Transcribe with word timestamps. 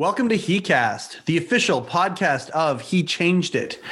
Welcome 0.00 0.30
to 0.30 0.38
HeCast, 0.38 1.26
the 1.26 1.36
official 1.36 1.82
podcast 1.82 2.48
of 2.52 2.80
He 2.80 3.02
Changed 3.02 3.54
It. 3.54 3.82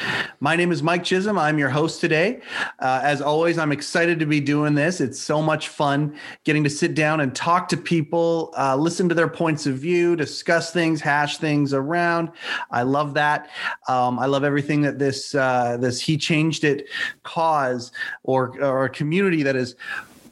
My 0.40 0.56
name 0.56 0.72
is 0.72 0.82
Mike 0.82 1.04
Chisholm. 1.04 1.38
I'm 1.38 1.58
your 1.58 1.68
host 1.68 2.00
today. 2.00 2.40
Uh, 2.78 3.00
as 3.02 3.20
always, 3.20 3.58
I'm 3.58 3.72
excited 3.72 4.18
to 4.20 4.24
be 4.24 4.40
doing 4.40 4.74
this. 4.74 5.02
It's 5.02 5.20
so 5.20 5.42
much 5.42 5.68
fun 5.68 6.18
getting 6.44 6.64
to 6.64 6.70
sit 6.70 6.94
down 6.94 7.20
and 7.20 7.34
talk 7.34 7.68
to 7.68 7.76
people, 7.76 8.54
uh, 8.56 8.74
listen 8.74 9.10
to 9.10 9.14
their 9.14 9.28
points 9.28 9.66
of 9.66 9.74
view, 9.74 10.16
discuss 10.16 10.72
things, 10.72 11.02
hash 11.02 11.36
things 11.36 11.74
around. 11.74 12.30
I 12.70 12.84
love 12.84 13.12
that. 13.12 13.50
Um, 13.86 14.18
I 14.18 14.24
love 14.24 14.44
everything 14.44 14.80
that 14.80 14.98
this 14.98 15.34
uh, 15.34 15.76
this 15.78 16.00
He 16.00 16.16
Changed 16.16 16.64
It 16.64 16.88
cause 17.22 17.92
or 18.22 18.58
or 18.64 18.88
community 18.88 19.42
that 19.42 19.56
is 19.56 19.76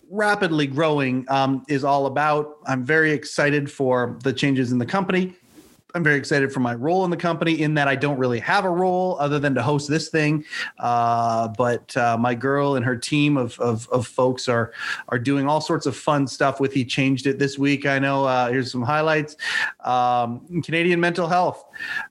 rapidly 0.09 0.69
growing 0.69 1.27
um, 1.29 1.66
is 1.69 1.84
all 1.84 2.06
about. 2.06 2.61
I'm 2.66 2.83
very 2.83 3.12
excited 3.12 3.70
for 3.70 4.19
the 4.23 4.33
changes 4.33 4.73
in 4.73 4.79
the 4.79 4.87
company 4.87 5.37
I'm 5.96 6.05
very 6.05 6.18
excited 6.18 6.52
for 6.52 6.60
my 6.60 6.74
role 6.74 7.06
in 7.06 7.10
the 7.10 7.16
company 7.16 7.62
in 7.62 7.73
that 7.74 7.88
I 7.88 7.96
don't 7.96 8.18
really 8.18 8.38
have 8.41 8.66
a 8.66 8.70
role 8.70 9.16
other 9.18 9.38
than 9.38 9.54
to 9.54 9.62
host 9.62 9.88
this 9.88 10.10
thing. 10.10 10.45
Uh, 10.78 11.48
but 11.48 11.96
uh, 11.96 12.18
my 12.18 12.34
girl 12.34 12.74
and 12.74 12.84
her 12.84 12.96
team 12.96 13.38
of, 13.38 13.59
of, 13.59 13.88
of, 13.88 14.06
folks 14.06 14.46
are 14.46 14.74
are 15.09 15.18
doing 15.18 15.48
all 15.48 15.60
sorts 15.60 15.87
of 15.87 15.96
fun 15.96 16.27
stuff 16.27 16.60
with 16.60 16.74
He 16.74 16.84
Changed 16.84 17.27
It 17.27 17.38
this 17.38 17.59
week. 17.59 17.87
I 17.87 17.98
know 17.98 18.27
uh, 18.27 18.51
here's 18.51 18.70
some 18.70 18.82
highlights. 18.82 19.37
Um, 19.84 20.62
Canadian 20.62 21.01
Mental 21.01 21.27
Health 21.27 21.64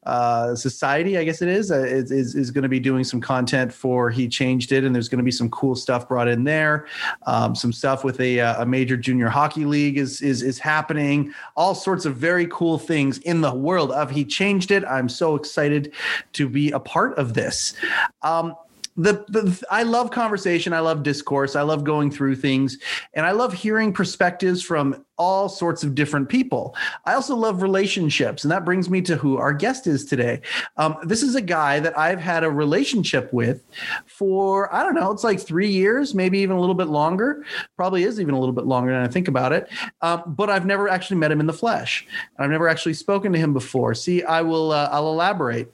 uh, 0.03 0.55
Society, 0.55 1.19
I 1.19 1.23
guess 1.23 1.43
it 1.43 1.49
is, 1.49 1.71
uh, 1.71 1.83
is, 1.83 2.11
is, 2.11 2.33
is 2.33 2.49
going 2.49 2.63
to 2.63 2.69
be 2.69 2.79
doing 2.79 3.03
some 3.03 3.21
content 3.21 3.71
for 3.71 4.09
He 4.09 4.27
Changed 4.27 4.71
It. 4.71 4.83
And 4.83 4.95
there's 4.95 5.09
going 5.09 5.19
to 5.19 5.23
be 5.23 5.31
some 5.31 5.49
cool 5.51 5.75
stuff 5.75 6.07
brought 6.07 6.27
in 6.27 6.43
there. 6.43 6.87
Um, 7.27 7.53
some 7.53 7.71
stuff 7.71 8.03
with 8.03 8.19
a, 8.19 8.39
uh, 8.39 8.63
a 8.63 8.65
major 8.65 8.97
junior 8.97 9.29
hockey 9.29 9.65
league 9.65 9.99
is, 9.99 10.23
is, 10.23 10.41
is 10.41 10.57
happening. 10.57 11.31
All 11.55 11.75
sorts 11.75 12.05
of 12.05 12.15
very 12.15 12.47
cool 12.47 12.79
things 12.79 13.19
in 13.19 13.41
the 13.41 13.53
world 13.53 13.74
world 13.75 13.91
of 13.91 14.09
He 14.09 14.23
Changed 14.23 14.71
It. 14.71 14.85
I'm 14.85 15.09
so 15.09 15.35
excited 15.35 15.93
to 16.31 16.47
be 16.47 16.71
a 16.71 16.79
part 16.79 17.17
of 17.17 17.33
this. 17.33 17.73
Um, 18.21 18.55
the, 18.97 19.25
the 19.27 19.61
I 19.69 19.83
love 19.83 20.11
conversation. 20.11 20.71
I 20.71 20.79
love 20.79 21.03
discourse. 21.03 21.55
I 21.55 21.63
love 21.63 21.83
going 21.83 22.11
through 22.11 22.37
things, 22.37 22.77
and 23.13 23.25
I 23.25 23.31
love 23.31 23.53
hearing 23.53 23.91
perspectives 23.91 24.61
from 24.61 25.03
all 25.17 25.49
sorts 25.49 25.83
of 25.83 25.95
different 25.95 26.29
people. 26.29 26.75
I 27.05 27.13
also 27.13 27.35
love 27.35 27.61
relationships, 27.61 28.43
and 28.43 28.51
that 28.51 28.63
brings 28.63 28.89
me 28.89 29.01
to 29.03 29.17
who 29.17 29.37
our 29.37 29.53
guest 29.53 29.85
is 29.87 30.05
today. 30.05 30.41
Um, 30.77 30.95
this 31.03 31.23
is 31.23 31.35
a 31.35 31.41
guy 31.41 31.79
that 31.81 31.97
I've 31.97 32.19
had 32.19 32.43
a 32.43 32.49
relationship 32.49 33.31
with 33.33 33.65
for 34.05 34.73
I 34.73 34.83
don't 34.83 34.95
know, 34.95 35.11
it's 35.11 35.23
like 35.23 35.41
three 35.41 35.69
years, 35.69 36.15
maybe 36.15 36.39
even 36.39 36.55
a 36.55 36.59
little 36.59 36.75
bit 36.75 36.87
longer. 36.87 37.45
Probably 37.75 38.03
is 38.03 38.19
even 38.21 38.33
a 38.33 38.39
little 38.39 38.55
bit 38.55 38.65
longer 38.65 38.93
than 38.93 39.01
I 39.01 39.07
think 39.07 39.27
about 39.27 39.51
it. 39.51 39.69
Um, 40.01 40.23
but 40.25 40.49
I've 40.49 40.65
never 40.65 40.87
actually 40.87 41.17
met 41.17 41.31
him 41.31 41.41
in 41.41 41.47
the 41.47 41.53
flesh. 41.53 42.07
I've 42.39 42.49
never 42.49 42.69
actually 42.69 42.93
spoken 42.93 43.33
to 43.33 43.39
him 43.39 43.53
before. 43.53 43.93
See, 43.93 44.23
I 44.23 44.41
will. 44.41 44.71
Uh, 44.71 44.89
I'll 44.91 45.09
elaborate 45.09 45.71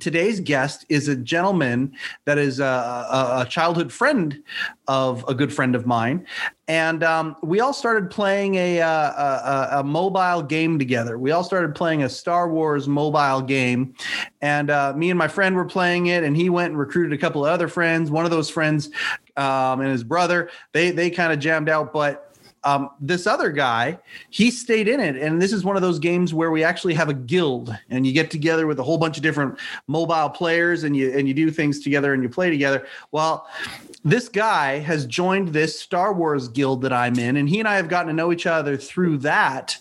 today's 0.00 0.40
guest 0.40 0.84
is 0.88 1.08
a 1.08 1.16
gentleman 1.16 1.94
that 2.24 2.38
is 2.38 2.60
a, 2.60 2.64
a, 2.64 3.46
childhood 3.48 3.92
friend 3.92 4.42
of 4.88 5.24
a 5.28 5.34
good 5.34 5.52
friend 5.52 5.74
of 5.74 5.86
mine. 5.86 6.26
And 6.66 7.04
um, 7.04 7.36
we 7.42 7.60
all 7.60 7.72
started 7.72 8.10
playing 8.10 8.54
a, 8.54 8.80
uh, 8.80 8.88
a, 8.88 9.80
a, 9.80 9.84
mobile 9.84 10.42
game 10.42 10.78
together. 10.78 11.18
We 11.18 11.30
all 11.30 11.44
started 11.44 11.74
playing 11.74 12.02
a 12.02 12.08
star 12.08 12.48
wars 12.48 12.88
mobile 12.88 13.42
game. 13.42 13.94
And 14.40 14.70
uh, 14.70 14.94
me 14.96 15.10
and 15.10 15.18
my 15.18 15.28
friend 15.28 15.54
were 15.54 15.66
playing 15.66 16.06
it 16.06 16.24
and 16.24 16.36
he 16.36 16.48
went 16.48 16.70
and 16.70 16.78
recruited 16.78 17.12
a 17.12 17.18
couple 17.18 17.44
of 17.44 17.52
other 17.52 17.68
friends. 17.68 18.10
One 18.10 18.24
of 18.24 18.30
those 18.30 18.48
friends 18.48 18.90
um, 19.36 19.80
and 19.80 19.90
his 19.90 20.04
brother 20.04 20.50
they 20.72 20.90
they 20.90 21.10
kind 21.10 21.32
of 21.32 21.38
jammed 21.38 21.68
out 21.68 21.92
but 21.92 22.33
um, 22.64 22.90
this 23.00 23.26
other 23.26 23.50
guy, 23.50 23.98
he 24.30 24.50
stayed 24.50 24.88
in 24.88 25.00
it. 25.00 25.16
And 25.16 25.40
this 25.40 25.52
is 25.52 25.64
one 25.64 25.76
of 25.76 25.82
those 25.82 25.98
games 25.98 26.32
where 26.32 26.50
we 26.50 26.64
actually 26.64 26.94
have 26.94 27.08
a 27.08 27.14
guild 27.14 27.76
and 27.90 28.06
you 28.06 28.12
get 28.12 28.30
together 28.30 28.66
with 28.66 28.78
a 28.78 28.82
whole 28.82 28.98
bunch 28.98 29.16
of 29.16 29.22
different 29.22 29.58
mobile 29.86 30.30
players 30.30 30.84
and 30.84 30.96
you 30.96 31.12
and 31.16 31.28
you 31.28 31.34
do 31.34 31.50
things 31.50 31.80
together 31.80 32.14
and 32.14 32.22
you 32.22 32.28
play 32.28 32.50
together. 32.50 32.86
Well, 33.12 33.46
this 34.04 34.28
guy 34.28 34.78
has 34.80 35.06
joined 35.06 35.48
this 35.48 35.78
Star 35.78 36.12
Wars 36.12 36.48
guild 36.48 36.82
that 36.82 36.92
I'm 36.92 37.18
in, 37.18 37.36
and 37.36 37.48
he 37.48 37.58
and 37.58 37.68
I 37.68 37.76
have 37.76 37.88
gotten 37.88 38.08
to 38.08 38.12
know 38.12 38.32
each 38.32 38.46
other 38.46 38.76
through 38.76 39.18
that, 39.18 39.78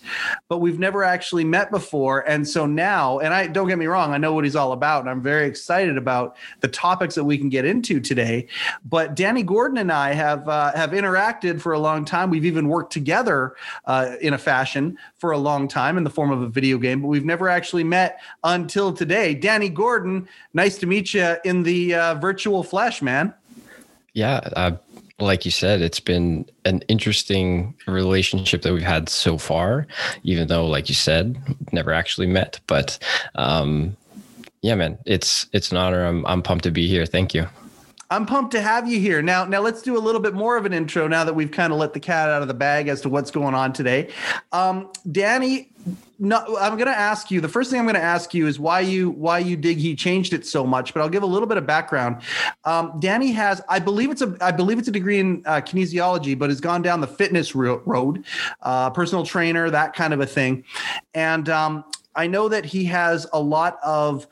but 0.47 0.59
we've 0.59 0.79
never 0.79 1.03
actually 1.03 1.43
met 1.43 1.72
before. 1.72 2.27
And 2.27 2.47
so 2.47 2.66
now, 2.66 3.19
and 3.19 3.33
I 3.33 3.47
don't 3.47 3.67
get 3.67 3.77
me 3.77 3.85
wrong, 3.85 4.13
I 4.13 4.17
know 4.17 4.33
what 4.33 4.45
he's 4.45 4.55
all 4.55 4.72
about, 4.72 5.01
and 5.01 5.09
I'm 5.09 5.22
very 5.22 5.45
excited 5.45 5.97
about 5.97 6.38
the 6.61 6.67
topics 6.69 7.16
that 7.16 7.23
we 7.23 7.38
can 7.38 7.49
get 7.49 7.66
into 7.66 7.99
today. 7.99 8.47
But 8.85 9.16
Danny 9.16 9.43
Gordon 9.43 9.77
and 9.77 9.91
I 9.91 10.13
have 10.13 10.47
uh, 10.47 10.72
have 10.73 10.91
interacted 10.91 11.59
for 11.59 11.73
a 11.73 11.79
long 11.79 12.05
time. 12.05 12.29
We've 12.29 12.45
even 12.45 12.67
worked 12.73 12.91
together 12.91 13.56
uh, 13.85 14.16
in 14.19 14.34
a 14.34 14.38
fashion 14.38 14.97
for 15.17 15.31
a 15.31 15.38
long 15.38 15.67
time 15.67 15.97
in 15.97 16.03
the 16.03 16.09
form 16.09 16.31
of 16.31 16.41
a 16.41 16.47
video 16.47 16.78
game, 16.78 17.01
but 17.01 17.07
we've 17.07 17.25
never 17.25 17.47
actually 17.47 17.84
met 17.84 18.19
until 18.44 18.91
today. 18.91 19.34
Danny 19.34 19.69
Gordon, 19.69 20.28
nice 20.53 20.78
to 20.79 20.85
meet 20.85 21.13
you 21.13 21.35
in 21.45 21.63
the 21.63 21.95
uh, 21.95 22.16
virtual 22.16 22.63
flesh, 22.63 23.01
man. 23.01 23.34
Yeah, 24.13 24.41
uh, 24.56 24.72
like 25.19 25.45
you 25.45 25.51
said, 25.51 25.81
it's 25.81 26.00
been 26.00 26.45
an 26.66 26.81
interesting 26.88 27.75
relationship 27.88 28.61
that 28.63 28.73
we've 28.73 28.84
had 28.84 29.09
so 29.09 29.38
far, 29.38 29.88
even 30.23 30.47
though, 30.47 30.67
like 30.67 30.90
you 30.90 30.95
said, 30.95 31.38
never 31.72 31.94
actually 31.94 32.28
met. 32.28 32.59
But 32.67 33.00
um, 33.35 33.95
yeah, 34.61 34.75
man, 34.75 34.97
it's 35.05 35.47
it's 35.53 35.72
an 35.72 35.78
honor. 35.78 36.05
I'm 36.05 36.25
I'm 36.25 36.41
pumped 36.41 36.63
to 36.66 36.72
be 36.72 36.88
here. 36.88 37.05
Thank 37.05 37.34
you. 37.34 37.47
I'm 38.13 38.28
pumped 38.28 38.51
to 38.51 38.62
have 38.62 38.88
you 38.88 39.00
here. 39.00 39.24
Now, 39.24 39.44
now 39.44 39.59
let's 39.59 39.81
do 39.81 39.97
a 39.97 40.00
little 40.00 40.22
bit 40.22 40.35
more 40.35 40.56
of 40.56 40.68
an 40.68 40.74
intro 40.74 41.07
now 41.07 41.24
that 41.24 41.34
we've 41.34 41.50
kind 41.50 41.74
of 41.74 41.79
let 41.79 41.94
the 41.94 42.00
cat 42.00 42.29
out 42.29 42.44
of 42.44 42.47
the 42.47 42.53
bag 42.53 42.88
as 42.88 43.01
to 43.01 43.09
what's 43.09 43.31
going 43.31 43.56
on 43.56 43.74
today. 43.74 44.09
Um, 44.51 44.91
Danny, 45.12 45.72
no, 46.19 46.38
I'm 46.59 46.75
going 46.78 46.85
to 46.85 46.97
ask 46.97 47.31
you. 47.31 47.41
The 47.41 47.50
first 47.50 47.72
thing 47.72 47.79
I'm 47.79 47.88
going 47.88 47.96
to 47.96 48.02
ask 48.02 48.35
you 48.35 48.46
is 48.46 48.59
why 48.59 48.81
you 48.81 49.09
why 49.09 49.40
you 49.40 49.57
dig 49.57 49.79
he 49.79 49.96
changed 49.96 50.31
it 50.31 50.46
so 50.46 50.63
much. 50.63 50.94
But 50.94 51.02
I'll 51.02 51.09
give 51.09 51.23
a 51.23 51.25
little 51.25 51.47
bit 51.47 51.57
of 51.57 51.66
background. 51.66 52.22
Um, 52.66 53.00
Danny 53.00 53.31
has, 53.31 53.63
I 53.68 53.79
believe 53.79 54.12
it's 54.12 54.22
a, 54.22 54.38
I 54.40 54.52
believe 54.52 54.78
it's 54.78 54.88
a 54.88 54.91
degree 54.91 55.18
in 55.18 55.41
uh, 55.47 55.62
kinesiology, 55.62 56.38
but 56.38 56.52
has 56.52 56.62
gone 56.62 56.84
down 56.84 57.02
the 57.02 57.07
fitness 57.07 57.56
road, 57.56 58.25
uh, 58.62 58.91
personal 58.91 59.25
trainer, 59.25 59.72
that 59.72 59.96
kind 59.96 60.13
of 60.13 60.22
a 60.22 60.28
thing. 60.28 60.63
And 61.16 61.50
um, 61.50 61.84
I 62.16 62.28
know 62.28 62.47
that 62.47 62.66
he 62.66 62.85
has 62.85 63.25
a 63.34 63.40
lot 63.40 63.79
of 63.84 64.28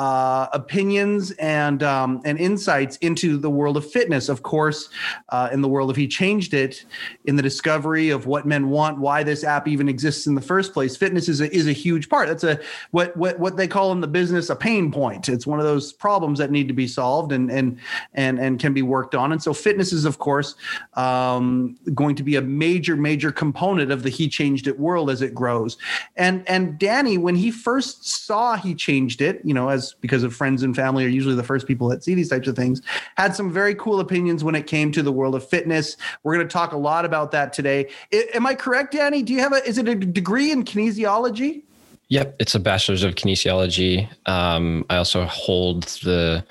uh, 0.00 0.48
opinions 0.54 1.30
and 1.32 1.82
um, 1.82 2.22
and 2.24 2.38
insights 2.38 2.96
into 3.02 3.36
the 3.36 3.50
world 3.50 3.76
of 3.76 3.88
fitness. 3.88 4.30
Of 4.30 4.42
course, 4.42 4.88
uh, 5.28 5.50
in 5.52 5.60
the 5.60 5.68
world 5.68 5.90
of 5.90 5.96
he 5.96 6.08
changed 6.08 6.54
it 6.54 6.86
in 7.26 7.36
the 7.36 7.42
discovery 7.42 8.08
of 8.08 8.24
what 8.24 8.46
men 8.46 8.70
want, 8.70 8.98
why 8.98 9.22
this 9.22 9.44
app 9.44 9.68
even 9.68 9.90
exists 9.90 10.26
in 10.26 10.34
the 10.34 10.40
first 10.40 10.72
place. 10.72 10.96
Fitness 10.96 11.28
is 11.28 11.42
a, 11.42 11.54
is 11.54 11.68
a 11.68 11.72
huge 11.72 12.08
part. 12.08 12.28
That's 12.28 12.44
a 12.44 12.58
what 12.92 13.14
what 13.14 13.38
what 13.38 13.58
they 13.58 13.68
call 13.68 13.92
in 13.92 14.00
the 14.00 14.08
business 14.08 14.48
a 14.48 14.56
pain 14.56 14.90
point. 14.90 15.28
It's 15.28 15.46
one 15.46 15.58
of 15.58 15.66
those 15.66 15.92
problems 15.92 16.38
that 16.38 16.50
need 16.50 16.66
to 16.68 16.74
be 16.74 16.88
solved 16.88 17.32
and 17.32 17.50
and 17.50 17.78
and 18.14 18.40
and 18.40 18.58
can 18.58 18.72
be 18.72 18.80
worked 18.80 19.14
on. 19.14 19.32
And 19.32 19.42
so 19.42 19.52
fitness 19.52 19.92
is 19.92 20.06
of 20.06 20.16
course 20.18 20.54
um, 20.94 21.76
going 21.92 22.14
to 22.14 22.22
be 22.22 22.36
a 22.36 22.42
major 22.42 22.96
major 22.96 23.30
component 23.30 23.92
of 23.92 24.02
the 24.02 24.08
he 24.08 24.30
changed 24.30 24.66
it 24.66 24.80
world 24.80 25.10
as 25.10 25.20
it 25.20 25.34
grows. 25.34 25.76
And 26.16 26.48
and 26.48 26.78
Danny, 26.78 27.18
when 27.18 27.34
he 27.34 27.50
first 27.50 28.08
saw 28.08 28.56
he 28.56 28.74
changed 28.74 29.20
it, 29.20 29.42
you 29.44 29.52
know, 29.52 29.68
as 29.68 29.89
because 29.94 30.22
of 30.22 30.34
friends 30.34 30.62
and 30.62 30.74
family 30.74 31.04
are 31.04 31.08
usually 31.08 31.34
the 31.34 31.42
first 31.42 31.66
people 31.66 31.88
that 31.88 32.04
see 32.04 32.14
these 32.14 32.28
types 32.28 32.48
of 32.48 32.56
things, 32.56 32.82
had 33.16 33.34
some 33.34 33.52
very 33.52 33.74
cool 33.74 34.00
opinions 34.00 34.44
when 34.44 34.54
it 34.54 34.66
came 34.66 34.92
to 34.92 35.02
the 35.02 35.12
world 35.12 35.34
of 35.34 35.46
fitness. 35.46 35.96
We're 36.22 36.34
going 36.34 36.46
to 36.46 36.52
talk 36.52 36.72
a 36.72 36.76
lot 36.78 37.04
about 37.04 37.30
that 37.32 37.52
today. 37.52 37.88
I, 38.12 38.26
am 38.34 38.46
I 38.46 38.54
correct, 38.54 38.92
Danny? 38.92 39.22
Do 39.22 39.32
you 39.32 39.40
have 39.40 39.52
a, 39.52 39.66
is 39.66 39.78
it 39.78 39.88
a 39.88 39.94
degree 39.94 40.50
in 40.50 40.64
kinesiology? 40.64 41.62
Yep, 42.08 42.36
it's 42.40 42.56
a 42.56 42.60
bachelor's 42.60 43.04
of 43.04 43.14
kinesiology. 43.14 44.08
Um, 44.26 44.84
I 44.90 44.96
also 44.96 45.24
hold 45.26 45.84
the 46.02 46.44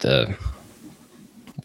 the 0.00 0.36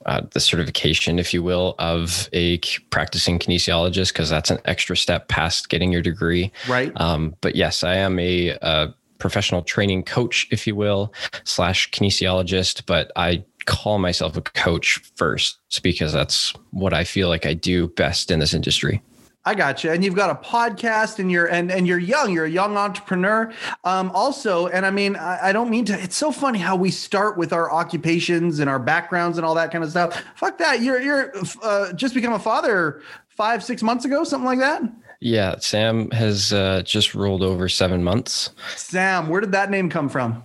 uh, 0.05 0.21
the 0.31 0.39
certification, 0.39 1.19
if 1.19 1.33
you 1.33 1.43
will, 1.43 1.75
of 1.77 2.29
a 2.33 2.57
practicing 2.89 3.37
kinesiologist 3.37 4.13
because 4.13 4.29
that's 4.29 4.49
an 4.49 4.59
extra 4.65 4.95
step 4.95 5.27
past 5.27 5.69
getting 5.69 5.91
your 5.91 6.01
degree. 6.01 6.51
Right. 6.67 6.91
Um, 6.95 7.35
but 7.41 7.55
yes, 7.55 7.83
I 7.83 7.95
am 7.95 8.17
a, 8.17 8.57
a 8.61 8.93
professional 9.19 9.61
training 9.61 10.03
coach, 10.03 10.47
if 10.51 10.65
you 10.65 10.75
will, 10.75 11.13
slash 11.43 11.89
kinesiologist, 11.91 12.85
but 12.85 13.11
I 13.15 13.43
call 13.65 13.99
myself 13.99 14.35
a 14.35 14.41
coach 14.41 14.99
first 15.15 15.59
because 15.83 16.11
that's 16.11 16.53
what 16.71 16.93
I 16.93 17.03
feel 17.03 17.29
like 17.29 17.45
I 17.45 17.53
do 17.53 17.87
best 17.89 18.31
in 18.31 18.39
this 18.39 18.53
industry. 18.53 19.01
I 19.45 19.55
got 19.55 19.83
you. 19.83 19.91
And 19.91 20.03
you've 20.03 20.15
got 20.15 20.29
a 20.29 20.35
podcast 20.47 21.17
and 21.17 21.31
you're 21.31 21.47
and 21.47 21.71
and 21.71 21.87
you're 21.87 21.97
young. 21.97 22.33
You're 22.33 22.45
a 22.45 22.49
young 22.49 22.77
entrepreneur. 22.77 23.51
Um, 23.83 24.11
also, 24.13 24.67
and 24.67 24.85
I 24.85 24.91
mean, 24.91 25.15
I, 25.15 25.49
I, 25.49 25.51
don't 25.53 25.69
mean 25.69 25.85
to, 25.85 25.93
it's 25.99 26.17
so 26.17 26.31
funny 26.31 26.59
how 26.59 26.75
we 26.75 26.91
start 26.91 27.37
with 27.37 27.53
our 27.53 27.71
occupations 27.71 28.59
and 28.59 28.69
our 28.69 28.79
backgrounds 28.79 29.37
and 29.37 29.45
all 29.45 29.55
that 29.55 29.71
kind 29.71 29.83
of 29.83 29.89
stuff. 29.89 30.21
Fuck 30.35 30.57
that. 30.57 30.81
You're 30.81 31.01
you're 31.01 31.33
uh, 31.63 31.93
just 31.93 32.13
become 32.13 32.33
a 32.33 32.39
father 32.39 33.01
five, 33.29 33.63
six 33.63 33.81
months 33.81 34.03
ago, 34.03 34.23
something 34.23 34.45
like 34.45 34.59
that. 34.59 34.83
Yeah, 35.21 35.57
Sam 35.59 36.09
has 36.11 36.53
uh, 36.53 36.81
just 36.83 37.13
rolled 37.13 37.43
over 37.43 37.67
seven 37.67 38.03
months. 38.03 38.51
Sam, 38.75 39.27
where 39.27 39.41
did 39.41 39.51
that 39.51 39.69
name 39.69 39.89
come 39.89 40.07
from? 40.07 40.43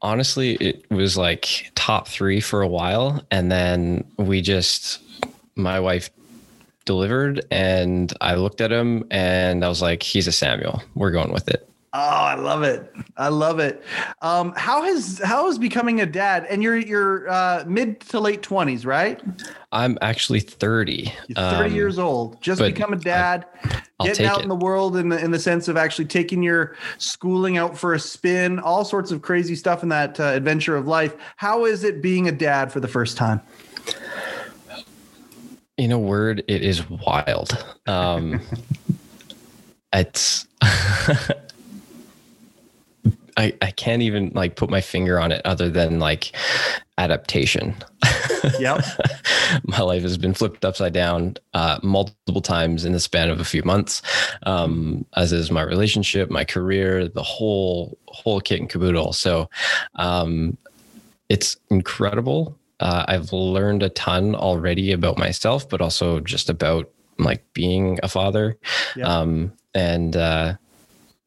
Honestly, 0.00 0.54
it 0.54 0.88
was 0.90 1.16
like 1.16 1.70
top 1.74 2.08
three 2.08 2.40
for 2.40 2.62
a 2.62 2.68
while. 2.68 3.24
And 3.30 3.50
then 3.50 4.04
we 4.18 4.40
just, 4.40 5.00
my 5.56 5.80
wife 5.80 6.10
delivered 6.84 7.44
and 7.50 8.12
I 8.20 8.34
looked 8.34 8.60
at 8.60 8.72
him 8.72 9.06
and 9.10 9.64
I 9.64 9.68
was 9.68 9.82
like, 9.82 10.02
he's 10.02 10.26
a 10.26 10.32
Samuel. 10.32 10.82
We're 10.94 11.12
going 11.12 11.32
with 11.32 11.48
it. 11.48 11.68
Oh, 11.94 11.98
I 12.00 12.34
love 12.36 12.62
it. 12.62 12.90
I 13.18 13.28
love 13.28 13.58
it. 13.58 13.82
Um, 14.22 14.54
how 14.56 14.82
has 14.82 15.18
how 15.22 15.48
is 15.48 15.58
becoming 15.58 16.00
a 16.00 16.06
dad? 16.06 16.46
And 16.48 16.62
you're 16.62 16.78
you're 16.78 17.28
uh, 17.28 17.64
mid 17.66 18.00
to 18.00 18.18
late 18.18 18.40
twenties, 18.42 18.86
right? 18.86 19.20
I'm 19.72 19.96
actually 20.02 20.40
30. 20.40 21.12
You're 21.28 21.34
30 21.34 21.70
Um, 21.70 21.74
years 21.74 21.98
old. 21.98 22.40
Just 22.42 22.60
become 22.60 22.92
a 22.92 22.96
dad. 22.96 23.46
I'll 24.00 24.06
getting 24.06 24.26
out 24.26 24.40
it. 24.40 24.42
in 24.42 24.48
the 24.48 24.54
world 24.54 24.96
in 24.96 25.08
the 25.10 25.22
in 25.22 25.30
the 25.32 25.38
sense 25.38 25.68
of 25.68 25.76
actually 25.76 26.06
taking 26.06 26.42
your 26.42 26.76
schooling 26.98 27.58
out 27.58 27.76
for 27.76 27.92
a 27.94 28.00
spin, 28.00 28.58
all 28.58 28.84
sorts 28.86 29.10
of 29.12 29.20
crazy 29.20 29.54
stuff 29.54 29.82
in 29.82 29.88
that 29.90 30.18
uh, 30.18 30.24
adventure 30.24 30.76
of 30.76 30.86
life. 30.86 31.14
How 31.36 31.66
is 31.66 31.84
it 31.84 32.00
being 32.02 32.26
a 32.28 32.32
dad 32.32 32.72
for 32.72 32.80
the 32.80 32.88
first 32.88 33.16
time? 33.18 33.40
in 35.78 35.90
a 35.90 35.98
word, 35.98 36.44
it 36.48 36.62
is 36.62 36.88
wild. 36.88 37.64
Um, 37.86 38.40
it's 39.92 40.46
I 43.36 43.54
I 43.62 43.70
can't 43.70 44.02
even 44.02 44.30
like 44.34 44.56
put 44.56 44.70
my 44.70 44.80
finger 44.80 45.18
on 45.20 45.32
it 45.32 45.42
other 45.44 45.68
than 45.70 45.98
like 45.98 46.32
adaptation. 46.98 47.74
Yep. 48.58 48.84
my 49.64 49.80
life 49.80 50.02
has 50.02 50.18
been 50.18 50.34
flipped 50.34 50.64
upside 50.64 50.92
down 50.92 51.36
uh, 51.54 51.78
multiple 51.82 52.40
times 52.40 52.84
in 52.84 52.92
the 52.92 53.00
span 53.00 53.30
of 53.30 53.40
a 53.40 53.44
few 53.44 53.62
months, 53.62 54.02
um, 54.44 55.04
as 55.16 55.32
is 55.32 55.50
my 55.50 55.62
relationship, 55.62 56.30
my 56.30 56.44
career, 56.44 57.08
the 57.08 57.22
whole 57.22 57.98
whole 58.08 58.40
kit 58.40 58.60
and 58.60 58.68
caboodle. 58.68 59.12
So, 59.12 59.48
um, 59.96 60.56
it's 61.28 61.56
incredible. 61.70 62.58
Uh, 62.80 63.04
I've 63.08 63.32
learned 63.32 63.82
a 63.82 63.88
ton 63.88 64.34
already 64.34 64.92
about 64.92 65.16
myself, 65.16 65.68
but 65.68 65.80
also 65.80 66.20
just 66.20 66.50
about 66.50 66.90
like 67.18 67.44
being 67.54 67.98
a 68.02 68.08
father. 68.08 68.58
Yeah. 68.96 69.06
Um, 69.06 69.52
and 69.74 70.16
uh, 70.16 70.56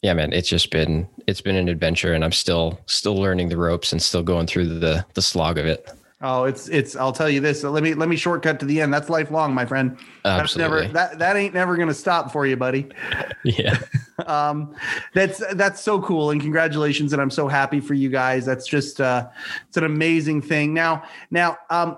yeah, 0.02 0.14
man, 0.14 0.34
it's 0.34 0.50
just 0.50 0.70
been 0.70 1.08
it's 1.28 1.42
been 1.42 1.56
an 1.56 1.70
adventure, 1.70 2.14
and 2.14 2.24
I'm 2.24 2.32
still 2.32 2.80
still 2.86 3.16
learning 3.16 3.50
the 3.50 3.58
ropes 3.58 3.92
and 3.92 4.02
still 4.02 4.24
going 4.24 4.48
through 4.48 4.80
the 4.80 5.06
the 5.14 5.22
slog 5.22 5.58
of 5.58 5.66
it. 5.66 5.90
Oh, 6.22 6.46
it's 6.46 6.70
it's. 6.70 6.96
I'll 6.96 7.12
tell 7.12 7.30
you 7.30 7.40
this. 7.40 7.64
Let 7.64 7.84
me 7.84 7.94
let 7.94 8.10
me 8.10 8.16
shortcut 8.16 8.60
to 8.62 8.66
the 8.66 8.82
end. 8.82 8.94
That's 8.94 9.10
lifelong, 9.10 9.54
my 9.54 9.66
friend. 9.66 9.98
That's 10.24 10.42
Absolutely. 10.56 10.78
never 10.78 10.94
that 10.94 11.20
that 11.20 11.36
ain't 11.36 11.54
never 11.54 11.78
gonna 11.78 11.94
stop 11.94 12.32
for 12.32 12.46
you, 12.46 12.56
buddy. 12.56 12.88
yeah. 13.44 13.78
um 14.28 14.74
that's 15.14 15.44
that's 15.56 15.82
so 15.82 16.02
cool 16.02 16.32
and 16.32 16.40
congratulations 16.40 17.12
and 17.12 17.22
i'm 17.22 17.30
so 17.30 17.50
happy 17.50 17.82
for 17.82 17.94
you 17.94 18.10
guys 18.10 18.46
that's 18.46 18.66
just 18.66 19.02
uh 19.02 19.28
it's 19.68 19.76
an 19.76 19.84
amazing 19.84 20.42
thing 20.42 20.74
now 20.74 21.04
now 21.32 21.58
um 21.70 21.98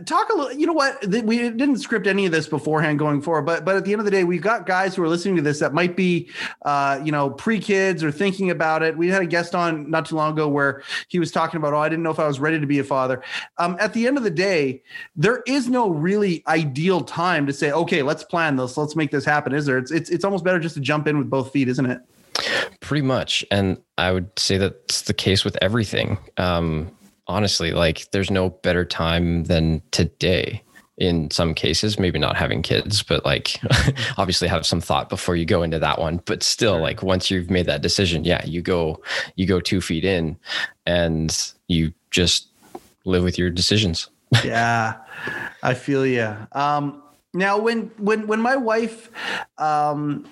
talk 0.00 0.28
a 0.30 0.36
little 0.36 0.52
you 0.52 0.66
know 0.66 0.72
what? 0.72 1.06
We 1.06 1.38
didn't 1.38 1.78
script 1.78 2.06
any 2.06 2.26
of 2.26 2.32
this 2.32 2.48
beforehand 2.48 2.98
going 2.98 3.22
forward 3.22 3.42
but 3.42 3.64
but 3.64 3.76
at 3.76 3.84
the 3.84 3.92
end 3.92 4.00
of 4.00 4.04
the 4.04 4.10
day 4.10 4.24
we've 4.24 4.42
got 4.42 4.66
guys 4.66 4.94
who 4.94 5.02
are 5.02 5.08
listening 5.08 5.36
to 5.36 5.42
this 5.42 5.60
that 5.60 5.74
might 5.74 5.96
be 5.96 6.30
uh 6.64 7.00
you 7.04 7.12
know 7.12 7.30
pre-kids 7.30 8.02
or 8.02 8.10
thinking 8.10 8.50
about 8.50 8.82
it. 8.82 8.96
We 8.96 9.08
had 9.08 9.22
a 9.22 9.26
guest 9.26 9.54
on 9.54 9.90
not 9.90 10.06
too 10.06 10.16
long 10.16 10.32
ago 10.32 10.48
where 10.48 10.82
he 11.08 11.18
was 11.18 11.30
talking 11.30 11.58
about 11.58 11.74
oh 11.74 11.78
i 11.78 11.88
didn't 11.88 12.02
know 12.02 12.10
if 12.10 12.18
i 12.18 12.26
was 12.26 12.40
ready 12.40 12.58
to 12.58 12.66
be 12.66 12.78
a 12.78 12.84
father. 12.84 13.22
Um 13.58 13.76
at 13.80 13.92
the 13.92 14.06
end 14.06 14.16
of 14.16 14.24
the 14.24 14.30
day 14.30 14.82
there 15.16 15.42
is 15.46 15.68
no 15.68 15.90
really 15.90 16.42
ideal 16.46 17.02
time 17.02 17.46
to 17.46 17.52
say 17.52 17.72
okay 17.72 18.02
let's 18.02 18.24
plan 18.24 18.56
this. 18.56 18.76
Let's 18.76 18.96
make 18.96 19.10
this 19.10 19.24
happen 19.24 19.52
is 19.54 19.66
there? 19.66 19.78
It's 19.78 19.90
it's, 19.90 20.10
it's 20.10 20.24
almost 20.24 20.44
better 20.44 20.58
just 20.58 20.74
to 20.74 20.80
jump 20.80 21.06
in 21.06 21.18
with 21.18 21.30
both 21.30 21.52
feet 21.52 21.68
isn't 21.68 21.86
it? 21.86 22.00
Pretty 22.80 23.02
much. 23.02 23.44
And 23.50 23.78
I 23.98 24.12
would 24.12 24.36
say 24.38 24.58
that's 24.58 25.02
the 25.02 25.14
case 25.14 25.44
with 25.44 25.56
everything. 25.60 26.18
Um, 26.36 26.90
honestly, 27.26 27.72
like 27.72 28.10
there's 28.10 28.30
no 28.30 28.50
better 28.50 28.84
time 28.84 29.44
than 29.44 29.82
today 29.90 30.62
in 30.98 31.30
some 31.30 31.54
cases, 31.54 31.98
maybe 31.98 32.18
not 32.18 32.36
having 32.36 32.62
kids, 32.62 33.02
but 33.02 33.24
like 33.24 33.60
obviously 34.18 34.46
have 34.46 34.66
some 34.66 34.80
thought 34.80 35.08
before 35.08 35.34
you 35.34 35.44
go 35.44 35.62
into 35.62 35.78
that 35.78 35.98
one. 35.98 36.20
But 36.26 36.42
still, 36.42 36.78
like 36.80 37.02
once 37.02 37.30
you've 37.30 37.50
made 37.50 37.66
that 37.66 37.82
decision, 37.82 38.24
yeah, 38.24 38.44
you 38.44 38.62
go 38.62 39.00
you 39.36 39.46
go 39.46 39.60
two 39.60 39.80
feet 39.80 40.04
in 40.04 40.36
and 40.86 41.54
you 41.68 41.92
just 42.10 42.48
live 43.04 43.24
with 43.24 43.38
your 43.38 43.50
decisions. 43.50 44.08
yeah 44.44 44.96
i 45.62 45.74
feel 45.74 46.06
you 46.06 46.34
um 46.52 47.02
now 47.34 47.58
when 47.58 47.90
when 47.98 48.26
when 48.26 48.40
my 48.40 48.56
wife 48.56 49.10
um 49.58 50.26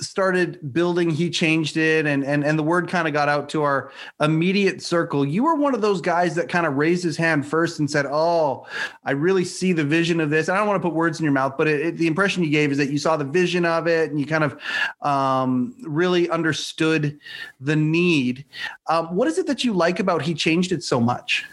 started 0.00 0.72
building 0.72 1.10
he 1.10 1.28
changed 1.30 1.76
it 1.76 2.06
and 2.06 2.24
and 2.24 2.42
and 2.44 2.58
the 2.58 2.62
word 2.62 2.88
kind 2.88 3.06
of 3.06 3.12
got 3.12 3.28
out 3.28 3.48
to 3.50 3.62
our 3.62 3.92
immediate 4.20 4.82
circle. 4.82 5.24
You 5.26 5.44
were 5.44 5.54
one 5.54 5.74
of 5.74 5.82
those 5.82 6.00
guys 6.00 6.34
that 6.36 6.48
kind 6.48 6.66
of 6.66 6.74
raised 6.76 7.04
his 7.04 7.16
hand 7.16 7.46
first 7.46 7.78
and 7.78 7.90
said 7.90 8.06
oh 8.08 8.66
i 9.04 9.10
really 9.12 9.44
see 9.44 9.72
the 9.72 9.84
vision 9.84 10.20
of 10.20 10.30
this. 10.30 10.48
I 10.48 10.56
don't 10.56 10.66
want 10.66 10.82
to 10.82 10.88
put 10.88 10.94
words 10.94 11.20
in 11.20 11.24
your 11.24 11.32
mouth 11.32 11.54
but 11.56 11.68
it, 11.68 11.80
it- 11.80 11.96
the 11.98 12.06
impression 12.06 12.42
you 12.42 12.50
gave 12.50 12.72
is 12.72 12.78
that 12.78 12.90
you 12.90 12.98
saw 12.98 13.16
the 13.16 13.24
vision 13.24 13.64
of 13.64 13.86
it 13.86 14.10
and 14.10 14.18
you 14.18 14.26
kind 14.26 14.42
of 14.44 14.58
um 15.02 15.74
really 15.82 16.28
understood 16.30 17.18
the 17.60 17.76
need. 17.76 18.44
Um, 18.88 19.14
what 19.14 19.28
is 19.28 19.38
it 19.38 19.46
that 19.46 19.64
you 19.64 19.72
like 19.72 20.00
about 20.00 20.22
he 20.22 20.34
changed 20.34 20.72
it 20.72 20.82
so 20.82 20.98
much 21.00 21.44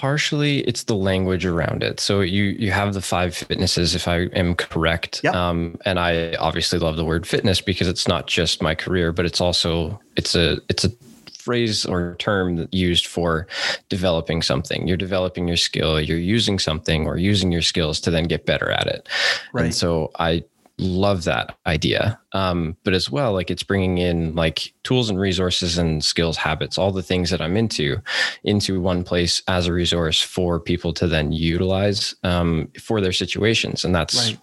partially 0.00 0.60
it's 0.60 0.84
the 0.84 0.94
language 0.94 1.44
around 1.44 1.82
it 1.82 2.00
so 2.00 2.22
you 2.22 2.44
you 2.44 2.70
have 2.70 2.94
the 2.94 3.02
five 3.02 3.34
fitnesses 3.36 3.94
if 3.94 4.08
i 4.08 4.20
am 4.32 4.54
correct 4.54 5.20
Yep. 5.22 5.34
um 5.34 5.76
and 5.84 6.00
i 6.00 6.32
obviously 6.36 6.78
love 6.78 6.96
the 6.96 7.04
word 7.04 7.26
fitness 7.26 7.60
because 7.60 7.86
it's 7.86 8.08
not 8.08 8.26
just 8.26 8.62
my 8.62 8.74
career 8.74 9.12
but 9.12 9.26
it's 9.26 9.42
also 9.42 10.00
it's 10.16 10.34
a 10.34 10.56
it's 10.70 10.86
a 10.86 10.90
phrase 11.38 11.84
or 11.84 12.16
term 12.18 12.66
used 12.72 13.06
for 13.06 13.46
developing 13.90 14.40
something 14.40 14.88
you're 14.88 14.96
developing 14.96 15.46
your 15.46 15.58
skill 15.58 16.00
you're 16.00 16.16
using 16.16 16.58
something 16.58 17.06
or 17.06 17.18
using 17.18 17.52
your 17.52 17.60
skills 17.60 18.00
to 18.00 18.10
then 18.10 18.24
get 18.24 18.46
better 18.46 18.70
at 18.70 18.86
it 18.86 19.06
Right. 19.52 19.66
and 19.66 19.74
so 19.74 20.10
i 20.18 20.42
love 20.80 21.24
that 21.24 21.56
idea. 21.66 22.18
Um, 22.32 22.76
but 22.84 22.94
as 22.94 23.10
well 23.10 23.32
like 23.32 23.50
it's 23.50 23.62
bringing 23.62 23.98
in 23.98 24.34
like 24.34 24.72
tools 24.82 25.10
and 25.10 25.18
resources 25.20 25.78
and 25.78 26.02
skills 26.04 26.36
habits 26.36 26.78
all 26.78 26.92
the 26.92 27.02
things 27.02 27.30
that 27.30 27.40
i'm 27.40 27.56
into 27.56 27.98
into 28.44 28.80
one 28.80 29.02
place 29.04 29.42
as 29.48 29.66
a 29.66 29.72
resource 29.72 30.22
for 30.22 30.58
people 30.60 30.92
to 30.94 31.06
then 31.06 31.32
utilize 31.32 32.14
um, 32.22 32.68
for 32.80 33.00
their 33.00 33.12
situations. 33.12 33.84
And 33.84 33.94
that's 33.94 34.16
Right. 34.30 34.38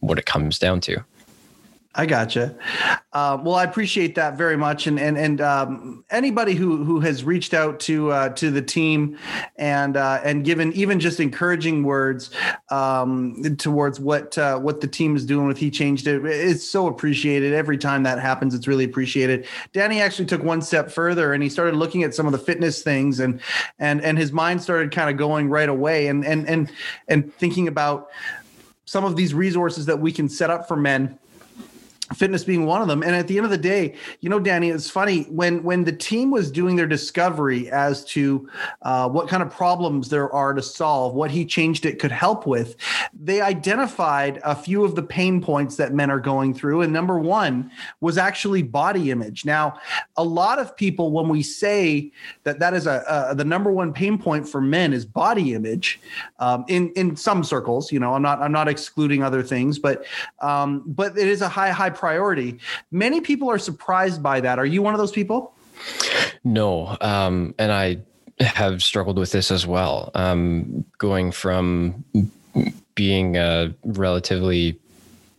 what 0.00 0.18
it 0.18 0.26
comes 0.26 0.58
down 0.58 0.80
to 0.82 1.04
I 1.92 2.06
gotcha. 2.06 2.56
Uh, 3.12 3.36
well, 3.42 3.56
I 3.56 3.64
appreciate 3.64 4.14
that 4.14 4.38
very 4.38 4.56
much, 4.56 4.86
and 4.86 4.98
and 5.00 5.18
and 5.18 5.40
um, 5.40 6.04
anybody 6.08 6.54
who 6.54 6.84
who 6.84 7.00
has 7.00 7.24
reached 7.24 7.52
out 7.52 7.80
to 7.80 8.12
uh, 8.12 8.28
to 8.30 8.52
the 8.52 8.62
team 8.62 9.18
and 9.56 9.96
uh, 9.96 10.20
and 10.22 10.44
given 10.44 10.72
even 10.74 11.00
just 11.00 11.18
encouraging 11.18 11.82
words 11.82 12.30
um, 12.68 13.56
towards 13.58 13.98
what 13.98 14.38
uh, 14.38 14.60
what 14.60 14.80
the 14.80 14.86
team 14.86 15.16
is 15.16 15.26
doing 15.26 15.48
with 15.48 15.58
he 15.58 15.68
changed 15.68 16.06
it. 16.06 16.24
It's 16.24 16.64
so 16.64 16.86
appreciated 16.86 17.54
every 17.54 17.76
time 17.76 18.04
that 18.04 18.20
happens. 18.20 18.54
It's 18.54 18.68
really 18.68 18.84
appreciated. 18.84 19.46
Danny 19.72 20.00
actually 20.00 20.26
took 20.26 20.44
one 20.44 20.62
step 20.62 20.92
further 20.92 21.32
and 21.32 21.42
he 21.42 21.48
started 21.48 21.74
looking 21.74 22.04
at 22.04 22.14
some 22.14 22.26
of 22.26 22.30
the 22.30 22.38
fitness 22.38 22.82
things 22.82 23.18
and 23.18 23.40
and 23.80 24.00
and 24.02 24.16
his 24.16 24.30
mind 24.30 24.62
started 24.62 24.92
kind 24.92 25.10
of 25.10 25.16
going 25.16 25.48
right 25.48 25.68
away 25.68 26.06
and 26.06 26.24
and 26.24 26.48
and 26.48 26.70
and 27.08 27.34
thinking 27.34 27.66
about 27.66 28.10
some 28.84 29.04
of 29.04 29.16
these 29.16 29.34
resources 29.34 29.86
that 29.86 30.00
we 30.00 30.12
can 30.12 30.28
set 30.28 30.50
up 30.50 30.68
for 30.68 30.76
men 30.76 31.18
fitness 32.14 32.44
being 32.44 32.66
one 32.66 32.82
of 32.82 32.88
them. 32.88 33.02
And 33.02 33.14
at 33.14 33.28
the 33.28 33.36
end 33.36 33.44
of 33.44 33.50
the 33.50 33.58
day 33.58 33.94
you 34.20 34.28
know 34.28 34.40
danny 34.40 34.70
it's 34.70 34.90
funny 34.90 35.22
when 35.24 35.62
when 35.62 35.84
the 35.84 35.92
team 35.92 36.30
was 36.30 36.50
doing 36.50 36.76
their 36.76 36.86
discovery 36.86 37.70
as 37.70 38.04
to 38.04 38.48
uh, 38.82 39.08
what 39.08 39.28
kind 39.28 39.42
of 39.42 39.50
problems 39.50 40.08
there 40.08 40.32
are 40.32 40.52
to 40.52 40.62
solve 40.62 41.14
what 41.14 41.30
he 41.30 41.44
changed 41.44 41.86
it 41.86 41.98
could 41.98 42.12
help 42.12 42.46
with 42.46 42.76
they 43.12 43.40
identified 43.40 44.40
a 44.44 44.54
few 44.54 44.84
of 44.84 44.94
the 44.94 45.02
pain 45.02 45.40
points 45.40 45.76
that 45.76 45.92
men 45.92 46.10
are 46.10 46.20
going 46.20 46.54
through. 46.54 46.82
And 46.82 46.92
number 46.92 47.18
one 47.18 47.70
was 48.00 48.18
actually 48.18 48.62
body 48.62 49.10
image. 49.10 49.44
Now 49.44 49.78
a 50.16 50.24
lot 50.24 50.58
of 50.58 50.76
people 50.76 51.10
when 51.12 51.28
we 51.28 51.42
say 51.42 52.12
that 52.44 52.58
that 52.60 52.74
is 52.74 52.86
a, 52.86 53.04
a 53.30 53.34
the 53.34 53.44
number 53.44 53.70
one 53.70 53.92
pain 53.92 54.18
point 54.18 54.48
for 54.48 54.60
men 54.60 54.92
is 54.92 55.04
body 55.04 55.54
image 55.54 56.00
um, 56.38 56.64
in 56.68 56.90
in 56.92 57.16
some 57.16 57.42
circles 57.42 57.92
you 57.92 57.98
know 57.98 58.14
i'm 58.14 58.22
not 58.22 58.40
i'm 58.42 58.52
not 58.52 58.68
excluding 58.68 59.22
other 59.22 59.42
things 59.42 59.78
but 59.78 60.04
um, 60.40 60.82
but 60.86 61.16
it 61.16 61.28
is 61.28 61.42
a 61.42 61.48
high 61.48 61.70
high 61.70 61.90
priority. 62.00 62.58
Many 62.90 63.20
people 63.20 63.50
are 63.50 63.58
surprised 63.58 64.22
by 64.22 64.40
that. 64.40 64.58
Are 64.58 64.64
you 64.64 64.80
one 64.80 64.94
of 64.94 64.98
those 64.98 65.12
people? 65.12 65.54
No 66.42 66.96
um, 67.00 67.54
and 67.58 67.70
i 67.72 67.98
have 68.40 68.82
struggled 68.82 69.18
with 69.18 69.32
this 69.32 69.50
as 69.50 69.66
well. 69.66 70.10
Um, 70.14 70.84
going 70.96 71.30
from 71.30 72.04
being 72.94 73.36
a 73.36 73.74
relatively 73.84 74.78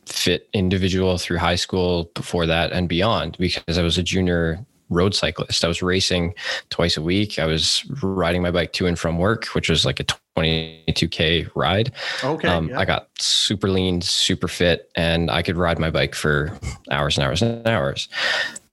fit 0.06 0.48
individual 0.54 1.18
through 1.18 1.40
high 1.40 1.56
school 1.56 2.12
before 2.14 2.46
that 2.46 2.72
and 2.72 2.88
beyond 2.88 3.38
because 3.40 3.78
I 3.78 3.82
was 3.82 3.98
a 3.98 4.04
junior 4.04 4.64
road 4.92 5.16
cyclist. 5.16 5.66
I 5.66 5.68
was 5.68 5.82
racing 5.82 6.36
twice 6.70 6.98
a 6.98 7.02
week. 7.02 7.40
I 7.40 7.46
was 7.46 7.84
riding 8.04 8.44
my 8.44 8.52
bike 8.52 8.74
to 8.74 8.86
and 8.86 9.00
from 9.00 9.18
work, 9.18 9.46
which 9.48 9.70
was 9.70 9.86
like 9.86 10.00
a 10.00 10.06
22k 10.38 11.50
ride. 11.56 11.92
okay 12.24 12.48
um, 12.48 12.70
yeah. 12.70 12.80
I 12.80 12.86
got 12.86 13.08
super 13.18 13.70
lean, 13.70 14.02
super 14.02 14.48
fit, 14.48 14.92
and 14.96 15.32
I 15.32 15.42
could 15.42 15.58
ride 15.58 15.80
my 15.80 15.90
bike 15.90 16.14
for 16.14 16.58
hours 16.92 17.18
and 17.18 17.26
hours 17.26 17.42
and 17.42 17.68
hours. 17.68 18.08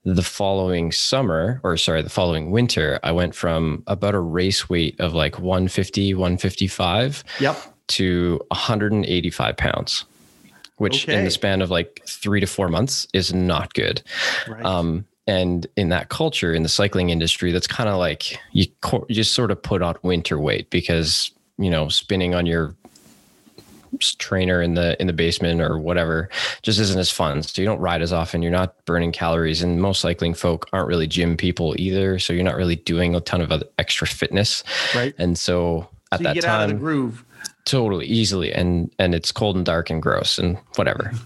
The 0.04 0.22
following 0.22 0.92
summer, 0.92 1.60
or 1.62 1.76
sorry, 1.76 2.02
the 2.02 2.10
following 2.10 2.50
winter, 2.50 2.98
I 3.02 3.12
went 3.12 3.34
from 3.34 3.82
about 3.86 4.14
a 4.14 4.20
race 4.20 4.68
weight 4.68 4.98
of 5.00 5.12
like 5.14 5.38
150, 5.38 6.14
155 6.14 7.24
yep 7.40 7.56
to 7.88 8.40
185 8.48 9.56
pounds, 9.56 10.04
which 10.76 11.08
in 11.08 11.24
the 11.24 11.30
span 11.30 11.60
of 11.62 11.70
like 11.70 12.02
three 12.06 12.40
to 12.40 12.46
four 12.46 12.68
months 12.68 13.06
is 13.12 13.34
not 13.34 13.74
good. 13.74 14.02
right 14.46 14.64
Um, 14.64 15.06
and 15.28 15.66
in 15.76 15.90
that 15.90 16.08
culture 16.08 16.52
in 16.52 16.64
the 16.64 16.68
cycling 16.68 17.10
industry 17.10 17.52
that's 17.52 17.66
kind 17.66 17.88
of 17.88 17.98
like 17.98 18.40
you, 18.52 18.66
co- 18.80 19.04
you 19.08 19.14
just 19.14 19.34
sort 19.34 19.50
of 19.50 19.62
put 19.62 19.82
on 19.82 19.94
winter 20.02 20.40
weight 20.40 20.68
because 20.70 21.30
you 21.58 21.70
know 21.70 21.88
spinning 21.88 22.34
on 22.34 22.46
your 22.46 22.74
trainer 24.18 24.60
in 24.60 24.74
the 24.74 25.00
in 25.00 25.06
the 25.06 25.12
basement 25.12 25.60
or 25.60 25.78
whatever 25.78 26.28
just 26.62 26.78
isn't 26.78 26.98
as 26.98 27.10
fun. 27.10 27.42
So 27.42 27.62
you 27.62 27.66
don't 27.66 27.80
ride 27.80 28.02
as 28.02 28.12
often 28.12 28.42
you're 28.42 28.52
not 28.52 28.84
burning 28.84 29.12
calories 29.12 29.62
and 29.62 29.80
most 29.80 30.00
cycling 30.00 30.34
folk 30.34 30.68
aren't 30.72 30.88
really 30.88 31.06
gym 31.06 31.36
people 31.36 31.74
either 31.78 32.18
so 32.18 32.32
you're 32.32 32.44
not 32.44 32.56
really 32.56 32.76
doing 32.76 33.14
a 33.14 33.20
ton 33.20 33.40
of 33.40 33.50
other 33.50 33.66
extra 33.78 34.06
fitness. 34.06 34.62
Right. 34.94 35.14
And 35.18 35.38
so 35.38 35.88
at 36.12 36.18
so 36.18 36.24
that 36.24 36.40
time 36.40 36.50
out 36.50 36.62
of 36.64 36.68
the 36.70 36.76
groove. 36.76 37.24
Totally 37.64 38.06
easily 38.06 38.52
and 38.52 38.92
and 38.98 39.14
it's 39.14 39.32
cold 39.32 39.56
and 39.56 39.64
dark 39.64 39.90
and 39.90 40.02
gross 40.02 40.38
and 40.38 40.58
whatever. 40.76 41.12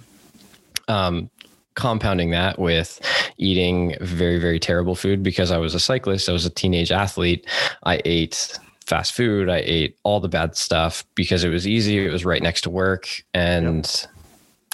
Um 0.88 1.30
compounding 1.75 2.31
that 2.31 2.59
with 2.59 3.00
eating 3.38 3.97
very 4.00 4.38
very 4.38 4.59
terrible 4.59 4.95
food 4.95 5.23
because 5.23 5.50
i 5.50 5.57
was 5.57 5.75
a 5.75 5.81
cyclist 5.81 6.29
i 6.29 6.33
was 6.33 6.47
a 6.47 6.50
teenage 6.50 6.93
athlete 6.93 7.47
i 7.85 8.00
ate 8.05 8.59
fast 8.87 9.14
food. 9.14 9.49
I 9.49 9.62
ate 9.64 9.99
all 10.02 10.21
the 10.21 10.29
bad 10.29 10.57
stuff 10.57 11.05
because 11.14 11.45
it 11.45 11.49
was 11.49 11.67
easy. 11.67 12.05
It 12.05 12.12
was 12.12 12.25
right 12.25 12.43
next 12.43 12.62
to 12.62 12.71
work. 12.71 13.09
And 13.33 13.85
yep. 13.85 14.11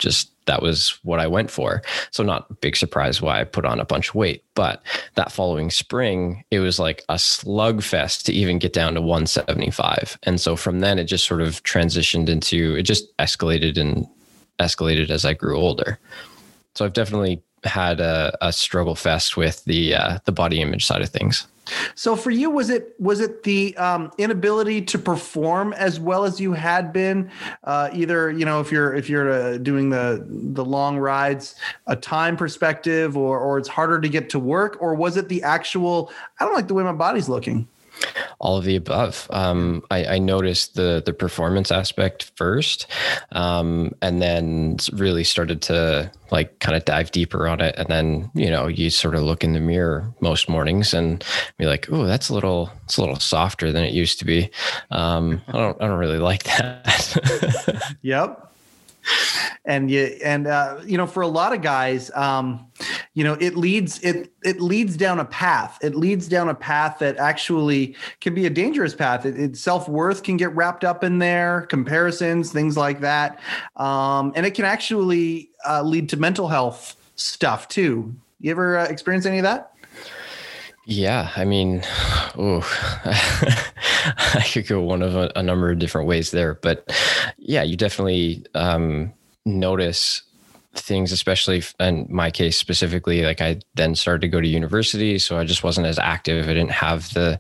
just 0.01 0.31
that 0.47 0.63
was 0.63 0.99
what 1.03 1.21
I 1.21 1.27
went 1.27 1.51
for. 1.51 1.83
So, 2.11 2.23
not 2.23 2.47
a 2.51 2.55
big 2.55 2.77
surprise 2.77 3.21
why 3.21 3.41
I 3.41 3.45
put 3.45 3.65
on 3.65 3.81
a 3.81 3.85
bunch 3.85 4.09
of 4.09 4.15
weight. 4.15 4.43
But 4.55 4.83
that 5.15 5.31
following 5.31 5.71
spring, 5.71 6.45
it 6.51 6.61
was 6.61 6.79
like 6.79 7.05
a 7.09 7.15
slugfest 7.15 8.25
to 8.25 8.33
even 8.33 8.59
get 8.59 8.73
down 8.73 8.95
to 8.95 9.01
175. 9.01 10.19
And 10.25 10.41
so 10.41 10.57
from 10.57 10.81
then, 10.81 10.99
it 10.99 11.05
just 11.05 11.27
sort 11.27 11.43
of 11.43 11.63
transitioned 11.63 12.29
into 12.29 12.75
it 12.77 12.83
just 12.83 13.17
escalated 13.19 13.79
and 13.79 14.07
escalated 14.59 15.11
as 15.11 15.25
I 15.25 15.35
grew 15.35 15.57
older. 15.57 15.99
So, 16.79 16.85
I've 16.85 16.93
definitely 16.93 17.43
had 17.65 17.99
a, 17.99 18.37
a 18.41 18.53
struggle 18.53 18.95
fest 18.95 19.37
with 19.37 19.65
the 19.65 19.95
uh, 19.95 20.19
the 20.25 20.33
body 20.33 20.61
image 20.61 20.87
side 20.87 21.03
of 21.03 21.09
things. 21.09 21.49
So 21.95 22.17
for 22.17 22.31
you, 22.31 22.51
was 22.51 22.71
it 22.71 22.95
was 22.99 23.21
it 23.21 23.43
the 23.43 23.77
um, 23.77 24.11
inability 24.17 24.83
to 24.83 24.99
perform 24.99 25.73
as 25.73 26.01
well 26.01 26.25
as 26.25 26.41
you 26.41 26.53
had 26.53 26.93
been? 26.93 27.31
Uh, 27.65 27.91
either 27.93 28.31
you 28.31 28.45
know 28.45 28.61
if 28.61 28.71
you're 28.73 28.95
if 28.95 29.11
you're 29.11 29.31
uh, 29.31 29.59
doing 29.59 29.91
the 29.91 30.25
the 30.29 30.65
long 30.65 30.99
rides, 30.99 31.57
a 31.89 31.97
time 31.97 32.37
perspective, 32.37 33.17
or 33.17 33.39
or 33.39 33.59
it's 33.59 33.69
harder 33.69 34.01
to 34.01 34.09
get 34.09 34.31
to 34.31 34.39
work, 34.39 34.79
or 34.81 34.95
was 34.95 35.17
it 35.17 35.29
the 35.29 35.43
actual? 35.43 36.13
I 36.41 36.45
don't 36.45 36.55
like 36.55 36.69
the 36.69 36.75
way 36.75 36.85
my 36.85 36.93
body's 36.93 37.29
looking 37.29 37.69
all 38.41 38.57
of 38.57 38.65
the 38.65 38.77
above. 38.77 39.27
Um, 39.31 39.83
I, 39.91 40.05
I, 40.05 40.19
noticed 40.19 40.75
the 40.75 41.03
the 41.05 41.13
performance 41.13 41.73
aspect 41.73 42.31
first, 42.37 42.87
um, 43.33 43.95
and 44.03 44.23
then 44.23 44.77
really 44.93 45.25
started 45.25 45.63
to 45.63 46.11
like 46.31 46.59
kind 46.61 46.77
of 46.77 46.85
dive 46.85 47.11
deeper 47.11 47.49
on 47.49 47.61
it. 47.61 47.75
And 47.77 47.89
then 47.89 48.31
you 48.35 48.51
know 48.51 48.67
you 48.67 48.91
sort 48.91 49.15
of 49.15 49.23
look 49.23 49.43
in 49.45 49.53
the 49.53 49.61
mirror 49.61 50.13
most 50.21 50.49
mornings 50.49 50.95
and 50.95 51.25
be 51.57 51.67
like, 51.67 51.89
"Oh, 51.91 52.05
that's 52.05 52.29
a 52.29 52.35
little 52.35 52.71
it's 52.85 52.97
a 52.97 53.01
little 53.01 53.19
softer 53.19 53.73
than 53.73 53.85
it 53.85 53.93
used 53.93 54.19
to 54.21 54.25
be." 54.25 54.51
Um, 54.91 55.43
I 55.49 55.53
don't 55.53 55.83
I 55.83 55.87
don't 55.87 55.99
really 55.99 56.19
like 56.19 56.45
that. 56.45 57.97
yep 58.03 58.45
and 59.65 59.91
you 59.91 60.17
and 60.25 60.47
uh, 60.47 60.81
you 60.85 60.97
know 60.97 61.07
for 61.07 61.23
a 61.23 61.29
lot 61.29 61.53
of 61.53 61.63
guys 61.63 62.11
um, 62.15 62.67
you 63.15 63.25
know 63.25 63.35
it 63.35 63.57
leads 63.57 64.01
it 64.01 64.33
it 64.43 64.61
leads 64.61 64.97
down 64.97 65.21
a 65.21 65.25
path. 65.25 65.79
It 65.83 65.95
leads 65.95 66.29
down 66.29 66.49
a 66.49 66.55
path 66.55 66.99
that 67.01 67.17
actually 67.19 67.97
can 68.21 68.35
be 68.35 68.47
a 68.47 68.51
dangerous 68.51 68.95
path. 68.95 69.27
It, 69.27 69.39
it 69.39 69.57
self-worth 69.57 70.23
can 70.23 70.37
get 70.37 70.55
wrapped 70.55 70.85
up 70.85 71.05
in 71.05 71.19
there 71.19 71.63
comparisons 71.63 72.53
things 72.53 72.77
like 72.77 73.01
that. 73.01 73.41
Um, 73.77 74.33
and 74.35 74.47
it 74.47 74.55
can 74.55 74.65
actually 74.65 75.51
uh, 75.69 75.83
lead 75.83 76.09
to 76.11 76.17
mental 76.17 76.49
health 76.49 76.97
stuff 77.17 77.69
too. 77.69 78.15
You 78.41 78.51
ever 78.53 78.79
uh, 78.79 78.85
experience 78.87 79.27
any 79.27 79.39
of 79.39 79.45
that 79.45 79.73
yeah, 80.89 81.31
I 81.37 81.45
mean, 81.45 81.83
I 83.05 84.45
could 84.51 84.67
go 84.67 84.81
one 84.81 85.03
of 85.03 85.15
a, 85.15 85.31
a, 85.37 85.43
number 85.43 85.71
of 85.71 85.79
different 85.79 86.09
ways 86.09 86.31
there, 86.31 86.55
but 86.55 86.91
yeah, 87.37 87.63
you 87.63 87.77
definitely 87.77 88.47
um, 88.55 89.13
notice 89.45 90.23
things, 90.75 91.13
especially 91.13 91.63
in 91.79 92.07
my 92.09 92.31
case 92.31 92.57
specifically. 92.57 93.23
Like 93.23 93.43
I 93.43 93.61
then 93.75 93.95
started 93.95 94.23
to 94.23 94.29
go 94.29 94.41
to 94.41 94.49
university, 94.49 95.19
so 95.19 95.37
I 95.37 95.45
just 95.45 95.63
wasn't 95.63 95.87
as 95.87 95.99
active. 95.99 96.47
I 96.47 96.55
didn't 96.55 96.71
have 96.71 97.13
the 97.13 97.39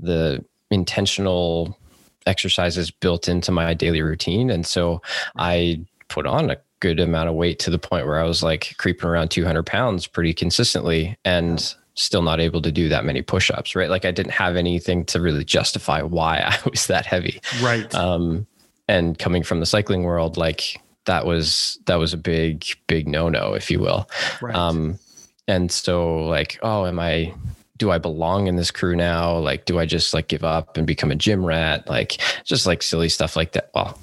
the 0.00 0.44
intentional 0.72 1.78
exercises 2.26 2.90
built 2.90 3.28
into 3.28 3.52
my 3.52 3.74
daily 3.74 4.02
routine, 4.02 4.50
and 4.50 4.66
so 4.66 5.02
I 5.36 5.84
put 6.08 6.26
on 6.26 6.50
a 6.50 6.56
good 6.80 6.98
amount 6.98 7.28
of 7.28 7.36
weight 7.36 7.60
to 7.60 7.70
the 7.70 7.78
point 7.78 8.06
where 8.06 8.18
I 8.18 8.24
was 8.24 8.42
like 8.42 8.74
creeping 8.78 9.08
around 9.08 9.30
200 9.30 9.64
pounds 9.64 10.08
pretty 10.08 10.34
consistently, 10.34 11.16
and 11.24 11.74
still 11.98 12.22
not 12.22 12.40
able 12.40 12.62
to 12.62 12.70
do 12.70 12.88
that 12.88 13.04
many 13.04 13.22
push-ups 13.22 13.74
right 13.74 13.90
like 13.90 14.04
i 14.04 14.10
didn't 14.10 14.32
have 14.32 14.56
anything 14.56 15.04
to 15.04 15.20
really 15.20 15.44
justify 15.44 16.00
why 16.02 16.38
i 16.46 16.58
was 16.70 16.86
that 16.86 17.06
heavy 17.06 17.40
right 17.60 17.94
um 17.94 18.46
and 18.88 19.18
coming 19.18 19.42
from 19.42 19.60
the 19.60 19.66
cycling 19.66 20.04
world 20.04 20.36
like 20.36 20.80
that 21.04 21.26
was 21.26 21.78
that 21.86 21.96
was 21.96 22.12
a 22.12 22.18
big 22.18 22.64
big 22.86 23.08
no-no 23.08 23.54
if 23.54 23.70
you 23.70 23.78
will 23.78 24.08
right. 24.40 24.54
um 24.54 24.98
and 25.46 25.72
so 25.72 26.26
like 26.26 26.58
oh 26.62 26.86
am 26.86 26.98
i 26.98 27.32
do 27.78 27.92
I 27.92 27.98
belong 27.98 28.48
in 28.48 28.56
this 28.56 28.70
crew 28.70 28.96
now? 28.96 29.38
Like, 29.38 29.64
do 29.64 29.78
I 29.78 29.86
just 29.86 30.12
like 30.12 30.28
give 30.28 30.44
up 30.44 30.76
and 30.76 30.86
become 30.86 31.10
a 31.10 31.14
gym 31.14 31.44
rat? 31.44 31.88
Like, 31.88 32.20
just 32.44 32.66
like 32.66 32.82
silly 32.82 33.08
stuff 33.08 33.36
like 33.36 33.52
that. 33.52 33.70
Well, 33.72 33.98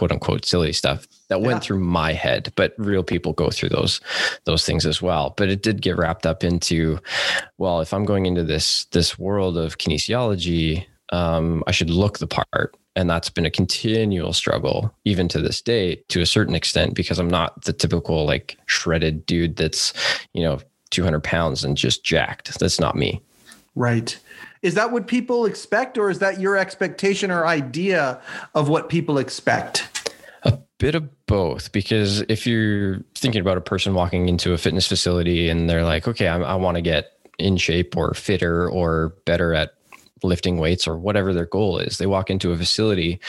quote 0.00 0.12
unquote 0.12 0.46
silly 0.46 0.72
stuff 0.72 1.06
that 1.28 1.42
went 1.42 1.62
through 1.62 1.78
my 1.78 2.14
head 2.14 2.50
but 2.56 2.72
real 2.78 3.02
people 3.02 3.34
go 3.34 3.50
through 3.50 3.68
those 3.68 4.00
those 4.46 4.64
things 4.64 4.86
as 4.86 5.02
well. 5.02 5.34
But 5.36 5.50
it 5.50 5.62
did 5.62 5.82
get 5.82 5.98
wrapped 5.98 6.24
up 6.24 6.42
into 6.42 6.98
well 7.58 7.82
if 7.82 7.92
i'm 7.92 8.06
going 8.06 8.24
into 8.24 8.42
this 8.42 8.86
this 8.92 9.18
world 9.18 9.58
of 9.58 9.76
kinesiology 9.76 10.86
um, 11.12 11.62
i 11.66 11.70
should 11.70 11.90
look 11.90 12.18
the 12.18 12.26
part. 12.26 12.74
And 12.96 13.08
that's 13.08 13.28
been 13.28 13.46
a 13.46 13.50
continual 13.50 14.32
struggle 14.32 14.90
even 15.04 15.28
to 15.28 15.40
this 15.40 15.60
day 15.60 15.96
to 16.08 16.22
a 16.22 16.26
certain 16.26 16.54
extent 16.54 16.94
because 16.94 17.18
i'm 17.18 17.28
not 17.28 17.62
the 17.64 17.74
typical 17.74 18.24
like 18.24 18.56
shredded 18.64 19.26
dude 19.26 19.56
that's 19.56 19.92
you 20.32 20.42
know 20.42 20.60
200 20.88 21.22
pounds 21.22 21.62
and 21.62 21.76
just 21.76 22.04
jacked. 22.04 22.58
That's 22.58 22.80
not 22.80 22.96
me. 22.96 23.22
Right. 23.74 24.18
Is 24.62 24.74
that 24.74 24.92
what 24.92 25.06
people 25.06 25.46
expect, 25.46 25.96
or 25.96 26.10
is 26.10 26.18
that 26.18 26.38
your 26.38 26.56
expectation 26.56 27.30
or 27.30 27.46
idea 27.46 28.20
of 28.54 28.68
what 28.68 28.88
people 28.88 29.18
expect? 29.18 29.88
A 30.44 30.58
bit 30.78 30.94
of 30.94 31.26
both, 31.26 31.72
because 31.72 32.20
if 32.22 32.46
you're 32.46 33.00
thinking 33.14 33.40
about 33.40 33.58
a 33.58 33.62
person 33.62 33.94
walking 33.94 34.28
into 34.28 34.52
a 34.52 34.58
fitness 34.58 34.86
facility 34.86 35.48
and 35.48 35.68
they're 35.68 35.84
like, 35.84 36.08
okay, 36.08 36.28
I, 36.28 36.38
I 36.40 36.54
want 36.54 36.76
to 36.76 36.82
get 36.82 37.12
in 37.38 37.56
shape 37.56 37.96
or 37.96 38.14
fitter 38.14 38.68
or 38.68 39.14
better 39.24 39.54
at 39.54 39.74
lifting 40.22 40.58
weights 40.58 40.86
or 40.86 40.98
whatever 40.98 41.32
their 41.32 41.46
goal 41.46 41.78
is, 41.78 41.98
they 41.98 42.06
walk 42.06 42.30
into 42.30 42.52
a 42.52 42.56
facility 42.56 43.20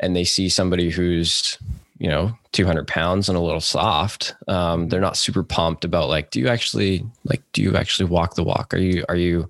and 0.00 0.14
they 0.14 0.24
see 0.24 0.48
somebody 0.48 0.90
who's 0.90 1.58
you 1.98 2.08
know 2.08 2.36
200 2.52 2.86
pounds 2.86 3.28
and 3.28 3.38
a 3.38 3.40
little 3.40 3.60
soft 3.60 4.34
um, 4.48 4.88
they're 4.88 5.00
not 5.00 5.16
super 5.16 5.42
pumped 5.42 5.82
about 5.82 6.10
like 6.10 6.30
do 6.30 6.38
you 6.38 6.48
actually 6.48 7.02
like 7.24 7.42
do 7.52 7.62
you 7.62 7.76
actually 7.76 8.08
walk 8.08 8.34
the 8.34 8.44
walk? 8.44 8.74
Are 8.74 8.78
you 8.78 9.04
are 9.08 9.16
you 9.16 9.48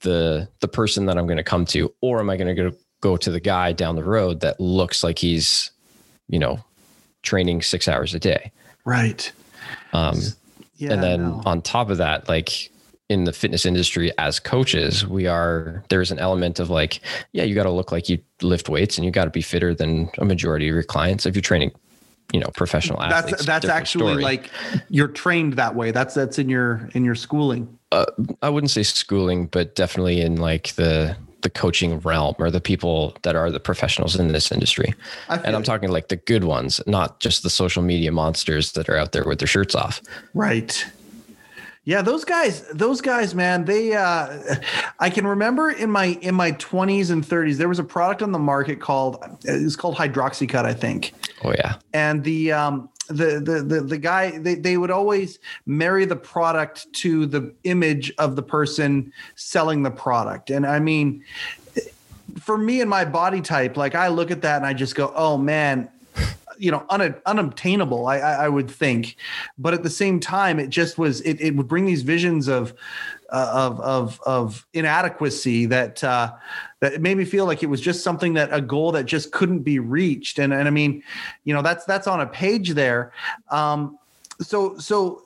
the 0.00 0.48
the 0.60 0.68
person 0.68 1.06
that 1.06 1.18
i'm 1.18 1.26
going 1.26 1.36
to 1.36 1.44
come 1.44 1.66
to? 1.66 1.92
Or 2.00 2.20
am 2.20 2.30
i 2.30 2.36
going 2.36 2.54
to 2.54 2.70
go 2.70 2.76
go 3.00 3.16
to 3.16 3.30
the 3.30 3.40
guy 3.40 3.72
down 3.72 3.94
the 3.94 4.04
road 4.04 4.40
that 4.40 4.58
looks 4.58 5.04
like 5.04 5.18
he's 5.18 5.70
you 6.28 6.38
know 6.38 6.58
training 7.22 7.62
six 7.62 7.88
hours 7.88 8.14
a 8.14 8.18
day 8.18 8.50
right 8.84 9.32
um 9.92 10.18
yeah, 10.76 10.92
and 10.92 11.02
then 11.02 11.22
no. 11.22 11.42
on 11.46 11.62
top 11.62 11.90
of 11.90 11.98
that 11.98 12.28
like 12.28 12.70
in 13.08 13.24
the 13.24 13.32
fitness 13.32 13.64
industry 13.64 14.10
as 14.18 14.40
coaches, 14.40 15.06
we 15.06 15.26
are 15.26 15.84
there's 15.88 16.10
an 16.10 16.18
element 16.18 16.58
of 16.58 16.70
like, 16.70 17.00
yeah, 17.32 17.44
you 17.44 17.54
got 17.54 17.64
to 17.64 17.70
look 17.70 17.92
like 17.92 18.08
you 18.08 18.18
lift 18.42 18.68
weights 18.68 18.98
and 18.98 19.04
you 19.04 19.10
got 19.10 19.24
to 19.24 19.30
be 19.30 19.42
fitter 19.42 19.74
than 19.74 20.10
a 20.18 20.24
majority 20.24 20.68
of 20.68 20.74
your 20.74 20.82
clients 20.82 21.24
if 21.24 21.34
you're 21.34 21.42
training, 21.42 21.70
you 22.32 22.40
know, 22.40 22.48
professional 22.56 23.00
athletes. 23.00 23.44
That's 23.44 23.46
that's 23.46 23.66
actually 23.66 24.14
story. 24.14 24.22
like 24.22 24.50
you're 24.88 25.08
trained 25.08 25.54
that 25.54 25.76
way. 25.76 25.92
That's 25.92 26.14
that's 26.14 26.38
in 26.38 26.48
your 26.48 26.88
in 26.94 27.04
your 27.04 27.14
schooling. 27.14 27.78
Uh, 27.92 28.06
I 28.42 28.48
wouldn't 28.48 28.72
say 28.72 28.82
schooling, 28.82 29.46
but 29.46 29.76
definitely 29.76 30.20
in 30.20 30.36
like 30.36 30.74
the 30.74 31.16
the 31.46 31.50
coaching 31.50 32.00
realm 32.00 32.34
or 32.40 32.50
the 32.50 32.60
people 32.60 33.16
that 33.22 33.36
are 33.36 33.52
the 33.52 33.60
professionals 33.60 34.16
in 34.16 34.26
this 34.32 34.50
industry. 34.50 34.92
And 35.28 35.54
I'm 35.54 35.62
talking 35.62 35.92
like 35.92 36.08
the 36.08 36.16
good 36.16 36.42
ones, 36.42 36.80
not 36.88 37.20
just 37.20 37.44
the 37.44 37.50
social 37.50 37.84
media 37.84 38.10
monsters 38.10 38.72
that 38.72 38.88
are 38.88 38.96
out 38.96 39.12
there 39.12 39.22
with 39.22 39.38
their 39.38 39.46
shirts 39.46 39.72
off. 39.72 40.02
Right. 40.34 40.84
Yeah, 41.84 42.02
those 42.02 42.24
guys, 42.24 42.66
those 42.72 43.00
guys, 43.00 43.32
man, 43.32 43.64
they 43.64 43.94
uh 43.94 44.56
I 44.98 45.08
can 45.08 45.24
remember 45.24 45.70
in 45.70 45.88
my 45.88 46.18
in 46.20 46.34
my 46.34 46.50
20s 46.50 47.12
and 47.12 47.22
30s 47.22 47.58
there 47.58 47.68
was 47.68 47.78
a 47.78 47.84
product 47.84 48.22
on 48.22 48.32
the 48.32 48.40
market 48.40 48.80
called 48.80 49.24
it's 49.44 49.76
called 49.76 49.94
Hydroxycut, 49.94 50.64
I 50.64 50.74
think. 50.74 51.12
Oh 51.44 51.52
yeah. 51.52 51.76
And 51.92 52.24
the 52.24 52.50
um 52.50 52.88
the 53.08 53.40
the 53.40 53.62
the, 53.62 53.80
the 53.80 53.98
guy 53.98 54.38
they, 54.38 54.54
they 54.54 54.76
would 54.76 54.90
always 54.90 55.38
marry 55.66 56.04
the 56.04 56.16
product 56.16 56.92
to 56.94 57.26
the 57.26 57.54
image 57.64 58.12
of 58.18 58.36
the 58.36 58.42
person 58.42 59.12
selling 59.34 59.82
the 59.82 59.90
product. 59.90 60.50
And 60.50 60.66
I 60.66 60.78
mean 60.78 61.24
for 62.40 62.58
me 62.58 62.80
and 62.80 62.90
my 62.90 63.04
body 63.04 63.40
type, 63.40 63.76
like 63.76 63.94
I 63.94 64.08
look 64.08 64.30
at 64.30 64.42
that 64.42 64.56
and 64.56 64.66
I 64.66 64.74
just 64.74 64.94
go, 64.94 65.12
"Oh 65.14 65.38
man, 65.38 65.88
you 66.58 66.70
know 66.70 66.84
un, 66.90 67.14
unobtainable 67.26 68.06
I, 68.06 68.18
I 68.18 68.48
would 68.48 68.70
think 68.70 69.16
but 69.58 69.74
at 69.74 69.82
the 69.82 69.90
same 69.90 70.20
time 70.20 70.58
it 70.58 70.70
just 70.70 70.98
was 70.98 71.20
it, 71.22 71.40
it 71.40 71.54
would 71.56 71.68
bring 71.68 71.86
these 71.86 72.02
visions 72.02 72.48
of 72.48 72.74
uh, 73.30 73.50
of 73.52 73.80
of 73.80 74.20
of 74.24 74.66
inadequacy 74.72 75.66
that 75.66 76.02
uh, 76.04 76.32
that 76.80 77.00
made 77.00 77.16
me 77.16 77.24
feel 77.24 77.46
like 77.46 77.62
it 77.62 77.66
was 77.66 77.80
just 77.80 78.02
something 78.02 78.34
that 78.34 78.52
a 78.52 78.60
goal 78.60 78.92
that 78.92 79.04
just 79.04 79.32
couldn't 79.32 79.60
be 79.60 79.78
reached 79.78 80.38
and 80.38 80.52
and 80.52 80.68
I 80.68 80.70
mean 80.70 81.02
you 81.44 81.54
know 81.54 81.62
that's 81.62 81.84
that's 81.84 82.06
on 82.06 82.20
a 82.20 82.26
page 82.26 82.70
there 82.70 83.12
um, 83.50 83.98
so 84.40 84.78
so 84.78 85.22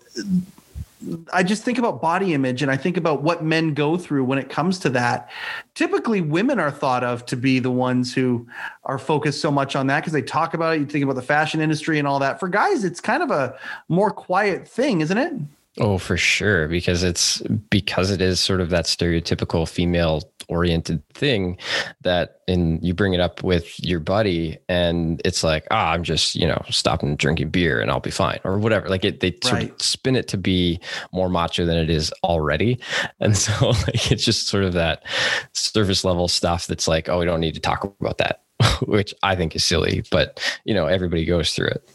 I 1.33 1.43
just 1.43 1.63
think 1.63 1.79
about 1.79 2.03
body 2.03 2.35
image 2.35 2.63
and 2.63 2.71
I 2.71 2.77
think 2.77 2.97
about 2.97 3.23
what 3.23 3.43
men 3.43 3.73
go 3.73 3.97
through 3.97 4.25
when 4.25 4.39
it 4.39 4.51
comes 4.51 4.79
to 4.81 4.91
that. 4.91 5.31
Typically, 5.75 6.21
women 6.21 6.61
are 6.61 6.71
thought 6.71 7.03
of 7.03 7.25
to 7.27 7.37
be 7.37 7.59
the 7.59 7.71
ones 7.71 8.13
who 8.15 8.47
are 8.85 8.99
focused 8.99 9.41
so 9.41 9.51
much 9.51 9.77
on 9.77 9.87
that 9.87 10.01
because 10.01 10.13
they 10.13 10.23
talk 10.23 10.53
about 10.53 10.75
it. 10.75 10.81
You 10.81 10.87
think 10.87 11.03
about 11.03 11.17
the 11.17 11.23
fashion 11.23 11.61
industry 11.61 11.99
and 11.99 12.07
all 12.07 12.19
that. 12.19 12.39
For 12.39 12.49
guys, 12.49 12.85
it's 12.85 13.01
kind 13.01 13.23
of 13.23 13.31
a 13.31 13.57
more 13.89 14.11
quiet 14.11 14.69
thing, 14.69 15.01
isn't 15.01 15.17
it? 15.17 15.33
Oh, 15.79 15.99
for 15.99 16.17
sure. 16.17 16.67
Because 16.67 17.05
it's 17.05 17.39
because 17.71 18.11
it 18.11 18.21
is 18.21 18.41
sort 18.41 18.61
of 18.61 18.71
that 18.71 18.87
stereotypical 18.87 19.69
female 19.69 20.23
oriented 20.49 21.07
thing 21.11 21.57
that 22.01 22.41
and 22.49 22.85
you 22.85 22.93
bring 22.93 23.15
it 23.15 23.21
up 23.21 23.45
with 23.45 23.79
your 23.79 24.01
buddy 24.01 24.59
and 24.69 25.23
it's 25.25 25.45
like, 25.45 25.65
ah, 25.71 25.91
oh, 25.91 25.93
I'm 25.93 26.03
just, 26.03 26.35
you 26.35 26.47
know, 26.47 26.61
stopping 26.71 27.15
drinking 27.15 27.51
beer 27.51 27.81
and 27.81 27.89
I'll 27.89 28.01
be 28.01 28.11
fine 28.11 28.41
or 28.43 28.59
whatever. 28.59 28.89
Like 28.89 29.05
it, 29.05 29.21
they 29.21 29.31
sort 29.45 29.55
right. 29.55 29.71
of 29.71 29.81
spin 29.81 30.17
it 30.17 30.27
to 30.29 30.37
be 30.37 30.81
more 31.13 31.29
macho 31.29 31.65
than 31.65 31.77
it 31.77 31.89
is 31.89 32.13
already. 32.25 32.81
And 33.21 33.37
so 33.37 33.69
like, 33.87 34.11
it's 34.11 34.25
just 34.25 34.49
sort 34.49 34.65
of 34.65 34.73
that 34.73 35.05
surface 35.53 36.05
level 36.05 36.27
stuff 36.27 36.67
that's 36.67 36.89
like, 36.89 37.09
oh, 37.09 37.21
we 37.21 37.25
don't 37.25 37.41
need 37.41 37.55
to 37.55 37.61
talk 37.61 37.85
about 38.01 38.19
that, 38.19 38.43
which 38.83 39.15
I 39.23 39.37
think 39.37 39.55
is 39.55 39.65
silly, 39.65 40.03
but 40.11 40.41
you 40.65 40.75
know, 40.75 40.87
everybody 40.87 41.25
goes 41.25 41.55
through 41.55 41.69
it. 41.69 41.89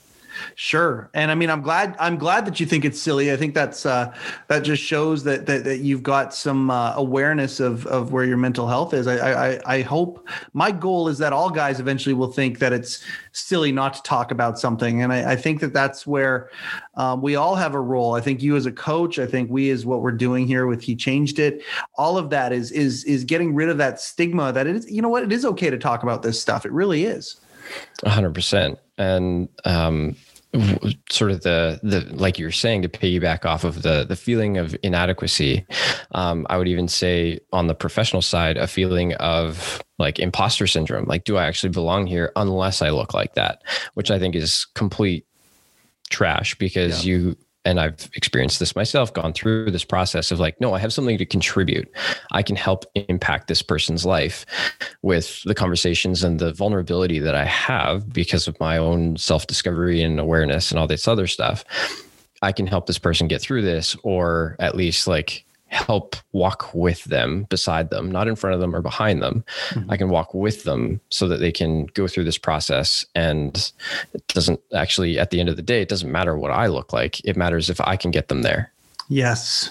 Sure, 0.55 1.09
and 1.13 1.31
I 1.31 1.35
mean, 1.35 1.49
I'm 1.49 1.61
glad. 1.61 1.95
I'm 1.99 2.17
glad 2.17 2.45
that 2.45 2.59
you 2.59 2.65
think 2.65 2.85
it's 2.85 3.01
silly. 3.01 3.31
I 3.31 3.37
think 3.37 3.53
that's 3.53 3.85
uh, 3.85 4.15
that 4.47 4.59
just 4.59 4.83
shows 4.83 5.23
that 5.23 5.45
that, 5.47 5.63
that 5.63 5.79
you've 5.79 6.03
got 6.03 6.33
some 6.33 6.69
uh, 6.69 6.93
awareness 6.95 7.59
of 7.59 7.87
of 7.87 8.11
where 8.11 8.25
your 8.25 8.37
mental 8.37 8.67
health 8.67 8.93
is. 8.93 9.07
I, 9.07 9.55
I 9.55 9.61
I 9.65 9.81
hope 9.81 10.27
my 10.53 10.71
goal 10.71 11.07
is 11.07 11.17
that 11.17 11.33
all 11.33 11.49
guys 11.49 11.79
eventually 11.79 12.13
will 12.13 12.31
think 12.31 12.59
that 12.59 12.73
it's 12.73 13.03
silly 13.31 13.71
not 13.71 13.95
to 13.95 14.03
talk 14.03 14.31
about 14.31 14.59
something, 14.59 15.01
and 15.01 15.11
I, 15.11 15.31
I 15.31 15.35
think 15.35 15.59
that 15.61 15.73
that's 15.73 16.05
where 16.05 16.49
um, 16.95 17.21
we 17.21 17.35
all 17.35 17.55
have 17.55 17.73
a 17.73 17.81
role. 17.81 18.15
I 18.15 18.21
think 18.21 18.41
you 18.41 18.55
as 18.55 18.65
a 18.65 18.71
coach. 18.71 19.19
I 19.19 19.25
think 19.25 19.49
we 19.49 19.69
as 19.71 19.85
what 19.85 20.01
we're 20.01 20.11
doing 20.11 20.47
here 20.47 20.67
with 20.67 20.81
he 20.81 20.95
changed 20.95 21.39
it. 21.39 21.63
All 21.95 22.17
of 22.17 22.29
that 22.29 22.53
is 22.53 22.71
is 22.71 23.03
is 23.05 23.23
getting 23.23 23.55
rid 23.55 23.69
of 23.69 23.77
that 23.77 23.99
stigma 23.99 24.51
that 24.53 24.67
it 24.67 24.75
is. 24.75 24.91
You 24.91 25.01
know 25.01 25.09
what? 25.09 25.23
It 25.23 25.31
is 25.31 25.45
okay 25.45 25.69
to 25.69 25.77
talk 25.77 26.03
about 26.03 26.23
this 26.23 26.41
stuff. 26.41 26.65
It 26.65 26.71
really 26.71 27.05
is. 27.05 27.39
100% 28.03 28.77
and 28.97 29.49
um, 29.65 30.15
sort 31.09 31.31
of 31.31 31.41
the 31.41 31.79
the 31.83 32.01
like 32.15 32.39
you 32.39 32.45
were 32.45 32.51
saying 32.51 32.81
to 32.81 32.89
piggyback 32.89 33.45
off 33.45 33.63
of 33.63 33.81
the 33.81 34.05
the 34.05 34.15
feeling 34.15 34.57
of 34.57 34.75
inadequacy 34.83 35.65
um, 36.11 36.45
i 36.49 36.57
would 36.57 36.67
even 36.67 36.87
say 36.87 37.39
on 37.51 37.67
the 37.67 37.75
professional 37.75 38.21
side 38.21 38.57
a 38.57 38.67
feeling 38.67 39.13
of 39.15 39.81
like 39.97 40.19
imposter 40.19 40.67
syndrome 40.67 41.05
like 41.05 41.23
do 41.23 41.37
i 41.37 41.45
actually 41.45 41.69
belong 41.69 42.05
here 42.05 42.31
unless 42.35 42.81
i 42.81 42.89
look 42.89 43.13
like 43.13 43.33
that 43.35 43.61
which 43.93 44.11
i 44.11 44.19
think 44.19 44.35
is 44.35 44.65
complete 44.75 45.25
trash 46.09 46.55
because 46.55 47.05
yeah. 47.05 47.13
you 47.13 47.37
and 47.65 47.79
I've 47.79 48.09
experienced 48.13 48.59
this 48.59 48.75
myself, 48.75 49.13
gone 49.13 49.33
through 49.33 49.71
this 49.71 49.83
process 49.83 50.31
of 50.31 50.39
like, 50.39 50.59
no, 50.61 50.73
I 50.73 50.79
have 50.79 50.93
something 50.93 51.17
to 51.17 51.25
contribute. 51.25 51.91
I 52.31 52.43
can 52.43 52.55
help 52.55 52.85
impact 52.95 53.47
this 53.47 53.61
person's 53.61 54.05
life 54.05 54.45
with 55.01 55.41
the 55.43 55.55
conversations 55.55 56.23
and 56.23 56.39
the 56.39 56.53
vulnerability 56.53 57.19
that 57.19 57.35
I 57.35 57.45
have 57.45 58.11
because 58.13 58.47
of 58.47 58.59
my 58.59 58.77
own 58.77 59.17
self 59.17 59.47
discovery 59.47 60.03
and 60.03 60.19
awareness 60.19 60.71
and 60.71 60.79
all 60.79 60.87
this 60.87 61.07
other 61.07 61.27
stuff. 61.27 61.65
I 62.41 62.51
can 62.51 62.67
help 62.67 62.85
this 62.85 62.99
person 62.99 63.27
get 63.27 63.41
through 63.41 63.63
this, 63.63 63.95
or 64.03 64.55
at 64.59 64.75
least 64.75 65.07
like 65.07 65.44
help 65.75 66.15
walk 66.31 66.73
with 66.73 67.03
them 67.03 67.43
beside 67.49 67.89
them 67.89 68.09
not 68.09 68.27
in 68.27 68.35
front 68.35 68.53
of 68.53 68.61
them 68.61 68.73
or 68.75 68.81
behind 68.81 69.21
them. 69.21 69.43
Mm-hmm. 69.69 69.91
i 69.91 69.97
can 69.97 70.09
walk 70.09 70.33
with 70.33 70.63
them 70.63 71.01
so 71.09 71.27
that 71.27 71.37
they 71.37 71.51
can 71.51 71.85
go 71.87 72.07
through 72.07 72.23
this 72.23 72.37
process. 72.37 73.05
And 73.13 73.71
it 74.13 74.25
doesn't 74.27 74.61
actually 74.73 75.19
at 75.19 75.31
the 75.31 75.39
end 75.39 75.49
of 75.49 75.57
the 75.57 75.61
day 75.61 75.81
it 75.81 75.89
doesn't 75.89 76.11
matter 76.11 76.37
what 76.37 76.51
i 76.51 76.67
look 76.67 76.93
like. 76.93 77.23
It 77.25 77.35
matters 77.35 77.69
if 77.69 77.81
i 77.81 77.95
can 77.97 78.11
get 78.11 78.29
them 78.29 78.41
there. 78.41 78.71
Yes. 79.09 79.69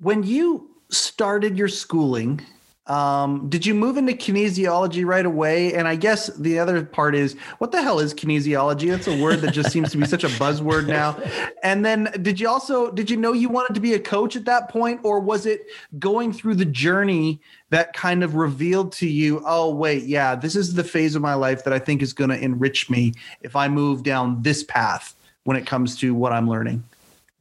When 0.00 0.22
you 0.22 0.70
started 0.90 1.58
your 1.58 1.68
schooling 1.68 2.40
um, 2.88 3.48
did 3.48 3.64
you 3.64 3.74
move 3.74 3.96
into 3.96 4.12
kinesiology 4.12 5.04
right 5.04 5.24
away? 5.24 5.74
And 5.74 5.86
I 5.86 5.94
guess 5.94 6.26
the 6.28 6.58
other 6.58 6.84
part 6.84 7.14
is 7.14 7.34
what 7.58 7.70
the 7.70 7.80
hell 7.80 8.00
is 8.00 8.12
kinesiology? 8.12 8.90
That's 8.90 9.06
a 9.06 9.22
word 9.22 9.40
that 9.42 9.52
just 9.52 9.70
seems 9.70 9.92
to 9.92 9.98
be 9.98 10.06
such 10.06 10.24
a 10.24 10.28
buzzword 10.28 10.88
now. 10.88 11.16
And 11.62 11.84
then 11.84 12.12
did 12.22 12.40
you 12.40 12.48
also 12.48 12.90
did 12.90 13.08
you 13.08 13.16
know 13.16 13.32
you 13.32 13.48
wanted 13.48 13.74
to 13.74 13.80
be 13.80 13.94
a 13.94 14.00
coach 14.00 14.34
at 14.34 14.46
that 14.46 14.68
point, 14.68 15.00
or 15.04 15.20
was 15.20 15.46
it 15.46 15.66
going 16.00 16.32
through 16.32 16.56
the 16.56 16.64
journey 16.64 17.40
that 17.70 17.92
kind 17.92 18.24
of 18.24 18.34
revealed 18.34 18.90
to 18.92 19.08
you, 19.08 19.42
oh 19.46 19.72
wait, 19.72 20.02
yeah, 20.04 20.34
this 20.34 20.56
is 20.56 20.74
the 20.74 20.84
phase 20.84 21.14
of 21.14 21.22
my 21.22 21.34
life 21.34 21.62
that 21.62 21.72
I 21.72 21.78
think 21.78 22.02
is 22.02 22.12
going 22.12 22.30
to 22.30 22.38
enrich 22.38 22.90
me 22.90 23.12
if 23.42 23.54
I 23.54 23.68
move 23.68 24.02
down 24.02 24.42
this 24.42 24.64
path 24.64 25.14
when 25.44 25.56
it 25.56 25.66
comes 25.66 25.96
to 25.98 26.14
what 26.14 26.32
I'm 26.32 26.48
learning? 26.48 26.82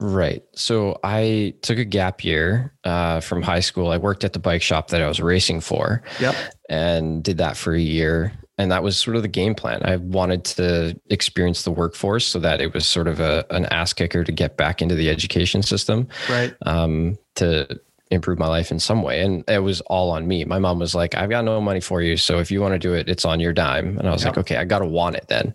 Right. 0.01 0.43
So 0.55 0.99
I 1.03 1.53
took 1.61 1.77
a 1.77 1.85
gap 1.85 2.23
year 2.23 2.73
uh, 2.83 3.19
from 3.19 3.43
high 3.43 3.59
school. 3.59 3.91
I 3.91 3.97
worked 3.97 4.23
at 4.23 4.33
the 4.33 4.39
bike 4.39 4.63
shop 4.63 4.87
that 4.87 5.01
I 5.01 5.07
was 5.07 5.19
racing 5.19 5.61
for. 5.61 6.01
Yep. 6.19 6.35
And 6.69 7.23
did 7.23 7.37
that 7.37 7.55
for 7.55 7.75
a 7.75 7.79
year. 7.79 8.33
And 8.57 8.71
that 8.71 8.81
was 8.81 8.97
sort 8.97 9.15
of 9.15 9.21
the 9.21 9.27
game 9.27 9.53
plan. 9.53 9.83
I 9.83 9.97
wanted 9.97 10.43
to 10.45 10.99
experience 11.11 11.63
the 11.63 11.71
workforce 11.71 12.25
so 12.25 12.39
that 12.39 12.61
it 12.61 12.73
was 12.73 12.87
sort 12.87 13.07
of 13.07 13.19
a, 13.19 13.45
an 13.51 13.65
ass 13.67 13.93
kicker 13.93 14.23
to 14.23 14.31
get 14.31 14.57
back 14.57 14.81
into 14.81 14.95
the 14.95 15.07
education 15.07 15.61
system. 15.61 16.07
Right. 16.27 16.55
Um, 16.65 17.19
to 17.35 17.79
improve 18.09 18.39
my 18.39 18.47
life 18.47 18.71
in 18.71 18.79
some 18.79 19.03
way. 19.03 19.21
And 19.21 19.43
it 19.47 19.59
was 19.59 19.81
all 19.81 20.09
on 20.09 20.27
me. 20.27 20.43
My 20.45 20.57
mom 20.57 20.79
was 20.79 20.95
like, 20.95 21.13
I've 21.13 21.29
got 21.29 21.45
no 21.45 21.61
money 21.61 21.79
for 21.79 22.01
you. 22.01 22.17
So 22.17 22.39
if 22.39 22.49
you 22.49 22.59
want 22.59 22.73
to 22.73 22.79
do 22.79 22.93
it, 22.93 23.07
it's 23.07 23.23
on 23.23 23.39
your 23.39 23.53
dime. 23.53 23.99
And 23.99 24.07
I 24.07 24.11
was 24.11 24.23
yep. 24.23 24.35
like, 24.35 24.39
okay, 24.39 24.57
I 24.57 24.65
got 24.65 24.79
to 24.79 24.85
want 24.87 25.15
it 25.15 25.27
then. 25.27 25.53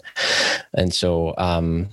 And 0.72 0.94
so, 0.94 1.34
um, 1.36 1.88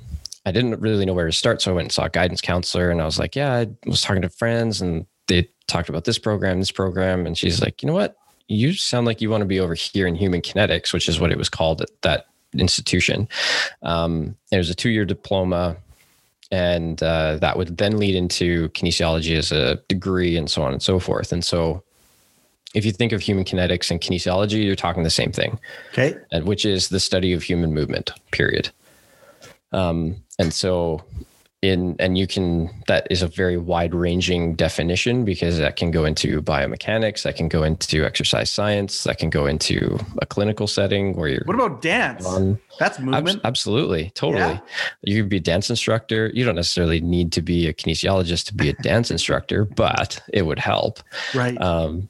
I 0.46 0.52
didn't 0.52 0.80
really 0.82 1.06
know 1.06 1.14
where 1.14 1.26
to 1.26 1.32
start. 1.32 1.62
So 1.62 1.72
I 1.72 1.76
went 1.76 1.86
and 1.86 1.92
saw 1.92 2.06
a 2.06 2.10
guidance 2.10 2.42
counselor 2.42 2.90
and 2.90 3.02
I 3.02 3.06
was 3.06 3.18
like, 3.18 3.36
yeah, 3.36 3.54
I 3.54 3.68
was 3.86 4.02
talking 4.02 4.22
to 4.22 4.30
friends 4.30 4.82
and 4.82 5.06
they 5.28 5.50
talked 5.68 5.90
about 5.90 6.04
this 6.04 6.20
program, 6.20 6.60
this 6.60 6.72
program. 6.72 7.26
And 7.26 7.38
she's 7.38 7.62
like, 7.62 7.82
you 7.82 7.88
know 7.88 7.94
what? 7.94 8.18
You 8.48 8.74
sound 8.74 9.06
like 9.06 9.22
you 9.22 9.30
want 9.30 9.42
to 9.42 9.46
be 9.46 9.60
over 9.60 9.74
here 9.74 10.06
in 10.06 10.16
human 10.16 10.42
kinetics, 10.42 10.94
which 10.94 11.08
is 11.08 11.20
what 11.20 11.32
it 11.32 11.38
was 11.38 11.50
called 11.50 11.82
at 11.82 11.90
that 12.02 12.26
institution. 12.58 13.30
Um, 13.82 14.36
it 14.52 14.58
was 14.58 14.70
a 14.70 14.76
two 14.76 14.90
year 14.90 15.06
diploma. 15.06 15.78
And 16.52 17.02
uh, 17.02 17.38
that 17.38 17.58
would 17.58 17.78
then 17.78 17.98
lead 17.98 18.14
into 18.14 18.70
kinesiology 18.70 19.36
as 19.36 19.52
a 19.52 19.78
degree 19.88 20.38
and 20.38 20.52
so 20.52 20.62
on 20.62 20.72
and 20.72 20.84
so 20.84 21.00
forth. 21.00 21.32
And 21.32 21.44
so 21.44 21.84
if 22.76 22.86
you 22.86 22.92
think 22.92 23.12
of 23.12 23.22
human 23.22 23.44
kinetics 23.44 23.90
and 23.90 24.00
kinesiology, 24.00 24.64
you're 24.64 24.76
talking 24.76 25.04
the 25.04 25.10
same 25.10 25.32
thing. 25.32 25.60
Okay. 25.94 26.16
And 26.32 26.46
which 26.46 26.66
is 26.66 26.90
the 26.90 27.00
study 27.00 27.34
of 27.34 27.42
human 27.42 27.74
movement, 27.74 28.12
period. 28.32 28.70
Um, 29.72 30.23
and 30.40 30.54
so 30.54 31.04
in 31.64 31.96
and 31.98 32.18
you 32.18 32.28
can 32.28 32.70
that 32.88 33.08
is 33.10 33.22
a 33.22 33.28
very 33.28 33.58
wide 33.58 33.96
ranging 33.96 34.54
definition 34.54 35.24
because 35.24 35.58
that 35.60 35.78
can 35.78 35.92
go 35.92 36.04
into 36.04 36.42
biomechanics 36.42 37.24
that 37.24 37.38
can 37.38 37.48
go 37.48 37.64
into 37.64 38.04
exercise 38.04 38.52
science 38.52 39.06
that 39.06 39.18
can 39.18 39.30
go 39.30 39.46
into 39.46 39.98
a 40.22 40.26
clinical 40.26 40.68
setting 40.68 41.16
where 41.16 41.30
you're 41.30 41.44
what 41.46 41.56
about 41.56 41.82
dance? 41.82 42.26
on, 42.26 42.60
that's 42.80 43.00
movement. 43.00 43.38
ab- 43.38 43.42
absolutely 43.46 44.10
totally. 44.14 44.42
Yeah. 44.42 44.60
you 45.04 45.22
could 45.22 45.30
be 45.30 45.38
a 45.38 45.40
dance 45.40 45.70
instructor. 45.70 46.30
You 46.34 46.44
don't 46.44 46.56
necessarily 46.56 47.00
need 47.00 47.32
to 47.32 47.42
be 47.42 47.68
a 47.68 47.74
kinesiologist 47.74 48.48
to 48.48 48.54
be 48.54 48.68
a 48.70 48.74
dance 48.74 49.10
instructor 49.10 49.64
but 49.64 50.22
it 50.34 50.42
would 50.42 50.60
help. 50.60 51.00
Right. 51.34 51.60
Um, 51.62 52.10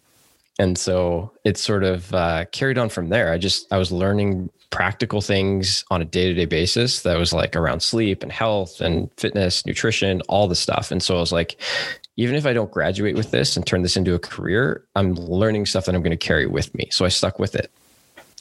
and 0.58 0.78
so 0.80 1.32
it's 1.44 1.62
sort 1.62 1.84
of 1.84 2.12
uh, 2.14 2.46
carried 2.52 2.80
on 2.80 2.90
from 2.90 3.10
there. 3.10 3.32
I 3.32 3.38
just 3.38 3.72
i 3.72 3.78
was 3.78 3.92
learning 3.92 4.50
practical 4.74 5.22
things 5.22 5.86
on 5.92 6.02
a 6.02 6.06
day-to-day 6.06 6.46
basis 6.46 7.04
that 7.04 7.16
was 7.16 7.32
like 7.32 7.56
around 7.56 7.82
sleep 7.82 8.24
and 8.24 8.32
health 8.32 8.82
and 8.82 9.08
fitness 9.18 9.68
nutrition 9.68 10.20
all 10.22 10.48
the 10.48 10.56
stuff 10.56 10.90
and 10.90 11.04
so 11.04 11.16
i 11.16 11.20
was 11.20 11.32
like 11.32 11.62
even 12.18 12.34
if 12.34 12.48
i 12.48 12.54
don't 12.54 12.72
graduate 12.72 13.16
with 13.16 13.30
this 13.30 13.56
and 13.56 13.68
turn 13.68 13.84
this 13.84 13.96
into 13.96 14.16
a 14.16 14.20
career 14.20 14.84
i'm 14.96 15.14
learning 15.14 15.68
stuff 15.68 15.86
that 15.86 15.94
i'm 15.94 16.02
going 16.02 16.10
to 16.10 16.18
carry 16.18 16.48
with 16.48 16.74
me 16.74 16.90
so 16.90 17.06
i 17.06 17.08
stuck 17.08 17.38
with 17.38 17.54
it 17.54 17.70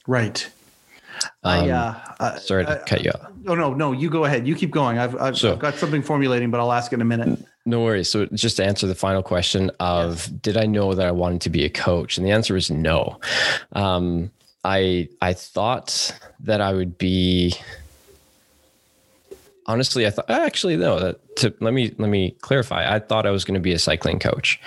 right 0.07 0.51
um, 1.45 1.53
I, 1.53 1.71
uh, 1.71 2.01
uh, 2.19 2.39
sorry 2.39 2.65
to 2.65 2.81
uh, 2.81 2.85
cut 2.85 3.05
you 3.05 3.11
off. 3.11 3.31
No, 3.43 3.55
no, 3.55 3.75
no. 3.75 3.93
You 3.93 4.11
go 4.11 4.25
ahead. 4.25 4.45
You 4.45 4.57
keep 4.57 4.73
going. 4.73 4.99
I've, 4.99 5.15
I've, 5.21 5.39
so, 5.39 5.53
I've, 5.53 5.59
got 5.61 5.75
something 5.75 6.03
formulating, 6.03 6.51
but 6.51 6.59
I'll 6.59 6.73
ask 6.73 6.93
in 6.93 7.01
a 7.01 7.05
minute. 7.05 7.39
No 7.65 7.81
worries. 7.85 8.09
So, 8.09 8.27
just 8.27 8.57
to 8.57 8.65
answer 8.65 8.89
the 8.89 8.97
final 8.97 9.23
question 9.23 9.71
of 9.79 10.09
yes. 10.15 10.27
did 10.27 10.57
I 10.57 10.67
know 10.67 10.95
that 10.95 11.07
I 11.07 11.13
wanted 11.13 11.43
to 11.43 11.51
be 11.51 11.65
a 11.65 11.71
coach? 11.71 12.17
And 12.17 12.27
the 12.27 12.33
answer 12.33 12.57
is 12.57 12.73
no. 12.73 13.21
Um, 13.73 14.33
I 14.65 15.09
I 15.21 15.33
thought 15.33 16.19
that 16.41 16.61
I 16.61 16.73
would 16.73 16.99
be 16.99 17.55
honestly 19.67 20.07
I 20.07 20.11
thought 20.11 20.29
actually 20.29 20.77
no 20.77 20.99
that 20.99 21.37
to 21.37 21.55
let 21.61 21.73
me 21.73 21.95
let 21.99 22.11
me 22.11 22.33
clarify 22.41 22.93
I 22.93 22.99
thought 22.99 23.27
I 23.27 23.31
was 23.31 23.45
going 23.45 23.55
to 23.55 23.61
be 23.61 23.73
a 23.73 23.79
cycling 23.79 24.19
coach 24.19 24.61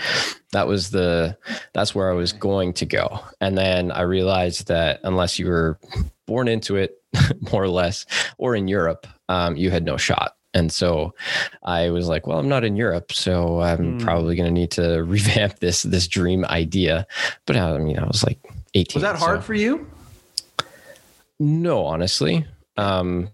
that 0.51 0.67
was 0.67 0.91
the 0.91 1.37
that's 1.73 1.93
where 1.93 2.09
I 2.09 2.13
was 2.13 2.31
going 2.31 2.73
to 2.73 2.85
go 2.85 3.19
and 3.41 3.57
then 3.57 3.91
I 3.91 4.01
realized 4.01 4.67
that 4.67 5.01
unless 5.03 5.37
you 5.37 5.47
were 5.47 5.77
born 6.25 6.47
into 6.47 6.75
it 6.75 7.01
more 7.51 7.63
or 7.63 7.69
less, 7.69 8.05
or 8.37 8.55
in 8.55 8.67
Europe, 8.67 9.07
um, 9.29 9.55
you 9.55 9.71
had 9.71 9.85
no 9.85 9.97
shot. 9.97 10.35
And 10.53 10.71
so 10.71 11.13
I 11.63 11.89
was 11.89 12.07
like, 12.07 12.27
well, 12.27 12.39
I'm 12.39 12.47
not 12.47 12.63
in 12.63 12.77
Europe, 12.77 13.11
so 13.11 13.59
I'm 13.59 13.99
mm. 13.99 14.03
probably 14.03 14.37
going 14.37 14.47
to 14.47 14.53
need 14.53 14.71
to 14.71 15.03
revamp 15.03 15.59
this 15.59 15.83
this 15.83 16.07
dream 16.07 16.45
idea. 16.45 17.05
But 17.45 17.57
I 17.57 17.77
mean, 17.77 17.99
I 17.99 18.05
was 18.05 18.23
like 18.23 18.39
18. 18.75 19.01
Was 19.01 19.03
that 19.03 19.17
hard 19.17 19.39
so. 19.39 19.43
for 19.43 19.53
you? 19.53 19.89
No, 21.39 21.85
honestly, 21.85 22.45
because 22.75 23.01
um, 23.01 23.29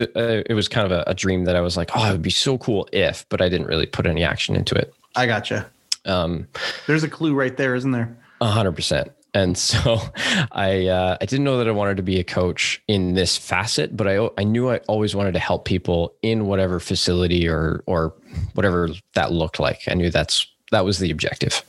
it, 0.00 0.12
uh, 0.16 0.42
it, 0.46 0.54
was 0.54 0.68
kind 0.68 0.90
of 0.90 0.92
a, 0.92 1.04
a, 1.06 1.14
dream 1.14 1.44
that 1.44 1.54
I 1.54 1.60
was 1.60 1.76
like, 1.76 1.90
oh, 1.94 2.08
it 2.08 2.12
would 2.12 2.22
be 2.22 2.30
so 2.30 2.58
cool 2.58 2.88
if, 2.92 3.24
but 3.28 3.40
I 3.40 3.48
didn't 3.48 3.68
really 3.68 3.86
put 3.86 4.06
any 4.06 4.24
action 4.24 4.56
into 4.56 4.74
it. 4.74 4.92
I 5.14 5.26
gotcha. 5.26 5.70
Um, 6.04 6.48
There's 6.88 7.04
a 7.04 7.08
clue 7.08 7.34
right 7.34 7.56
there, 7.56 7.76
isn't 7.76 7.92
there? 7.92 8.16
A 8.40 8.46
hundred 8.46 8.72
percent 8.72 9.12
and 9.34 9.56
so 9.56 10.00
I 10.52 10.86
uh, 10.86 11.16
I 11.20 11.26
didn't 11.26 11.44
know 11.44 11.58
that 11.58 11.68
I 11.68 11.72
wanted 11.72 11.96
to 11.98 12.02
be 12.02 12.18
a 12.18 12.24
coach 12.24 12.82
in 12.88 13.14
this 13.14 13.36
facet, 13.36 13.96
but 13.96 14.06
I 14.06 14.28
I 14.38 14.44
knew 14.44 14.70
I 14.70 14.78
always 14.88 15.14
wanted 15.14 15.32
to 15.32 15.38
help 15.38 15.64
people 15.64 16.14
in 16.22 16.46
whatever 16.46 16.80
facility 16.80 17.48
or 17.48 17.82
or 17.86 18.14
whatever 18.54 18.90
that 19.14 19.32
looked 19.32 19.58
like. 19.58 19.80
I 19.88 19.94
knew 19.94 20.10
that's 20.10 20.46
that 20.70 20.84
was 20.84 20.98
the 20.98 21.10
objective. 21.10 21.62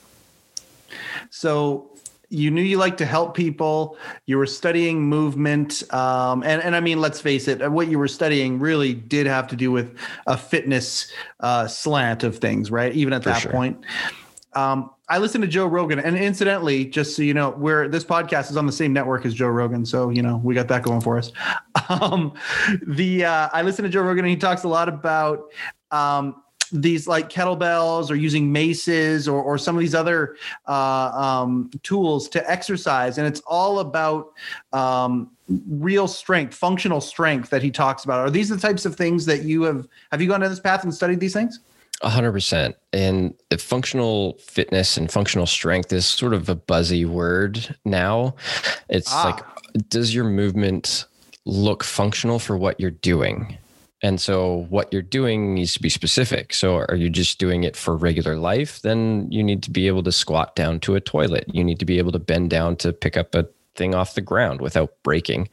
So 1.30 1.90
you 2.34 2.50
knew 2.50 2.62
you 2.62 2.78
liked 2.78 2.98
to 2.98 3.06
help 3.06 3.34
people. 3.34 3.96
You 4.26 4.38
were 4.38 4.46
studying 4.46 5.02
movement, 5.02 5.82
um, 5.94 6.42
and 6.42 6.62
and 6.62 6.74
I 6.74 6.80
mean, 6.80 7.00
let's 7.00 7.20
face 7.20 7.48
it, 7.48 7.70
what 7.70 7.88
you 7.88 7.98
were 7.98 8.08
studying 8.08 8.58
really 8.58 8.94
did 8.94 9.26
have 9.26 9.46
to 9.48 9.56
do 9.56 9.70
with 9.70 9.96
a 10.26 10.36
fitness 10.36 11.10
uh, 11.40 11.66
slant 11.66 12.24
of 12.24 12.38
things, 12.38 12.70
right? 12.70 12.92
Even 12.92 13.12
at 13.12 13.22
For 13.22 13.30
that 13.30 13.42
sure. 13.42 13.52
point. 13.52 13.84
Um, 14.54 14.90
I 15.08 15.18
listen 15.18 15.40
to 15.42 15.46
Joe 15.46 15.66
Rogan, 15.66 15.98
and 15.98 16.16
incidentally, 16.16 16.86
just 16.86 17.14
so 17.14 17.22
you 17.22 17.34
know, 17.34 17.50
where 17.50 17.88
this 17.88 18.04
podcast 18.04 18.50
is 18.50 18.56
on 18.56 18.66
the 18.66 18.72
same 18.72 18.92
network 18.92 19.26
as 19.26 19.34
Joe 19.34 19.48
Rogan, 19.48 19.84
so 19.84 20.10
you 20.10 20.22
know 20.22 20.40
we 20.42 20.54
got 20.54 20.68
that 20.68 20.82
going 20.82 21.00
for 21.00 21.18
us. 21.18 21.32
Um, 21.90 22.32
the 22.86 23.26
uh, 23.26 23.50
I 23.52 23.60
listen 23.60 23.82
to 23.82 23.90
Joe 23.90 24.00
Rogan, 24.00 24.24
and 24.24 24.30
he 24.30 24.36
talks 24.36 24.64
a 24.64 24.68
lot 24.68 24.88
about 24.88 25.52
um, 25.90 26.42
these 26.72 27.06
like 27.06 27.30
kettlebells 27.30 28.10
or 28.10 28.14
using 28.14 28.50
maces 28.52 29.28
or, 29.28 29.42
or 29.42 29.58
some 29.58 29.76
of 29.76 29.80
these 29.80 29.94
other 29.94 30.36
uh, 30.66 31.10
um, 31.14 31.70
tools 31.82 32.28
to 32.30 32.50
exercise, 32.50 33.18
and 33.18 33.26
it's 33.26 33.40
all 33.46 33.80
about 33.80 34.32
um, 34.72 35.30
real 35.68 36.08
strength, 36.08 36.54
functional 36.54 37.00
strength 37.00 37.50
that 37.50 37.62
he 37.62 37.70
talks 37.70 38.04
about. 38.04 38.20
Are 38.20 38.30
these 38.30 38.48
the 38.48 38.56
types 38.56 38.84
of 38.84 38.96
things 38.96 39.26
that 39.26 39.42
you 39.42 39.62
have? 39.62 39.86
Have 40.10 40.20
you 40.20 40.28
gone 40.28 40.40
down 40.40 40.50
this 40.50 40.60
path 40.60 40.84
and 40.84 40.94
studied 40.94 41.20
these 41.20 41.32
things? 41.32 41.60
A 42.02 42.10
hundred 42.10 42.32
percent. 42.32 42.76
And 42.92 43.34
functional 43.58 44.34
fitness 44.38 44.96
and 44.96 45.10
functional 45.10 45.46
strength 45.46 45.92
is 45.92 46.06
sort 46.06 46.34
of 46.34 46.48
a 46.48 46.54
buzzy 46.54 47.04
word 47.04 47.76
now. 47.84 48.34
It's 48.88 49.12
ah. 49.12 49.24
like, 49.24 49.88
does 49.88 50.14
your 50.14 50.24
movement 50.24 51.06
look 51.44 51.84
functional 51.84 52.38
for 52.38 52.56
what 52.56 52.80
you're 52.80 52.90
doing? 52.90 53.58
And 54.04 54.20
so 54.20 54.66
what 54.68 54.92
you're 54.92 55.00
doing 55.00 55.54
needs 55.54 55.72
to 55.72 55.80
be 55.80 55.88
specific. 55.88 56.52
So 56.52 56.76
are 56.76 56.94
you 56.94 57.08
just 57.08 57.38
doing 57.38 57.64
it 57.64 57.74
for 57.74 57.96
regular 57.96 58.36
life? 58.36 58.82
Then 58.82 59.26
you 59.32 59.42
need 59.42 59.62
to 59.62 59.70
be 59.70 59.86
able 59.86 60.02
to 60.02 60.12
squat 60.12 60.54
down 60.54 60.78
to 60.80 60.94
a 60.94 61.00
toilet. 61.00 61.46
You 61.50 61.64
need 61.64 61.78
to 61.78 61.86
be 61.86 61.96
able 61.96 62.12
to 62.12 62.18
bend 62.18 62.50
down 62.50 62.76
to 62.76 62.92
pick 62.92 63.16
up 63.16 63.34
a 63.34 63.48
thing 63.76 63.94
off 63.94 64.14
the 64.14 64.20
ground 64.20 64.60
without 64.60 64.92
breaking. 65.04 65.48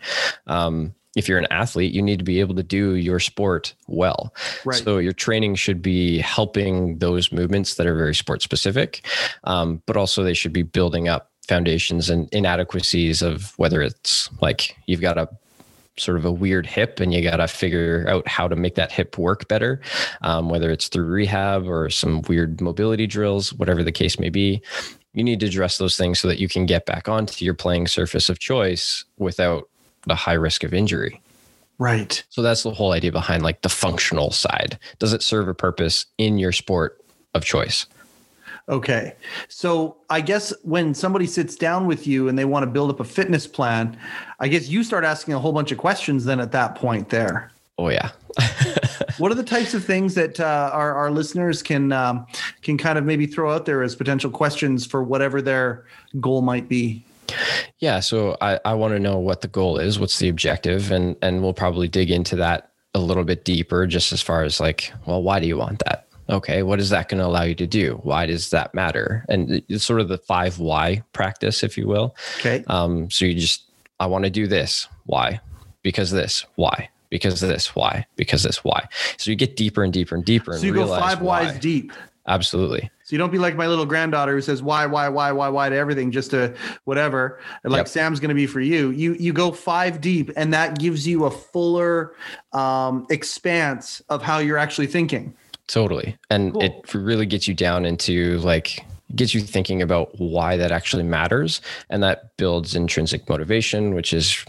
Um, 0.47 0.93
if 1.15 1.29
you're 1.29 1.37
an 1.37 1.47
athlete, 1.49 1.93
you 1.93 2.01
need 2.01 2.19
to 2.19 2.25
be 2.25 2.41
able 2.41 2.55
to 2.55 2.63
do 2.63 2.95
your 2.95 3.21
sport 3.21 3.73
well. 3.87 4.33
Right. 4.65 4.83
So 4.83 4.97
your 4.97 5.13
training 5.13 5.55
should 5.55 5.81
be 5.81 6.17
helping 6.17 6.97
those 6.97 7.31
movements 7.31 7.75
that 7.75 7.87
are 7.87 7.95
very 7.95 8.15
sport 8.15 8.41
specific, 8.41 9.07
um, 9.45 9.81
but 9.85 9.95
also 9.95 10.25
they 10.25 10.33
should 10.33 10.53
be 10.53 10.63
building 10.63 11.07
up 11.07 11.31
foundations 11.47 12.09
and 12.09 12.27
inadequacies 12.33 13.21
of 13.21 13.53
whether 13.57 13.81
it's 13.81 14.29
like 14.41 14.75
you've 14.87 15.01
got 15.01 15.17
a 15.17 15.29
sort 15.97 16.17
of 16.17 16.25
a 16.25 16.31
weird 16.31 16.65
hip 16.65 16.99
and 16.99 17.13
you 17.13 17.21
got 17.21 17.37
to 17.37 17.47
figure 17.47 18.05
out 18.07 18.27
how 18.27 18.47
to 18.47 18.55
make 18.55 18.75
that 18.75 18.91
hip 18.91 19.17
work 19.17 19.47
better 19.47 19.81
um, 20.21 20.49
whether 20.49 20.71
it's 20.71 20.87
through 20.87 21.05
rehab 21.05 21.67
or 21.67 21.89
some 21.89 22.21
weird 22.23 22.61
mobility 22.61 23.05
drills 23.05 23.53
whatever 23.53 23.83
the 23.83 23.91
case 23.91 24.17
may 24.17 24.29
be 24.29 24.61
you 25.13 25.23
need 25.23 25.39
to 25.41 25.45
address 25.45 25.77
those 25.77 25.97
things 25.97 26.19
so 26.19 26.27
that 26.27 26.39
you 26.39 26.47
can 26.47 26.65
get 26.65 26.85
back 26.85 27.09
onto 27.09 27.43
your 27.43 27.53
playing 27.53 27.87
surface 27.87 28.29
of 28.29 28.39
choice 28.39 29.03
without 29.17 29.69
the 30.07 30.15
high 30.15 30.33
risk 30.33 30.63
of 30.63 30.73
injury. 30.73 31.21
Right. 31.77 32.23
So 32.29 32.41
that's 32.41 32.63
the 32.63 32.71
whole 32.71 32.91
idea 32.91 33.11
behind 33.11 33.43
like 33.43 33.61
the 33.61 33.69
functional 33.69 34.31
side. 34.31 34.77
Does 34.99 35.13
it 35.13 35.23
serve 35.23 35.47
a 35.47 35.53
purpose 35.53 36.05
in 36.17 36.37
your 36.37 36.51
sport 36.51 37.03
of 37.33 37.43
choice? 37.43 37.87
Okay. 38.71 39.15
So 39.49 39.97
I 40.09 40.21
guess 40.21 40.53
when 40.63 40.93
somebody 40.93 41.27
sits 41.27 41.55
down 41.57 41.87
with 41.87 42.07
you 42.07 42.29
and 42.29 42.39
they 42.39 42.45
want 42.45 42.63
to 42.63 42.67
build 42.67 42.89
up 42.89 43.01
a 43.01 43.03
fitness 43.03 43.45
plan, 43.45 43.97
I 44.39 44.47
guess 44.47 44.69
you 44.69 44.83
start 44.83 45.03
asking 45.03 45.33
a 45.33 45.39
whole 45.39 45.51
bunch 45.51 45.73
of 45.73 45.77
questions 45.77 46.23
then 46.23 46.39
at 46.39 46.53
that 46.53 46.75
point 46.75 47.09
there. 47.09 47.51
Oh 47.77 47.89
yeah. 47.89 48.11
what 49.17 49.29
are 49.31 49.35
the 49.35 49.43
types 49.43 49.73
of 49.73 49.83
things 49.83 50.15
that 50.15 50.39
uh, 50.39 50.69
our, 50.71 50.93
our 50.93 51.11
listeners 51.11 51.61
can 51.61 51.91
um, 51.91 52.25
can 52.61 52.77
kind 52.77 52.97
of 52.97 53.03
maybe 53.03 53.25
throw 53.25 53.53
out 53.53 53.65
there 53.65 53.83
as 53.83 53.93
potential 53.93 54.31
questions 54.31 54.85
for 54.85 55.03
whatever 55.03 55.41
their 55.41 55.85
goal 56.21 56.41
might 56.41 56.69
be? 56.69 57.03
Yeah, 57.79 57.99
so 57.99 58.37
I, 58.41 58.59
I 58.63 58.73
want 58.73 58.93
to 58.93 58.99
know 58.99 59.17
what 59.17 59.41
the 59.41 59.47
goal 59.47 59.77
is, 59.77 59.99
what's 59.99 60.19
the 60.19 60.29
objective, 60.29 60.91
and 60.91 61.15
and 61.21 61.41
we'll 61.41 61.53
probably 61.53 61.87
dig 61.87 62.11
into 62.11 62.35
that 62.37 62.71
a 62.93 62.99
little 62.99 63.23
bit 63.23 63.45
deeper, 63.45 63.87
just 63.87 64.13
as 64.13 64.21
far 64.21 64.43
as 64.43 64.59
like, 64.59 64.93
well, 65.05 65.21
why 65.21 65.39
do 65.39 65.47
you 65.47 65.57
want 65.57 65.81
that? 65.85 66.07
Okay, 66.31 66.63
what 66.63 66.79
is 66.79 66.89
that 66.91 67.09
going 67.09 67.19
to 67.19 67.25
allow 67.25 67.43
you 67.43 67.55
to 67.55 67.67
do? 67.67 67.99
Why 68.03 68.25
does 68.25 68.51
that 68.51 68.73
matter? 68.73 69.25
And 69.27 69.61
it's 69.67 69.83
sort 69.83 69.99
of 69.99 70.07
the 70.07 70.17
five 70.17 70.59
why 70.59 71.03
practice, 71.11 71.61
if 71.61 71.77
you 71.77 71.87
will. 71.87 72.15
Okay. 72.39 72.63
Um, 72.67 73.09
so 73.11 73.25
you 73.25 73.33
just, 73.33 73.65
I 73.99 74.05
want 74.05 74.23
to 74.23 74.29
do 74.29 74.47
this. 74.47 74.87
Why? 75.05 75.41
Because 75.83 76.09
this. 76.09 76.45
Why? 76.55 76.89
Because 77.09 77.41
this. 77.41 77.75
Why? 77.75 78.05
Because 78.15 78.43
this. 78.43 78.63
Why? 78.63 78.87
So 79.17 79.29
you 79.29 79.35
get 79.35 79.57
deeper 79.57 79.83
and 79.83 79.91
deeper 79.91 80.15
and 80.15 80.23
deeper. 80.23 80.57
So 80.57 80.65
you 80.65 80.73
go 80.73 80.87
five 80.87 81.19
why. 81.21 81.43
whys 81.43 81.59
deep. 81.59 81.91
Absolutely. 82.27 82.89
So 83.03 83.15
you 83.15 83.17
don't 83.17 83.31
be 83.31 83.39
like 83.39 83.55
my 83.55 83.67
little 83.67 83.85
granddaughter 83.85 84.33
who 84.33 84.41
says 84.41 84.61
why, 84.61 84.85
why, 84.85 85.09
why, 85.09 85.31
why, 85.33 85.49
why 85.49 85.69
to 85.69 85.75
everything, 85.75 86.11
just 86.11 86.31
to 86.31 86.55
whatever. 86.85 87.41
Like 87.63 87.79
yep. 87.79 87.87
Sam's 87.89 88.19
going 88.21 88.29
to 88.29 88.35
be 88.35 88.45
for 88.45 88.61
you. 88.61 88.91
You 88.91 89.15
you 89.15 89.33
go 89.33 89.51
five 89.51 89.99
deep, 89.99 90.31
and 90.37 90.53
that 90.53 90.79
gives 90.79 91.05
you 91.05 91.25
a 91.25 91.31
fuller 91.31 92.15
um, 92.53 93.05
expanse 93.09 94.01
of 94.07 94.21
how 94.21 94.37
you're 94.37 94.59
actually 94.59 94.87
thinking. 94.87 95.35
Totally, 95.67 96.17
and 96.29 96.53
cool. 96.53 96.61
it 96.63 96.93
really 96.93 97.25
gets 97.25 97.47
you 97.47 97.53
down 97.53 97.85
into 97.85 98.37
like 98.39 98.85
gets 99.15 99.33
you 99.33 99.41
thinking 99.41 99.81
about 99.81 100.17
why 100.19 100.57
that 100.57 100.71
actually 100.71 101.03
matters, 101.03 101.61
and 101.89 102.03
that 102.03 102.35
builds 102.37 102.75
intrinsic 102.75 103.27
motivation, 103.29 103.93
which 103.93 104.13
is 104.13 104.45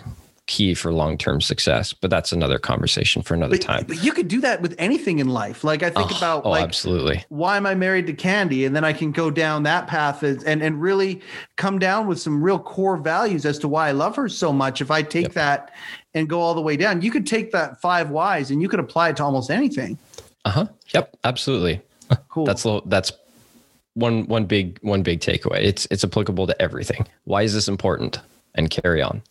key 0.47 0.75
for 0.75 0.93
long-term 0.93 1.41
success. 1.41 1.93
But 1.93 2.11
that's 2.11 2.33
another 2.33 2.59
conversation 2.59 3.23
for 3.23 3.35
another 3.35 3.57
but, 3.57 3.63
time. 3.63 3.85
but 3.87 4.03
you 4.03 4.13
could 4.13 4.29
do 4.29 4.41
that 4.41 4.61
with 4.61 4.75
anything 4.77 5.19
in 5.19 5.29
life. 5.29 5.65
Like 5.65 5.83
i 5.83 5.91
think 5.91 6.13
oh, 6.13 6.17
about 6.17 6.45
oh, 6.45 6.51
like 6.51 6.65
absolutely. 6.65 7.25
why 7.29 7.57
am 7.57 7.65
i 7.65 7.75
married 7.75 8.07
to 8.09 8.13
candy? 8.13 8.65
And 8.65 8.75
then 8.75 8.85
i 8.85 8.93
can 8.93 9.13
go 9.13 9.31
down 9.31 9.63
that 9.63 9.87
path 9.87 10.23
and 10.23 10.63
and 10.63 10.81
really 10.83 11.21
come 11.57 11.79
down 11.79 12.07
with 12.07 12.21
some 12.21 12.43
real 12.43 12.59
core 12.59 12.97
values 12.97 13.47
as 13.47 13.59
to 13.61 13.69
why 13.69 13.89
i 13.89 13.93
love 13.93 14.17
her 14.17 14.29
so 14.29 14.53
much. 14.53 14.81
If 14.81 14.91
i 14.91 15.03
take 15.03 15.27
yep. 15.27 15.33
that 15.35 15.73
and 16.15 16.29
go 16.29 16.41
all 16.41 16.55
the 16.55 16.61
way 16.61 16.77
down 16.77 17.01
you 17.03 17.11
could 17.11 17.27
take 17.27 17.53
that 17.53 17.81
five 17.81 18.11
whys 18.11 18.51
and 18.51 18.61
you 18.61 18.69
could 18.69 18.81
apply 18.81 19.11
it 19.11 19.17
to 19.17 19.25
almost 19.25 19.51
anything 19.51 19.99
uh-huh. 20.45 20.67
Yep 20.95 21.17
absolutely. 21.25 21.81
Cool. 22.29 22.45
That's 22.45 22.67
that's 22.87 23.13
one 23.95 24.27
one 24.27 24.45
big 24.47 24.79
one 24.83 25.03
big 25.03 25.21
takeaway. 25.21 25.63
It's 25.63 25.87
it's 25.91 26.05
applicable 26.05 26.47
to 26.47 26.63
everything. 26.63 27.07
Why 27.25 27.43
is 27.43 27.55
this 27.55 27.69
important? 27.69 28.19
And 28.55 28.69
carry 28.69 29.01
on. 29.01 29.23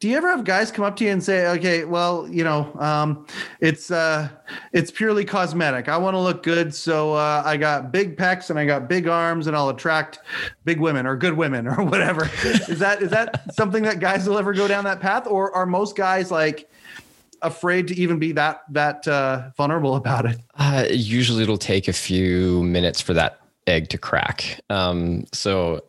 Do 0.00 0.08
you 0.08 0.16
ever 0.16 0.28
have 0.28 0.44
guys 0.44 0.72
come 0.72 0.84
up 0.84 0.96
to 0.96 1.04
you 1.04 1.10
and 1.10 1.22
say, 1.22 1.46
"Okay, 1.46 1.84
well, 1.84 2.26
you 2.28 2.42
know, 2.42 2.74
um, 2.80 3.26
it's 3.60 3.92
uh, 3.92 4.28
it's 4.72 4.90
purely 4.90 5.24
cosmetic. 5.24 5.88
I 5.88 5.96
want 5.96 6.14
to 6.14 6.18
look 6.18 6.42
good, 6.42 6.74
so 6.74 7.14
uh, 7.14 7.42
I 7.44 7.56
got 7.56 7.92
big 7.92 8.16
pecs 8.16 8.50
and 8.50 8.58
I 8.58 8.66
got 8.66 8.88
big 8.88 9.06
arms, 9.06 9.46
and 9.46 9.56
I'll 9.56 9.68
attract 9.68 10.18
big 10.64 10.80
women 10.80 11.06
or 11.06 11.16
good 11.16 11.36
women 11.36 11.68
or 11.68 11.84
whatever." 11.84 12.28
is 12.44 12.80
that 12.80 13.02
is 13.02 13.10
that 13.10 13.54
something 13.54 13.84
that 13.84 14.00
guys 14.00 14.28
will 14.28 14.38
ever 14.38 14.52
go 14.52 14.66
down 14.66 14.82
that 14.84 15.00
path, 15.00 15.26
or 15.26 15.52
are 15.54 15.66
most 15.66 15.96
guys 15.96 16.30
like? 16.30 16.68
Afraid 17.44 17.88
to 17.88 17.94
even 17.96 18.18
be 18.18 18.32
that 18.32 18.62
that 18.70 19.06
uh, 19.06 19.50
vulnerable 19.56 19.94
about 19.96 20.26
it? 20.26 20.38
Uh, 20.56 20.86
usually, 20.90 21.42
it'll 21.42 21.58
take 21.58 21.86
a 21.88 21.92
few 21.92 22.62
minutes 22.64 23.00
for 23.00 23.14
that 23.14 23.40
egg 23.66 23.88
to 23.90 23.98
crack. 23.98 24.60
Um, 24.70 25.26
so 25.32 25.84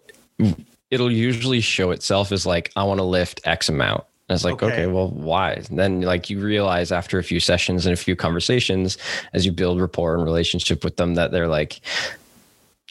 it'll 0.91 1.12
usually 1.12 1.62
show 1.62 1.91
itself 1.91 2.32
as 2.32 2.46
like, 2.46 2.72
I 2.76 2.84
want 2.84 3.00
to 3.00 3.04
lift 3.04 3.41
X 3.46 3.70
amount. 3.70 4.04
And 4.28 4.36
it's 4.36 4.44
like, 4.44 4.56
okay. 4.56 4.68
okay, 4.68 4.88
well, 4.88 5.10
why? 5.10 5.52
And 5.54 5.78
then 5.78 6.02
like 6.02 6.30
you 6.30 6.39
realize 6.39 6.91
after 6.91 7.20
a 7.20 7.24
few 7.24 7.39
sessions 7.39 7.86
and 7.86 7.94
a 7.94 7.98
few 7.98 8.15
conversations, 8.15 8.98
as 9.34 9.46
you 9.46 9.52
build 9.52 9.80
rapport 9.80 10.15
and 10.15 10.24
relationship 10.24 10.84
with 10.84 10.98
them, 10.98 11.15
that 11.15 11.32
they're 11.32 11.48
like, 11.48 11.80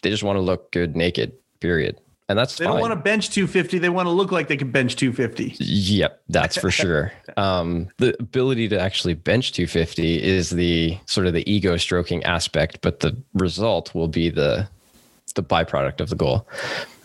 they 0.02 0.10
just 0.10 0.22
want 0.22 0.36
to 0.36 0.42
look 0.42 0.70
good 0.70 0.94
naked, 0.96 1.32
period. 1.60 1.98
And 2.28 2.38
that's 2.38 2.56
they 2.56 2.64
fine. 2.64 2.74
don't 2.74 2.80
want 2.80 2.92
to 2.92 2.96
bench 3.00 3.30
250. 3.30 3.78
They 3.78 3.90
want 3.90 4.06
to 4.06 4.10
look 4.10 4.32
like 4.32 4.48
they 4.48 4.56
can 4.56 4.70
bench 4.70 4.96
250. 4.96 5.56
Yep, 5.58 6.22
that's 6.28 6.56
for 6.56 6.70
sure. 6.70 7.12
Um, 7.36 7.88
the 7.98 8.14
ability 8.20 8.68
to 8.68 8.78
actually 8.78 9.14
bench 9.14 9.50
250 9.52 10.22
is 10.22 10.50
the 10.50 10.96
sort 11.06 11.26
of 11.26 11.32
the 11.32 11.50
ego 11.50 11.76
stroking 11.76 12.22
aspect, 12.22 12.78
but 12.80 13.00
the 13.00 13.16
result 13.32 13.92
will 13.92 14.06
be 14.06 14.30
the 14.30 14.68
the 15.34 15.42
byproduct 15.42 16.00
of 16.00 16.10
the 16.10 16.14
goal. 16.16 16.46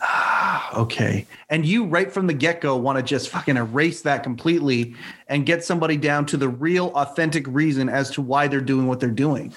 ah, 0.04 0.72
Okay. 0.76 1.26
And 1.50 1.66
you 1.66 1.86
right 1.86 2.12
from 2.12 2.28
the 2.28 2.34
get-go 2.34 2.78
want 2.78 2.98
to 2.98 3.04
just 3.04 3.30
fucking 3.30 3.58
erase 3.58 4.02
that 4.04 4.22
completely 4.22 4.96
and 5.28 5.46
get 5.46 5.64
somebody 5.64 5.98
down 5.98 6.28
to 6.28 6.38
the 6.38 6.48
real 6.48 6.90
authentic 6.96 7.46
reason 7.48 7.90
as 7.90 8.12
to 8.12 8.22
why 8.22 8.48
they're 8.48 8.62
doing 8.62 8.86
what 8.86 9.00
they're 9.00 9.10
doing. 9.10 9.52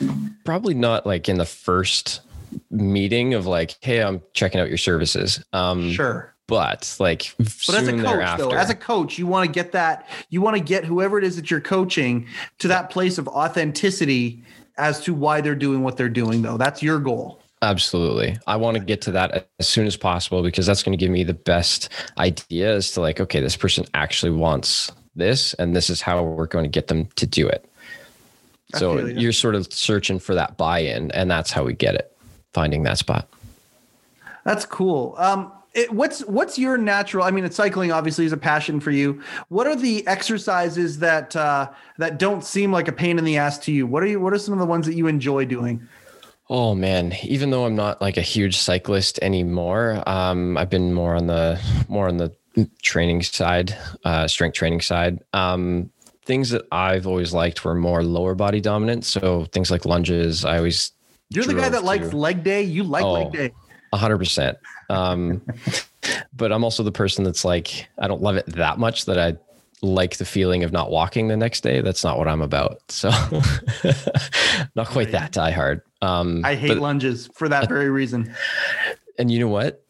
Probably 0.45 0.73
not 0.75 1.07
like 1.07 1.29
in 1.29 1.37
the 1.37 1.45
first 1.45 2.23
meeting 2.71 3.35
of 3.35 3.47
like, 3.47 3.77
hey, 3.81 4.03
I'm 4.03 4.23
checking 4.35 4.61
out 4.61 4.69
your 4.69 4.79
services. 4.79 5.43
Um 5.53 5.93
Sure. 5.93 6.35
but 6.47 6.97
like 6.99 7.35
But 7.39 7.75
as 7.77 7.89
a 7.89 7.93
coach, 7.93 8.03
thereafter, 8.03 8.43
though, 8.45 8.51
as 8.53 8.71
a 8.71 8.75
coach, 8.75 9.19
you 9.19 9.27
want 9.27 9.47
to 9.47 9.53
get 9.53 9.73
that, 9.73 10.09
you 10.29 10.41
want 10.41 10.57
to 10.57 10.63
get 10.63 10.85
whoever 10.85 11.19
it 11.19 11.25
is 11.25 11.37
that 11.37 11.51
you're 11.51 11.61
coaching 11.61 12.27
to 12.59 12.69
that 12.69 12.91
place 12.91 13.19
of 13.19 13.29
authenticity 13.29 14.43
as 14.77 15.01
to 15.01 15.15
why 15.15 15.41
they're 15.41 15.55
doing 15.55 15.83
what 15.83 15.97
they're 15.97 16.09
doing, 16.09 16.43
though. 16.43 16.57
That's 16.57 16.83
your 16.83 16.99
goal. 16.99 17.41
Absolutely. 17.63 18.37
I 18.47 18.57
want 18.57 18.77
to 18.77 18.83
get 18.83 19.01
to 19.03 19.13
that 19.13 19.49
as 19.61 19.69
soon 19.69 19.87
as 19.87 19.97
possible 19.97 20.43
because 20.43 20.67
that's 20.67 20.83
going 20.83 20.99
to 20.99 21.03
give 21.03 21.13
me 21.13 21.23
the 21.23 21.35
best 21.35 21.91
idea 22.19 22.75
as 22.75 22.91
to 22.93 23.01
like, 23.01 23.21
okay, 23.21 23.41
this 23.41 23.57
person 23.57 23.85
actually 23.95 24.33
wants 24.33 24.91
this, 25.15 25.55
and 25.55 25.77
this 25.77 25.89
is 25.89 26.01
how 26.01 26.23
we're 26.25 26.47
going 26.47 26.65
to 26.65 26.71
get 26.71 26.89
them 26.89 27.07
to 27.17 27.27
do 27.27 27.47
it. 27.47 27.65
So 28.75 28.99
you. 28.99 29.21
you're 29.21 29.33
sort 29.33 29.55
of 29.55 29.73
searching 29.73 30.19
for 30.19 30.35
that 30.35 30.57
buy 30.57 30.81
in, 30.81 31.11
and 31.13 31.31
that's 31.31 31.53
how 31.53 31.65
we 31.65 31.75
get 31.75 31.95
it, 31.95 32.12
finding 32.53 32.83
that 32.85 32.99
spot. 32.99 33.29
That's 34.45 34.67
cool. 34.67 35.15
Um, 35.19 35.53
it, 35.75 35.91
what's 35.93 36.21
what's 36.27 36.59
your 36.59 36.77
natural? 36.77 37.25
I 37.25 37.31
mean, 37.31 37.45
it's 37.45 37.57
cycling 37.57 37.93
obviously 37.93 38.27
is 38.27 38.33
a 38.33 38.37
passion 38.37 38.81
for 38.81 38.91
you. 38.91 39.23
What 39.49 39.67
are 39.67 39.77
the 39.77 40.07
exercises 40.07 40.99
that 40.99 41.35
uh, 41.35 41.71
that 41.99 42.19
don't 42.19 42.45
seem 42.45 42.73
like 42.73 42.89
a 42.89 42.93
pain 42.93 43.19
in 43.19 43.25
the 43.25 43.39
ass 43.39 43.59
to 43.61 43.73
you? 43.73 43.87
What 43.87 44.03
are 44.03 44.07
you? 44.07 44.21
What 44.21 44.33
are 44.33 44.39
some 44.39 44.53
of 44.53 44.61
the 44.61 44.67
ones 44.67 44.87
that 44.87 44.95
you 44.95 45.07
enjoy 45.07 45.47
doing? 45.47 45.87
Oh 46.51 46.75
man, 46.75 47.15
even 47.23 47.51
though 47.51 47.65
I'm 47.65 47.77
not 47.77 48.03
like 48.03 48.19
a 48.19 48.23
huge 48.23 48.59
cyclist 48.59 49.19
anymore, 49.23 50.03
um, 50.07 50.59
I've 50.59 50.69
been 50.69 50.93
more 50.93 51.17
on 51.17 51.27
the 51.27 51.59
more 51.89 52.09
on 52.09 52.19
the 52.19 52.35
training 52.83 53.23
side, 53.23 53.75
uh, 54.05 54.29
strength 54.29 54.55
training 54.55 54.83
side. 54.83 55.21
Um, 55.33 55.91
things 56.25 56.51
that 56.51 56.67
I've 56.71 57.07
always 57.07 57.33
liked 57.33 57.65
were 57.65 57.75
more 57.75 58.05
lower 58.05 58.35
body 58.35 58.61
dominant. 58.61 59.07
So 59.07 59.47
things 59.47 59.71
like 59.71 59.87
lunges, 59.87 60.45
I 60.45 60.59
always 60.59 60.93
You're 61.35 61.45
the 61.45 61.55
guy 61.55 61.69
that 61.69 61.85
likes 61.85 62.11
to- 62.11 62.17
leg 62.17 62.43
day. 62.45 62.63
You 62.63 62.85
like 62.85 63.05
Oh. 63.05 63.13
leg 63.13 63.33
day. 63.33 63.53
A 63.93 63.97
hundred 63.97 64.19
percent. 64.19 64.59
Um, 64.89 65.43
but 66.37 66.51
I'm 66.53 66.65
also 66.65 66.83
the 66.83 66.93
person 66.93 67.25
that's 67.25 67.45
like, 67.45 67.89
I 67.99 68.09
don't 68.09 68.23
love 68.23 68.37
it 68.37 68.47
that 68.47 68.79
much 68.79 69.05
that 69.07 69.19
I 69.19 69.37
like 69.83 70.17
the 70.17 70.25
feeling 70.25 70.63
of 70.65 70.73
not 70.73 70.91
walking 70.91 71.29
the 71.29 71.37
next 71.37 71.63
day. 71.63 71.81
That's 71.81 72.05
not 72.05 72.17
what 72.17 72.29
I'm 72.29 72.41
about. 72.41 72.81
So 72.89 73.11
not 74.75 74.87
quite 74.89 75.11
that 75.13 75.33
die 75.33 75.51
hard. 75.51 75.83
Um, 76.01 76.43
I 76.45 76.55
hate 76.55 76.69
but- 76.69 76.79
lunges 76.79 77.29
for 77.35 77.49
that 77.49 77.69
very 77.69 77.91
reason. 77.91 78.35
and 79.19 79.31
you 79.31 79.39
know 79.41 79.49
what? 79.49 79.85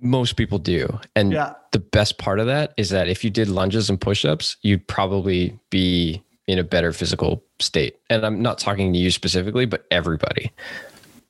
Most 0.00 0.36
people 0.36 0.58
do. 0.58 0.88
And 1.14 1.32
Yeah. 1.32 1.54
the 1.72 1.78
best 1.78 2.18
part 2.18 2.40
of 2.40 2.46
that 2.46 2.72
is 2.76 2.90
that 2.90 3.08
if 3.08 3.22
you 3.22 3.30
did 3.30 3.48
lunges 3.48 3.90
and 3.90 4.00
push-ups, 4.00 4.56
you'd 4.62 4.86
probably 4.88 5.58
be 5.70 6.22
in 6.46 6.58
a 6.58 6.64
better 6.64 6.92
physical 6.92 7.42
state. 7.58 7.98
And 8.10 8.24
I'm 8.24 8.40
not 8.40 8.58
talking 8.58 8.92
to 8.92 8.98
you 8.98 9.10
specifically, 9.10 9.66
but 9.66 9.86
everybody. 9.90 10.52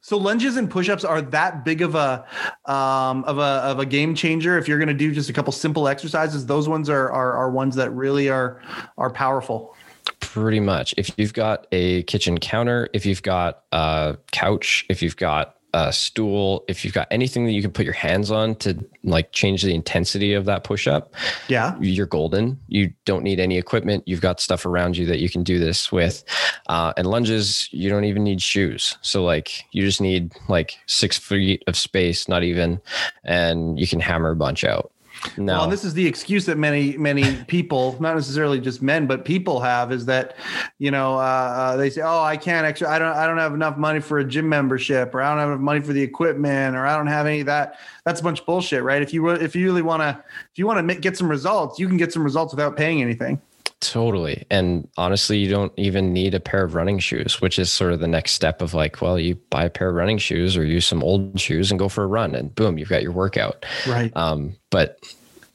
So 0.00 0.16
lunges 0.16 0.56
and 0.56 0.70
push-ups 0.70 1.04
are 1.04 1.20
that 1.20 1.64
big 1.64 1.82
of 1.82 1.96
a 1.96 2.24
um, 2.64 3.24
of 3.24 3.38
a 3.38 3.42
of 3.42 3.80
a 3.80 3.86
game 3.86 4.14
changer. 4.14 4.56
If 4.56 4.68
you're 4.68 4.78
going 4.78 4.86
to 4.86 4.94
do 4.94 5.12
just 5.12 5.28
a 5.28 5.32
couple 5.32 5.52
simple 5.52 5.88
exercises, 5.88 6.46
those 6.46 6.68
ones 6.68 6.88
are, 6.88 7.10
are 7.10 7.32
are 7.32 7.50
ones 7.50 7.74
that 7.74 7.90
really 7.90 8.28
are 8.28 8.62
are 8.98 9.10
powerful. 9.10 9.74
Pretty 10.20 10.60
much. 10.60 10.94
If 10.96 11.10
you've 11.18 11.34
got 11.34 11.66
a 11.72 12.04
kitchen 12.04 12.38
counter, 12.38 12.88
if 12.92 13.04
you've 13.04 13.22
got 13.22 13.64
a 13.72 14.16
couch, 14.30 14.86
if 14.88 15.02
you've 15.02 15.16
got 15.16 15.55
a 15.78 15.92
stool, 15.92 16.64
if 16.68 16.84
you've 16.84 16.94
got 16.94 17.06
anything 17.10 17.44
that 17.44 17.52
you 17.52 17.60
can 17.60 17.70
put 17.70 17.84
your 17.84 17.92
hands 17.92 18.30
on 18.30 18.54
to 18.56 18.74
like 19.04 19.30
change 19.32 19.62
the 19.62 19.74
intensity 19.74 20.32
of 20.32 20.46
that 20.46 20.64
push 20.64 20.88
up, 20.88 21.12
Yeah. 21.48 21.76
you're 21.78 22.06
golden. 22.06 22.58
You 22.68 22.94
don't 23.04 23.22
need 23.22 23.38
any 23.40 23.58
equipment. 23.58 24.02
You've 24.06 24.22
got 24.22 24.40
stuff 24.40 24.64
around 24.64 24.96
you 24.96 25.04
that 25.06 25.18
you 25.18 25.28
can 25.28 25.42
do 25.42 25.58
this 25.58 25.92
with. 25.92 26.24
Uh, 26.66 26.94
and 26.96 27.06
lunges, 27.06 27.68
you 27.72 27.90
don't 27.90 28.04
even 28.04 28.24
need 28.24 28.40
shoes. 28.40 28.96
So 29.02 29.22
like 29.22 29.64
you 29.72 29.82
just 29.82 30.00
need 30.00 30.32
like 30.48 30.78
six 30.86 31.18
feet 31.18 31.62
of 31.66 31.76
space, 31.76 32.26
not 32.26 32.42
even, 32.42 32.80
and 33.22 33.78
you 33.78 33.86
can 33.86 34.00
hammer 34.00 34.30
a 34.30 34.36
bunch 34.36 34.64
out. 34.64 34.92
No, 35.36 35.58
Well, 35.58 35.68
this 35.68 35.84
is 35.84 35.94
the 35.94 36.06
excuse 36.06 36.46
that 36.46 36.58
many 36.58 36.96
many 36.96 37.36
people, 37.44 37.96
not 38.00 38.14
necessarily 38.14 38.60
just 38.60 38.82
men, 38.82 39.06
but 39.06 39.24
people 39.24 39.60
have, 39.60 39.92
is 39.92 40.06
that 40.06 40.36
you 40.78 40.90
know 40.90 41.14
uh, 41.14 41.18
uh, 41.18 41.76
they 41.76 41.90
say, 41.90 42.02
"Oh, 42.02 42.22
I 42.22 42.36
can't 42.36 42.66
actually. 42.66 42.88
I 42.88 42.98
don't. 42.98 43.16
I 43.16 43.26
don't 43.26 43.38
have 43.38 43.54
enough 43.54 43.76
money 43.76 44.00
for 44.00 44.18
a 44.18 44.24
gym 44.24 44.48
membership, 44.48 45.14
or 45.14 45.22
I 45.22 45.30
don't 45.30 45.38
have 45.38 45.48
enough 45.48 45.60
money 45.60 45.80
for 45.80 45.92
the 45.92 46.02
equipment, 46.02 46.76
or 46.76 46.86
I 46.86 46.96
don't 46.96 47.06
have 47.06 47.26
any 47.26 47.40
of 47.40 47.46
that." 47.46 47.78
That's 48.04 48.20
a 48.20 48.22
bunch 48.24 48.40
of 48.40 48.46
bullshit, 48.46 48.82
right? 48.82 49.02
If 49.02 49.12
you 49.12 49.28
if 49.30 49.54
you 49.56 49.66
really 49.66 49.82
want 49.82 50.02
to 50.02 50.22
if 50.52 50.58
you 50.58 50.66
want 50.66 50.88
to 50.88 50.94
get 50.94 51.16
some 51.16 51.28
results, 51.28 51.78
you 51.78 51.88
can 51.88 51.96
get 51.96 52.12
some 52.12 52.24
results 52.24 52.52
without 52.52 52.76
paying 52.76 53.02
anything. 53.02 53.40
Totally. 53.80 54.44
And 54.50 54.88
honestly, 54.96 55.38
you 55.38 55.48
don't 55.48 55.72
even 55.76 56.12
need 56.12 56.34
a 56.34 56.40
pair 56.40 56.64
of 56.64 56.74
running 56.74 56.98
shoes, 56.98 57.40
which 57.40 57.58
is 57.58 57.70
sort 57.70 57.92
of 57.92 58.00
the 58.00 58.08
next 58.08 58.32
step 58.32 58.62
of 58.62 58.74
like, 58.74 59.00
well, 59.00 59.18
you 59.18 59.36
buy 59.50 59.64
a 59.64 59.70
pair 59.70 59.90
of 59.90 59.94
running 59.94 60.18
shoes 60.18 60.56
or 60.56 60.64
use 60.64 60.86
some 60.86 61.02
old 61.02 61.38
shoes 61.38 61.70
and 61.70 61.78
go 61.78 61.88
for 61.88 62.02
a 62.02 62.06
run 62.06 62.34
and 62.34 62.54
boom, 62.54 62.78
you've 62.78 62.88
got 62.88 63.02
your 63.02 63.12
workout. 63.12 63.66
Right. 63.86 64.16
Um, 64.16 64.56
but 64.70 64.98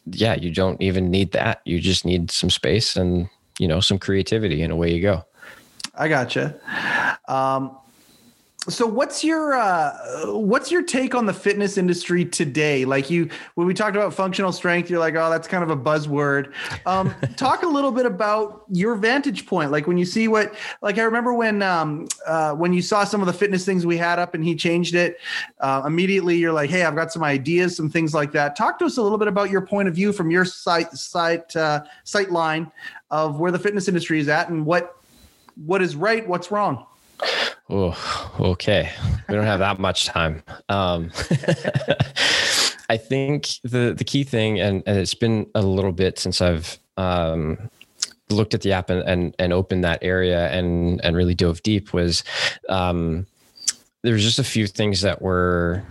yeah, 0.06 0.36
you 0.36 0.52
don't 0.52 0.82
even 0.82 1.10
need 1.10 1.32
that. 1.32 1.62
You 1.66 1.80
just 1.80 2.06
need 2.06 2.32
some 2.32 2.50
space 2.50 2.96
and, 2.96 3.30
you 3.60 3.68
know, 3.68 3.80
some 3.80 4.00
creativity 4.00 4.62
and 4.62 4.72
away 4.72 4.94
you 4.94 5.02
go. 5.02 5.26
I 5.96 6.08
gotcha. 6.08 6.56
Um, 7.28 7.78
so 8.70 8.86
what's 8.86 9.24
your 9.24 9.56
uh, 9.56 9.98
what's 10.28 10.70
your 10.70 10.84
take 10.84 11.16
on 11.16 11.26
the 11.26 11.34
fitness 11.34 11.80
industry 11.80 12.24
today? 12.24 12.86
Like 12.86 13.10
you, 13.10 13.28
when 13.56 13.66
we 13.66 13.74
talked 13.74 13.96
about 13.96 14.14
functional 14.14 14.52
strength, 14.52 14.88
you're 14.88 15.00
like, 15.00 15.16
oh, 15.16 15.32
that's 15.32 15.48
kind 15.48 15.64
of 15.64 15.72
a 15.72 15.76
buzzword. 15.76 16.54
Um, 16.86 17.16
talk 17.38 17.64
a 17.64 17.68
little 17.68 17.92
bit 17.92 18.06
about 18.06 18.66
your 18.70 18.94
vantage 18.94 19.48
point. 19.48 19.72
Like 19.72 19.88
when 19.88 19.98
you 19.98 20.06
see 20.06 20.28
what, 20.28 20.54
like 20.84 21.00
I 21.00 21.02
remember 21.02 21.34
when 21.34 21.64
um, 21.64 22.08
uh, 22.28 22.54
when 22.54 22.72
you 22.72 22.84
saw 22.84 23.04
some 23.04 23.20
of 23.20 23.26
the 23.26 23.34
fitness 23.34 23.66
things 23.66 23.84
we 23.84 23.98
had 23.98 24.20
up 24.20 24.36
and 24.36 24.46
he 24.46 24.56
changed 24.56 24.94
it. 24.94 25.18
Uh, 25.60 25.82
immediately, 25.88 26.38
you're 26.38 26.54
like, 26.54 26.70
hey, 26.70 26.84
I've 26.84 26.96
got 26.96 27.12
some 27.12 27.24
ideas, 27.24 27.76
some 27.76 27.90
things 27.90 28.14
like 28.14 28.32
that. 28.34 28.56
Talk 28.56 28.78
to 28.80 28.86
us 28.86 28.98
a 28.98 29.02
little 29.02 29.18
bit 29.18 29.28
about 29.28 29.50
your 29.50 29.62
point 29.62 29.88
of 29.88 29.96
view 29.96 30.14
from 30.14 30.30
your 30.30 30.46
site 30.46 30.92
site 30.92 31.56
uh, 31.56 31.84
sight 32.04 32.30
line 32.30 32.72
of 33.10 33.40
where 33.40 33.52
the 33.52 33.60
fitness 33.60 33.88
industry 33.88 34.20
is 34.20 34.30
at 34.30 34.50
and 34.50 34.68
what 34.68 34.98
what 35.66 35.82
is 35.82 35.96
right, 35.96 36.28
what's 36.28 36.52
wrong. 36.52 36.86
Oh, 37.74 38.32
okay. 38.38 38.92
We 39.30 39.36
don't 39.36 39.46
have 39.46 39.60
that 39.60 39.80
much 39.80 40.06
time. 40.06 40.44
Um, 40.68 41.10
I 42.90 42.98
think 42.98 43.48
the 43.64 43.96
the 43.98 44.04
key 44.04 44.26
thing, 44.26 44.60
and, 44.60 44.84
and 44.86 44.98
it's 44.98 45.14
been 45.14 45.50
a 45.56 45.62
little 45.62 45.94
bit 45.94 46.20
since 46.20 46.42
I've 46.42 46.78
um, 46.98 47.70
looked 48.30 48.54
at 48.54 48.62
the 48.62 48.74
app 48.74 48.90
and, 48.90 49.02
and 49.04 49.36
and 49.40 49.54
opened 49.54 49.86
that 49.86 50.00
area 50.02 50.50
and 50.50 51.00
and 51.02 51.16
really 51.16 51.34
dove 51.34 51.64
deep, 51.64 51.94
was 51.94 52.26
um, 52.68 53.26
there 54.02 54.14
was 54.14 54.24
just 54.24 54.40
a 54.40 54.44
few 54.44 54.68
things 54.68 55.00
that 55.02 55.22
were, 55.22 55.82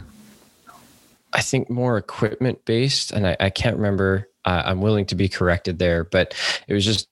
I 1.32 1.40
think, 1.40 1.70
more 1.70 1.96
equipment 1.96 2.62
based, 2.66 3.10
and 3.10 3.26
I, 3.26 3.38
I 3.40 3.48
can't 3.48 3.76
remember. 3.76 4.28
Uh, 4.44 4.62
I'm 4.66 4.82
willing 4.82 5.06
to 5.06 5.14
be 5.14 5.30
corrected 5.30 5.78
there, 5.78 6.04
but 6.04 6.34
it 6.68 6.74
was 6.74 6.84
just 6.84 7.08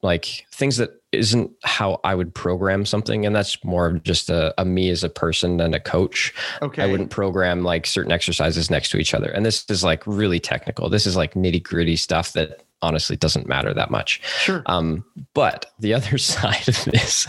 like 0.00 0.46
things 0.50 0.78
that 0.78 1.02
isn't 1.16 1.50
how 1.64 2.00
I 2.04 2.14
would 2.14 2.34
program 2.34 2.86
something. 2.86 3.26
And 3.26 3.34
that's 3.34 3.62
more 3.64 3.86
of 3.86 4.02
just 4.02 4.30
a, 4.30 4.54
a 4.60 4.64
me 4.64 4.90
as 4.90 5.02
a 5.04 5.08
person 5.08 5.56
than 5.56 5.74
a 5.74 5.80
coach. 5.80 6.34
Okay. 6.62 6.82
I 6.82 6.86
wouldn't 6.86 7.10
program 7.10 7.62
like 7.62 7.86
certain 7.86 8.12
exercises 8.12 8.70
next 8.70 8.90
to 8.90 8.98
each 8.98 9.14
other. 9.14 9.30
And 9.30 9.44
this 9.44 9.64
is 9.68 9.84
like 9.84 10.06
really 10.06 10.40
technical. 10.40 10.88
This 10.88 11.06
is 11.06 11.16
like 11.16 11.34
nitty 11.34 11.62
gritty 11.62 11.96
stuff 11.96 12.32
that 12.32 12.62
honestly 12.82 13.16
doesn't 13.16 13.48
matter 13.48 13.72
that 13.74 13.90
much. 13.90 14.20
Sure. 14.38 14.62
Um, 14.66 15.04
but 15.34 15.72
the 15.78 15.94
other 15.98 16.18
side 16.18 16.68
of 16.68 16.84
this, 16.84 17.26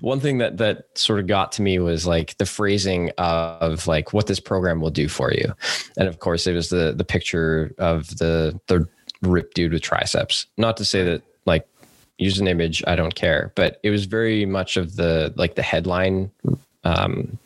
one 0.00 0.20
thing 0.20 0.38
that 0.38 0.58
that 0.58 0.84
sort 0.94 1.20
of 1.20 1.26
got 1.26 1.52
to 1.52 1.62
me 1.62 1.78
was 1.78 2.06
like 2.06 2.36
the 2.38 2.46
phrasing 2.46 3.10
of 3.18 3.86
like 3.86 4.12
what 4.12 4.26
this 4.26 4.40
program 4.40 4.80
will 4.80 4.90
do 4.90 5.08
for 5.08 5.32
you, 5.32 5.54
and 5.96 6.08
of 6.08 6.18
course 6.20 6.46
it 6.46 6.52
was 6.52 6.68
the 6.68 6.94
the 6.96 7.04
picture 7.04 7.74
of 7.78 8.08
the 8.18 8.58
the 8.66 8.86
ripped 9.22 9.54
dude 9.54 9.72
with 9.72 9.82
triceps. 9.82 10.46
Not 10.56 10.76
to 10.78 10.84
say 10.84 11.04
that 11.04 11.22
like 11.46 11.66
use 12.18 12.38
an 12.38 12.46
image, 12.48 12.82
I 12.86 12.96
don't 12.96 13.14
care, 13.14 13.52
but 13.54 13.80
it 13.82 13.90
was 13.90 14.04
very 14.04 14.46
much 14.46 14.76
of 14.76 14.96
the 14.96 15.32
like 15.36 15.54
the 15.54 15.62
headline. 15.62 16.30
Um, 16.84 17.38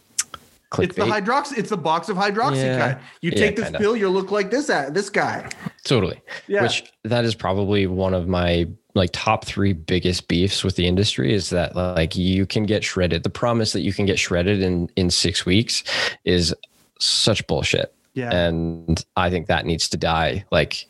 it's 0.79 0.95
the 0.95 1.03
clickbait. 1.03 1.25
hydrox. 1.25 1.57
It's 1.57 1.71
the 1.71 1.77
box 1.79 2.09
of 2.11 2.17
hydroxycut. 2.19 2.55
Yeah. 2.57 2.99
You 3.23 3.31
Yeah, 3.31 3.39
take 3.39 3.57
this 3.57 3.65
kinda. 3.67 3.79
pill, 3.79 3.97
you'll 3.97 4.13
look 4.13 4.31
like 4.31 4.51
this 4.51 4.69
at 4.69 4.93
this 4.93 5.09
guy. 5.09 5.49
Totally. 5.85 6.21
Yeah. 6.47 6.63
Which 6.63 6.93
that 7.05 7.25
is 7.25 7.35
probably 7.35 7.87
one 7.87 8.13
of 8.13 8.29
my 8.29 8.69
like 8.95 9.11
top 9.13 9.45
three 9.47 9.73
biggest 9.73 10.29
beefs 10.29 10.63
with 10.65 10.77
the 10.77 10.87
industry 10.87 11.33
is 11.33 11.51
that 11.51 11.75
like 11.75 12.17
you 12.17 12.45
can 12.45 12.65
get 12.67 12.85
shredded. 12.85 13.23
The 13.23 13.31
promise 13.31 13.73
that 13.73 13.81
you 13.81 13.93
can 13.95 14.05
get 14.05 14.19
shredded 14.19 14.61
in 14.61 14.91
in 14.97 15.09
six 15.11 15.47
weeks 15.47 15.85
is 16.25 16.55
such 16.99 17.47
bullshit. 17.47 17.95
Yeah. 18.15 18.35
And 18.35 19.03
I 19.17 19.31
think 19.31 19.47
that 19.47 19.65
needs 19.65 19.89
to 19.91 19.97
die 19.97 20.45
like 20.51 20.87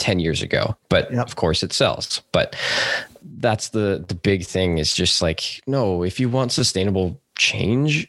10 0.00 0.18
years 0.18 0.42
ago. 0.42 0.74
But 0.88 1.12
Yep. 1.12 1.26
of 1.28 1.36
course 1.36 1.62
it 1.62 1.72
sells. 1.72 2.20
But 2.32 2.56
that's 3.38 3.68
the 3.68 4.04
the 4.08 4.14
big 4.14 4.44
thing 4.44 4.78
is 4.78 4.94
just 4.94 5.22
like, 5.22 5.60
no, 5.66 6.02
if 6.02 6.18
you 6.18 6.28
want 6.28 6.50
sustainable 6.52 7.20
change, 7.38 8.08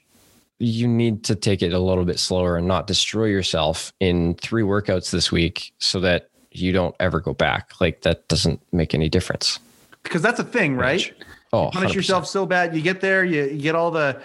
you 0.57 0.87
need 0.87 1.23
to 1.25 1.35
take 1.35 1.61
it 1.61 1.73
a 1.73 1.79
little 1.79 2.05
bit 2.05 2.17
slower 2.19 2.57
and 2.57 2.67
not 2.67 2.87
destroy 2.87 3.25
yourself 3.25 3.91
in 3.99 4.35
three 4.35 4.63
workouts 4.63 5.11
this 5.11 5.31
week 5.31 5.73
so 5.79 5.99
that 5.99 6.29
you 6.51 6.71
don't 6.71 6.95
ever 6.99 7.19
go 7.19 7.33
back. 7.33 7.71
Like 7.79 8.01
that 8.01 8.27
doesn't 8.27 8.59
make 8.71 8.93
any 8.93 9.09
difference. 9.09 9.59
Because 10.03 10.21
that's 10.21 10.39
a 10.39 10.43
thing, 10.43 10.75
right? 10.75 11.13
Oh, 11.53 11.65
you 11.65 11.71
punish 11.71 11.91
100%. 11.91 11.95
yourself 11.95 12.27
so 12.27 12.45
bad. 12.45 12.75
You 12.75 12.81
get 12.81 13.01
there, 13.01 13.23
you, 13.25 13.43
you 13.43 13.61
get 13.61 13.75
all 13.75 13.91
the 13.91 14.19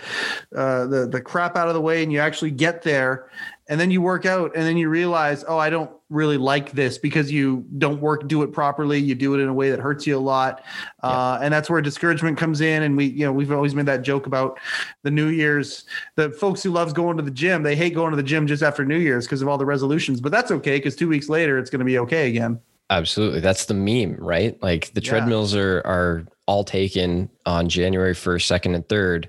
uh, 0.55 0.87
the 0.87 1.07
the 1.07 1.21
crap 1.21 1.57
out 1.57 1.69
of 1.69 1.75
the 1.75 1.81
way, 1.81 2.03
and 2.03 2.13
you 2.13 2.21
actually 2.21 2.53
get 2.53 2.83
there, 2.83 3.29
and 3.69 3.81
then 3.81 3.91
you 3.91 4.01
work 4.01 4.27
out, 4.27 4.53
and 4.55 4.65
then 4.65 4.77
you 4.77 4.89
realize, 4.89 5.45
oh, 5.47 5.59
I 5.59 5.71
don't 5.71 5.91
really 6.09 6.37
like 6.37 6.71
this 6.73 6.99
because 6.99 7.33
you 7.33 7.65
don't 7.79 8.01
work 8.01 8.29
do 8.29 8.43
it 8.43 8.53
properly. 8.53 8.99
You 8.99 9.15
do 9.17 9.35
it 9.35 9.41
in 9.41 9.49
a 9.49 9.53
way 9.55 9.71
that 9.71 9.81
hurts 9.81 10.07
you 10.07 10.17
a 10.17 10.21
lot, 10.21 10.63
uh, 11.03 11.39
and 11.43 11.53
that's 11.53 11.69
where 11.69 11.81
discouragement 11.83 12.39
comes 12.39 12.61
in. 12.61 12.83
And 12.85 12.97
we, 12.97 13.07
you 13.07 13.25
know, 13.25 13.33
we've 13.33 13.51
always 13.51 13.75
made 13.75 13.87
that 13.87 14.03
joke 14.03 14.27
about 14.27 14.59
the 15.03 15.11
New 15.11 15.29
Year's. 15.29 15.85
The 16.15 16.31
folks 16.31 16.63
who 16.63 16.71
loves 16.71 16.93
going 16.93 17.17
to 17.17 17.23
the 17.23 17.31
gym, 17.31 17.63
they 17.63 17.75
hate 17.77 17.95
going 17.95 18.11
to 18.11 18.17
the 18.17 18.23
gym 18.23 18.47
just 18.47 18.63
after 18.63 18.85
New 18.85 18.99
Year's 18.99 19.27
because 19.27 19.43
of 19.43 19.49
all 19.49 19.59
the 19.59 19.67
resolutions. 19.67 20.21
But 20.21 20.33
that's 20.33 20.51
okay 20.51 20.77
because 20.77 20.95
two 20.95 21.09
weeks 21.09 21.29
later, 21.29 21.59
it's 21.59 21.71
going 21.71 21.81
to 21.81 21.85
be 21.85 21.99
okay 21.99 22.29
again. 22.29 22.61
Absolutely. 22.89 23.41
That's 23.41 23.65
the 23.65 23.75
meme, 23.75 24.17
right? 24.19 24.63
Like 24.63 24.93
the 24.95 25.03
Yeah. 25.03 25.11
treadmills 25.11 25.57
are 25.57 25.83
are 25.85 26.25
all 26.47 26.63
taken 26.65 27.29
on 27.45 27.69
January 27.69 28.15
1st, 28.15 28.61
2nd, 28.61 28.75
and 28.77 28.87
3rd. 28.89 29.27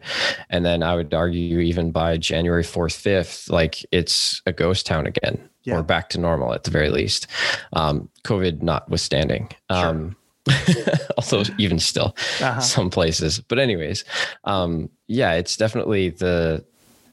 And 0.50 0.66
then 0.66 0.84
I 0.84 0.96
would 0.96 1.14
argue 1.14 1.60
even 1.60 1.92
by 1.92 2.18
January 2.18 2.64
4th, 2.64 2.96
5th, 3.02 3.50
like 3.52 3.84
it's 3.92 4.42
a 4.46 4.54
ghost 4.54 4.86
town 4.86 5.08
again 5.08 5.50
Yeah. 5.64 5.78
or 5.78 5.84
back 5.84 6.10
to 6.10 6.20
normal 6.20 6.54
at 6.54 6.64
the 6.64 6.72
very 6.72 6.90
least. 6.90 7.28
Um, 7.74 8.10
COVID 8.24 8.62
notwithstanding. 8.62 9.50
Sure. 9.72 9.88
Um, 9.90 10.16
although 11.18 11.44
even 11.58 11.80
still 11.80 12.16
Uh-huh. 12.42 12.62
some 12.62 12.90
places. 12.90 13.40
But 13.40 13.60
anyways, 13.60 14.06
um, 14.44 14.90
yeah, 15.08 15.34
it's 15.34 15.58
definitely 15.58 16.10
the 16.10 16.64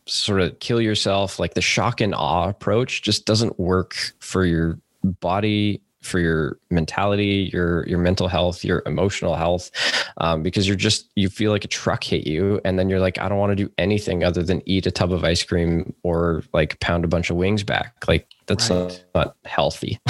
sort 0.07 0.41
of 0.43 0.59
kill 0.61 0.81
yourself, 0.81 1.39
like 1.39 1.55
the 1.55 1.63
shock 1.63 2.01
and 2.03 2.15
awe 2.15 2.49
approach 2.49 3.03
just 3.03 3.25
doesn't 3.25 3.59
work 3.59 3.97
for 4.21 4.45
your 4.45 4.79
body, 5.03 5.81
for 6.05 6.19
your 6.19 6.59
mentality, 6.71 7.51
your 7.53 7.87
your 7.87 7.99
mental 7.99 8.29
health, 8.29 8.65
your 8.65 8.83
emotional 8.87 9.35
health, 9.35 9.71
um, 10.19 10.43
because 10.43 10.67
you're 10.67 10.77
just 10.77 11.11
you 11.17 11.29
feel 11.29 11.51
like 11.51 11.65
a 11.65 11.69
truck 11.69 12.05
hit 12.05 12.27
you, 12.27 12.61
and 12.65 12.79
then 12.79 12.89
you're 12.89 13.01
like, 13.01 13.19
I 13.19 13.29
don't 13.29 13.39
want 13.39 13.51
to 13.53 13.57
do 13.57 13.71
anything 13.79 14.23
other 14.23 14.43
than 14.43 14.63
eat 14.67 14.87
a 14.87 14.91
tub 14.91 15.13
of 15.13 15.25
ice 15.25 15.43
cream 15.43 15.95
or 16.03 16.43
like 16.53 16.79
pound 16.81 17.05
a 17.05 17.09
bunch 17.09 17.31
of 17.31 17.37
wings 17.37 17.63
back. 17.63 17.95
Like 18.07 18.29
that's 18.47 18.71
Right. 18.71 18.79
not, 18.79 19.05
not 19.15 19.37
healthy. 19.45 19.99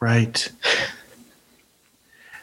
Right. 0.00 0.52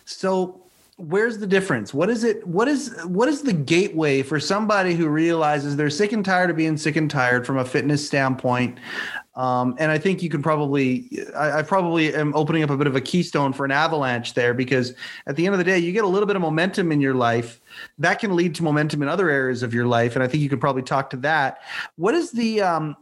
So 0.06 0.61
where's 1.02 1.40
the 1.40 1.48
difference? 1.48 1.94
What 1.94 2.10
is 2.10 2.24
it? 2.24 2.46
What 2.48 2.68
is 2.68 2.96
what 3.06 3.28
is 3.28 3.42
the 3.42 3.54
gateway 3.54 4.22
for 4.22 4.40
somebody 4.40 4.94
who 4.94 5.08
realizes 5.08 5.76
they're 5.76 5.90
sick 5.90 6.12
and 6.12 6.24
tired 6.24 6.50
of 6.50 6.56
being 6.56 6.78
sick 6.78 6.96
and 6.96 7.10
tired 7.10 7.46
from 7.46 7.58
a 7.58 7.66
fitness 7.66 8.06
standpoint? 8.06 8.80
Um, 9.36 9.76
and 9.80 9.92
I 9.92 9.98
think 9.98 10.22
you 10.22 10.30
can 10.30 10.44
probably, 10.44 11.10
I, 11.36 11.60
I 11.60 11.62
probably 11.64 12.14
am 12.14 12.36
opening 12.36 12.64
up 12.64 12.70
a 12.70 12.76
bit 12.76 12.88
of 12.88 12.98
a 12.98 13.02
keystone 13.02 13.54
for 13.54 13.64
an 13.64 13.72
avalanche 13.72 14.34
there 14.34 14.54
because 14.54 14.94
at 15.26 15.38
the 15.38 15.46
end 15.46 15.54
of 15.54 15.58
the 15.58 15.64
day, 15.64 15.80
you 15.80 15.94
get 15.94 16.04
a 16.04 16.08
little 16.08 16.28
bit 16.28 16.36
of 16.36 16.42
momentum 16.42 16.92
in 16.92 17.00
your 17.00 17.14
life 17.14 17.62
that 17.98 18.20
can 18.20 18.36
lead 18.36 18.56
to 18.56 18.64
momentum 18.64 19.02
in 19.02 19.08
other 19.08 19.30
areas 19.30 19.64
of 19.64 19.74
your 19.74 19.88
life. 19.88 20.16
And 20.16 20.24
I 20.24 20.28
think 20.28 20.44
you 20.44 20.50
could 20.50 20.60
probably 20.60 20.84
talk 20.84 21.10
to 21.12 21.18
that. 21.18 21.62
What 21.96 22.14
is 22.14 22.32
the, 22.32 22.62
um, 22.62 22.98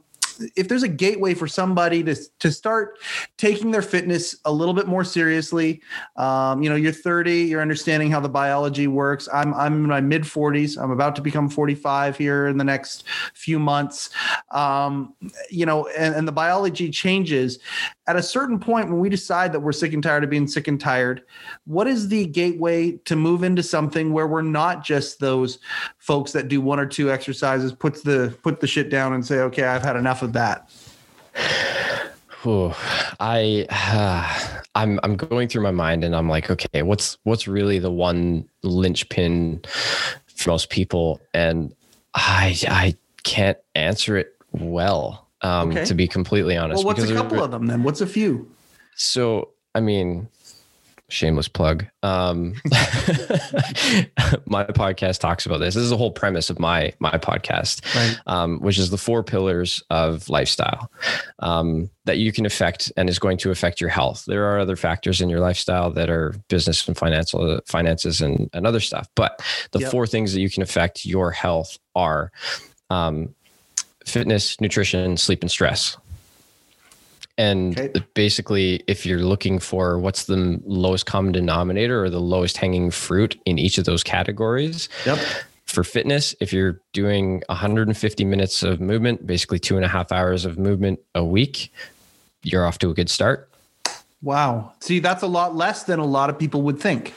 if 0.56 0.68
there's 0.68 0.84
a 0.84 0.88
gateway 0.88 1.34
for 1.34 1.48
somebody 1.48 2.04
to 2.04 2.16
to 2.40 2.52
start 2.52 3.00
taking 3.38 3.72
their 3.72 3.82
fitness 3.82 4.36
a 4.46 4.52
little 4.52 4.74
bit 4.74 4.88
more 4.88 5.04
seriously, 5.04 5.82
um, 6.16 6.62
you 6.62 6.70
know, 6.70 6.76
you're 6.76 6.92
30, 6.92 7.44
you're 7.44 7.62
understanding 7.62 8.12
how 8.12 8.20
the 8.20 8.30
biology 8.30 8.88
works. 8.88 9.28
I'm 9.34 9.54
I'm 9.54 9.74
in 9.74 9.88
my 9.88 10.02
mid 10.02 10.24
40s. 10.24 10.82
I'm 10.82 10.92
about 10.92 11.16
to 11.18 11.22
become 11.22 11.50
45 11.50 12.18
here 12.18 12.48
in 12.48 12.58
the 12.58 12.64
next 12.64 13.04
few 13.34 13.60
months. 13.60 14.10
Um, 14.52 15.14
you 15.50 15.66
know, 15.66 15.88
and, 15.88 16.16
and 16.16 16.28
the 16.28 16.32
biology 16.32 16.90
changes. 16.90 17.60
At 18.10 18.16
a 18.16 18.24
certain 18.24 18.60
point, 18.60 18.90
when 18.90 19.00
we 19.00 19.08
decide 19.08 19.54
that 19.54 19.60
we're 19.60 19.72
sick 19.72 19.94
and 19.94 20.02
tired 20.02 20.24
of 20.24 20.32
being 20.32 20.48
sick 20.48 20.68
and 20.68 20.82
tired, 20.82 21.22
what 21.66 21.86
is 21.86 22.08
the 22.08 22.26
gateway 22.26 22.94
to 23.06 23.16
move 23.16 23.44
into 23.44 23.62
something 23.62 24.14
where 24.14 24.26
we're 24.26 24.42
not 24.42 24.84
just 24.84 25.20
those 25.20 25.60
folks 26.00 26.32
that 26.32 26.48
do 26.48 26.60
one 26.60 26.80
or 26.80 26.88
two 26.88 27.12
exercises, 27.12 27.72
puts 27.72 28.02
the 28.02 28.36
put 28.42 28.62
the 28.62 28.66
shit 28.66 28.90
down 28.90 29.14
and 29.14 29.24
say, 29.24 29.42
okay, 29.42 29.66
I've 29.66 29.84
had 29.84 29.96
enough 29.96 30.24
of 30.24 30.34
that. 30.34 30.72
Whew. 32.42 32.74
I 33.20 33.68
I'm 34.74 35.00
I'm 35.04 35.16
going 35.16 35.48
through 35.48 35.62
my 35.62 35.70
mind 35.70 36.04
and 36.04 36.16
I'm 36.16 36.28
like, 36.28 36.50
okay, 36.50 36.82
what's 36.82 37.20
what's 37.26 37.48
really 37.48 37.78
the 37.78 37.92
one 37.92 38.50
linchpin 38.64 39.62
for 40.36 40.50
most 40.50 40.72
people? 40.72 41.22
And 41.36 41.76
I 42.16 42.58
I 42.68 42.96
can't 43.22 43.60
answer 43.76 44.18
it 44.18 44.36
well. 44.52 45.29
Um, 45.42 45.70
Okay. 45.72 45.86
to 45.86 45.94
be 45.94 46.08
completely 46.08 46.58
honest. 46.58 46.84
Well, 46.84 46.94
what's 46.96 47.10
a 47.10 47.14
couple 47.14 47.42
of 47.44 47.52
them 47.52 47.68
then? 47.68 47.84
What's 47.84 48.02
a 48.02 48.08
few? 48.08 48.52
so 48.96 49.50
I 49.76 49.80
mean, 49.80 50.28
shameless 51.10 51.48
plug. 51.48 51.86
Um, 52.04 52.56
my 54.46 54.66
podcast 54.66 55.20
talks 55.20 55.46
about 55.46 55.60
this. 55.60 55.76
This 55.76 55.84
is 55.84 55.90
the 55.90 55.98
whole 55.98 56.12
premise 56.12 56.50
of 56.50 56.60
my 56.60 56.94
my 57.00 57.12
podcast, 57.12 57.84
Right. 57.96 58.18
um, 58.28 58.60
which 58.60 58.78
is 58.78 58.90
the 58.90 58.98
four 58.98 59.24
pillars 59.24 59.82
of 59.90 60.28
lifestyle 60.30 60.92
um, 61.40 61.90
that 62.06 62.18
you 62.18 62.32
can 62.32 62.46
affect 62.46 62.92
and 62.98 63.10
is 63.10 63.20
going 63.20 63.38
to 63.40 63.52
affect 63.52 63.80
your 63.82 63.90
health. 63.90 64.24
There 64.28 64.46
are 64.54 64.60
other 64.60 64.76
factors 64.76 65.22
in 65.22 65.30
your 65.30 65.40
lifestyle 65.40 65.92
that 65.92 66.10
are 66.10 66.34
business 66.48 66.88
and 66.88 66.98
financial 66.98 67.60
finances 67.66 68.22
and, 68.22 68.50
and 68.54 68.66
other 68.68 68.80
stuff, 68.80 69.08
but 69.16 69.42
the 69.72 69.80
Yep. 69.80 69.92
four 69.92 70.08
things 70.08 70.34
that 70.34 70.42
you 70.42 70.50
can 70.50 70.64
affect 70.64 71.06
your 71.06 71.32
health 71.32 71.78
are 71.96 72.32
um, 72.90 73.34
fitness, 74.10 74.60
nutrition, 74.60 75.18
sleep, 75.18 75.42
and 75.42 75.52
stress. 75.52 75.98
And 77.38 77.80
Okay. 77.80 78.04
basically, 78.16 78.84
if 78.88 79.06
you're 79.06 79.22
looking 79.24 79.60
for 79.60 79.98
what's 79.98 80.26
the 80.26 80.60
lowest 80.66 81.06
common 81.06 81.32
denominator 81.32 82.04
or 82.04 82.10
the 82.10 82.20
lowest 82.20 82.58
hanging 82.58 82.92
fruit 82.92 83.40
in 83.46 83.58
each 83.58 83.78
of 83.78 83.86
those 83.86 84.04
categories, 84.04 84.90
Yep. 85.06 85.20
for 85.66 85.84
fitness, 85.86 86.36
if 86.42 86.52
you're 86.52 86.82
doing 86.92 87.42
150 87.48 88.26
minutes 88.26 88.62
of 88.62 88.82
movement, 88.82 89.26
basically 89.26 89.58
two 89.60 89.78
and 89.78 89.86
a 89.86 89.88
half 89.88 90.12
hours 90.12 90.44
of 90.44 90.58
movement 90.58 91.00
a 91.16 91.24
week, 91.24 91.72
you're 92.44 92.66
off 92.66 92.78
to 92.80 92.90
a 92.90 92.94
good 92.94 93.10
start. 93.10 93.50
Wow. 94.22 94.74
See, 94.82 95.00
that's 95.00 95.24
a 95.24 95.28
lot 95.28 95.56
less 95.56 95.84
than 95.84 96.00
a 96.00 96.06
lot 96.06 96.30
of 96.30 96.38
people 96.38 96.62
would 96.64 96.80
think. 96.80 97.14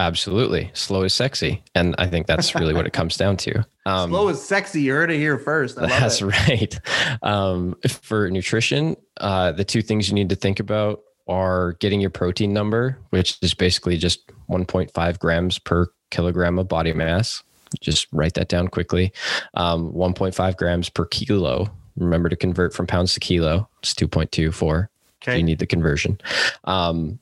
Absolutely. 0.00 0.70
Slow 0.72 1.02
is 1.02 1.12
sexy. 1.12 1.62
And 1.74 1.94
I 1.98 2.06
think 2.06 2.26
that's 2.26 2.54
really 2.54 2.72
what 2.72 2.86
it 2.86 2.94
comes 2.94 3.16
down 3.16 3.36
to. 3.38 3.66
Um, 3.86 4.10
Slow 4.10 4.28
is 4.28 4.40
sexy. 4.40 4.82
You 4.82 4.92
heard 4.92 5.10
it 5.10 5.16
here 5.16 5.38
first. 5.38 5.78
I 5.78 5.80
love 5.80 5.90
That's 5.90 6.22
right. 6.22 6.78
Um, 7.22 7.74
for 7.88 8.30
nutrition, 8.30 8.94
uh, 9.16 9.52
the 9.52 9.64
two 9.64 9.80
things 9.80 10.08
you 10.08 10.14
need 10.14 10.28
to 10.28 10.36
think 10.36 10.60
about 10.60 11.00
are 11.26 11.72
getting 11.80 11.98
your 11.98 12.10
protein 12.10 12.52
number, 12.52 12.98
which 13.08 13.38
is 13.40 13.54
basically 13.54 13.96
just 13.96 14.30
1.5 14.50 15.18
grams 15.18 15.58
per 15.58 15.88
kilogram 16.10 16.58
of 16.58 16.68
body 16.68 16.92
mass. 16.92 17.42
Just 17.80 18.06
write 18.12 18.34
that 18.34 18.48
down 18.48 18.68
quickly. 18.68 19.12
Um, 19.54 19.92
1.5 19.92 20.56
grams 20.56 20.90
per 20.90 21.06
kilo. 21.06 21.68
Remember 21.96 22.28
to 22.28 22.36
convert 22.36 22.74
from 22.74 22.86
pounds 22.86 23.14
to 23.14 23.20
kilo. 23.20 23.68
It's 23.82 23.94
2.24. 23.94 24.88
Okay. 25.22 25.38
You 25.38 25.42
need 25.42 25.58
the 25.58 25.66
conversion. 25.66 26.20
Um, 26.64 27.18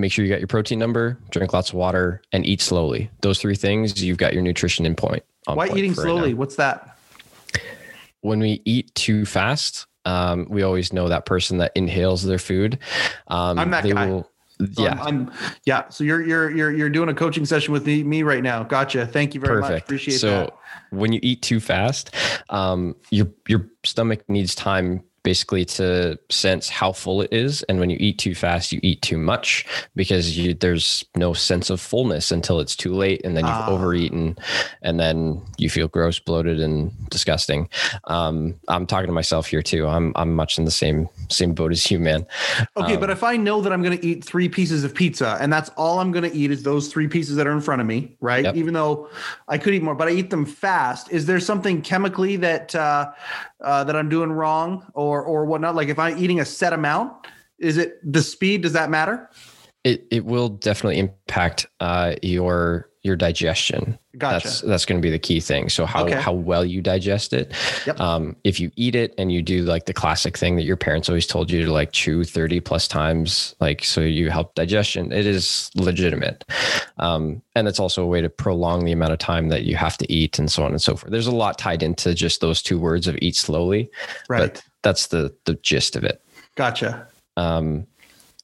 make 0.00 0.12
sure 0.12 0.24
you 0.24 0.30
got 0.30 0.40
your 0.40 0.48
protein 0.48 0.78
number, 0.78 1.18
drink 1.30 1.52
lots 1.52 1.70
of 1.70 1.74
water, 1.74 2.22
and 2.32 2.44
eat 2.46 2.60
slowly. 2.60 3.10
Those 3.20 3.38
three 3.38 3.54
things, 3.54 4.02
you've 4.02 4.18
got 4.18 4.32
your 4.32 4.42
nutrition 4.42 4.86
in 4.86 4.94
point. 4.94 5.22
on 5.46 5.56
Why 5.56 5.68
point 5.68 5.78
eating 5.78 5.94
for 5.94 6.02
right 6.02 6.08
slowly? 6.08 6.34
What's 6.34 6.56
that? 6.56 6.96
when 8.22 8.38
we 8.38 8.60
eat 8.64 8.94
too 8.94 9.24
fast, 9.24 9.86
um, 10.04 10.46
we 10.48 10.62
always 10.62 10.92
know 10.92 11.08
that 11.08 11.26
person 11.26 11.58
that 11.58 11.72
inhales 11.74 12.22
their 12.22 12.38
food. 12.38 12.78
Um, 13.28 13.58
I'm 13.58 13.70
that 13.70 13.82
they 13.82 13.92
guy. 13.92 14.06
Will, 14.06 14.30
So 14.74 14.82
yeah, 14.82 14.92
I'm, 14.92 15.00
I'm- 15.00 15.32
yeah. 15.64 15.88
So 15.88 16.04
you're 16.04 16.22
you're 16.22 16.50
you're 16.50 16.72
you're 16.72 16.90
doing 16.90 17.08
a 17.08 17.14
coaching 17.14 17.46
session 17.46 17.72
with 17.72 17.86
me, 17.86 18.02
me 18.02 18.22
right 18.22 18.42
now. 18.42 18.62
Gotcha. 18.62 19.06
Thank 19.06 19.34
you 19.34 19.40
very 19.40 19.60
much. 19.60 19.68
perfect. 19.68 19.86
Appreciate 19.86 20.18
so 20.18 20.30
that. 20.30 20.52
when 20.90 21.12
you 21.12 21.20
eat 21.22 21.42
too 21.42 21.60
fast, 21.60 22.14
um, 22.50 22.94
your 23.10 23.28
your 23.48 23.70
stomach 23.84 24.28
needs 24.28 24.54
time 24.54 25.02
basically 25.22 25.64
to 25.64 26.18
sense 26.30 26.68
how 26.68 26.92
full 26.92 27.20
it 27.20 27.32
is 27.32 27.62
and 27.64 27.78
when 27.78 27.90
you 27.90 27.96
eat 28.00 28.18
too 28.18 28.34
fast 28.34 28.72
you 28.72 28.80
eat 28.82 29.02
too 29.02 29.18
much 29.18 29.66
because 29.94 30.36
you, 30.36 30.54
there's 30.54 31.04
no 31.16 31.32
sense 31.32 31.70
of 31.70 31.80
fullness 31.80 32.30
until 32.30 32.60
it's 32.60 32.74
too 32.74 32.94
late 32.94 33.20
and 33.24 33.36
then 33.36 33.44
you've 33.44 33.54
Ah. 33.54 33.68
overeaten 33.70 34.36
and 34.82 34.98
then 34.98 35.42
you 35.58 35.68
feel 35.68 35.88
gross 35.88 36.18
bloated 36.18 36.60
and 36.60 36.90
disgusting 37.10 37.68
um, 38.04 38.54
i'm 38.68 38.86
talking 38.86 39.06
to 39.08 39.12
myself 39.12 39.46
here 39.46 39.62
too 39.62 39.86
i'm 39.86 40.12
i'm 40.16 40.34
much 40.34 40.58
in 40.58 40.64
the 40.64 40.70
same 40.70 41.08
same 41.28 41.52
boat 41.52 41.72
as 41.72 41.90
you 41.90 41.98
man 41.98 42.26
Okay, 42.76 42.94
um, 42.94 43.00
but 43.00 43.10
if 43.10 43.22
I 43.22 43.36
know 43.36 43.60
that 43.60 43.72
I'm 43.72 43.82
going 43.82 43.98
to 43.98 44.06
eat 44.06 44.24
three 44.24 44.48
pieces 44.48 44.84
of 44.84 44.94
pizza 44.94 45.36
and 45.40 45.52
that's 45.52 45.68
all 45.76 45.98
I'm 46.00 46.12
going 46.12 46.28
to 46.30 46.36
eat 46.36 46.50
is 46.50 46.62
those 46.62 46.88
three 46.88 47.08
pieces 47.08 47.36
that 47.36 47.46
are 47.46 47.52
in 47.52 47.60
front 47.60 47.80
of 47.80 47.86
me, 47.86 48.16
right? 48.20 48.44
Yep. 48.44 48.56
Even 48.56 48.74
though 48.74 49.08
I 49.48 49.58
could 49.58 49.74
eat 49.74 49.82
more, 49.82 49.94
but 49.94 50.08
I 50.08 50.12
eat 50.12 50.30
them 50.30 50.46
fast. 50.46 51.10
Is 51.10 51.26
there 51.26 51.40
something 51.40 51.82
chemically 51.82 52.36
that 52.36 52.74
uh, 52.74 53.10
uh, 53.62 53.84
that 53.84 53.96
I'm 53.96 54.08
doing 54.08 54.30
wrong 54.30 54.86
or 54.94 55.22
or 55.22 55.44
whatnot? 55.44 55.74
Like 55.74 55.88
if 55.88 55.98
I'm 55.98 56.18
eating 56.18 56.40
a 56.40 56.44
set 56.44 56.72
amount, 56.72 57.26
is 57.58 57.76
it 57.76 57.98
the 58.02 58.22
speed? 58.22 58.62
Does 58.62 58.72
that 58.72 58.90
matter? 58.90 59.28
it 59.84 60.06
it 60.10 60.24
will 60.24 60.48
definitely 60.48 60.98
impact 60.98 61.66
uh, 61.80 62.14
your 62.22 62.89
your 63.02 63.16
digestion. 63.16 63.98
Gotcha. 64.18 64.46
That's 64.46 64.60
that's 64.60 64.84
going 64.84 65.00
to 65.00 65.02
be 65.02 65.10
the 65.10 65.18
key 65.18 65.40
thing. 65.40 65.70
So 65.70 65.86
how 65.86 66.04
Okay. 66.04 66.20
how 66.20 66.34
well 66.34 66.64
you 66.66 66.82
digest 66.82 67.32
it. 67.32 67.50
Yep. 67.86 67.98
Um, 67.98 68.36
if 68.44 68.60
you 68.60 68.70
eat 68.76 68.94
it 68.94 69.14
and 69.16 69.32
you 69.32 69.40
do 69.40 69.62
like 69.62 69.86
the 69.86 69.94
classic 69.94 70.36
thing 70.36 70.56
that 70.56 70.64
your 70.64 70.76
parents 70.76 71.08
always 71.08 71.26
told 71.26 71.50
you 71.50 71.64
to 71.64 71.72
like 71.72 71.92
chew 71.92 72.24
30 72.24 72.60
plus 72.60 72.86
times, 72.86 73.54
like 73.58 73.84
so 73.84 74.02
you 74.02 74.28
help 74.30 74.54
digestion, 74.54 75.12
it 75.12 75.24
is 75.24 75.70
legitimate. 75.74 76.44
Um, 76.98 77.40
and 77.54 77.66
it's 77.68 77.80
also 77.80 78.02
a 78.02 78.06
way 78.06 78.20
to 78.20 78.28
prolong 78.28 78.84
the 78.84 78.92
amount 78.92 79.12
of 79.14 79.18
time 79.18 79.48
that 79.48 79.62
you 79.62 79.76
have 79.76 79.96
to 79.98 80.12
eat 80.12 80.38
and 80.38 80.50
so 80.52 80.64
on 80.64 80.72
and 80.72 80.82
so 80.82 80.94
forth. 80.96 81.10
There's 81.10 81.26
a 81.26 81.34
lot 81.34 81.56
tied 81.58 81.82
into 81.82 82.12
just 82.14 82.42
those 82.42 82.60
two 82.60 82.78
words 82.78 83.06
of 83.06 83.16
eat 83.22 83.36
slowly. 83.36 83.90
right. 84.28 84.52
But 84.52 84.62
that's 84.82 85.06
the 85.06 85.34
the 85.46 85.54
gist 85.54 85.96
of 85.96 86.04
it. 86.04 86.22
gotcha. 86.56 87.06
Um, 87.38 87.86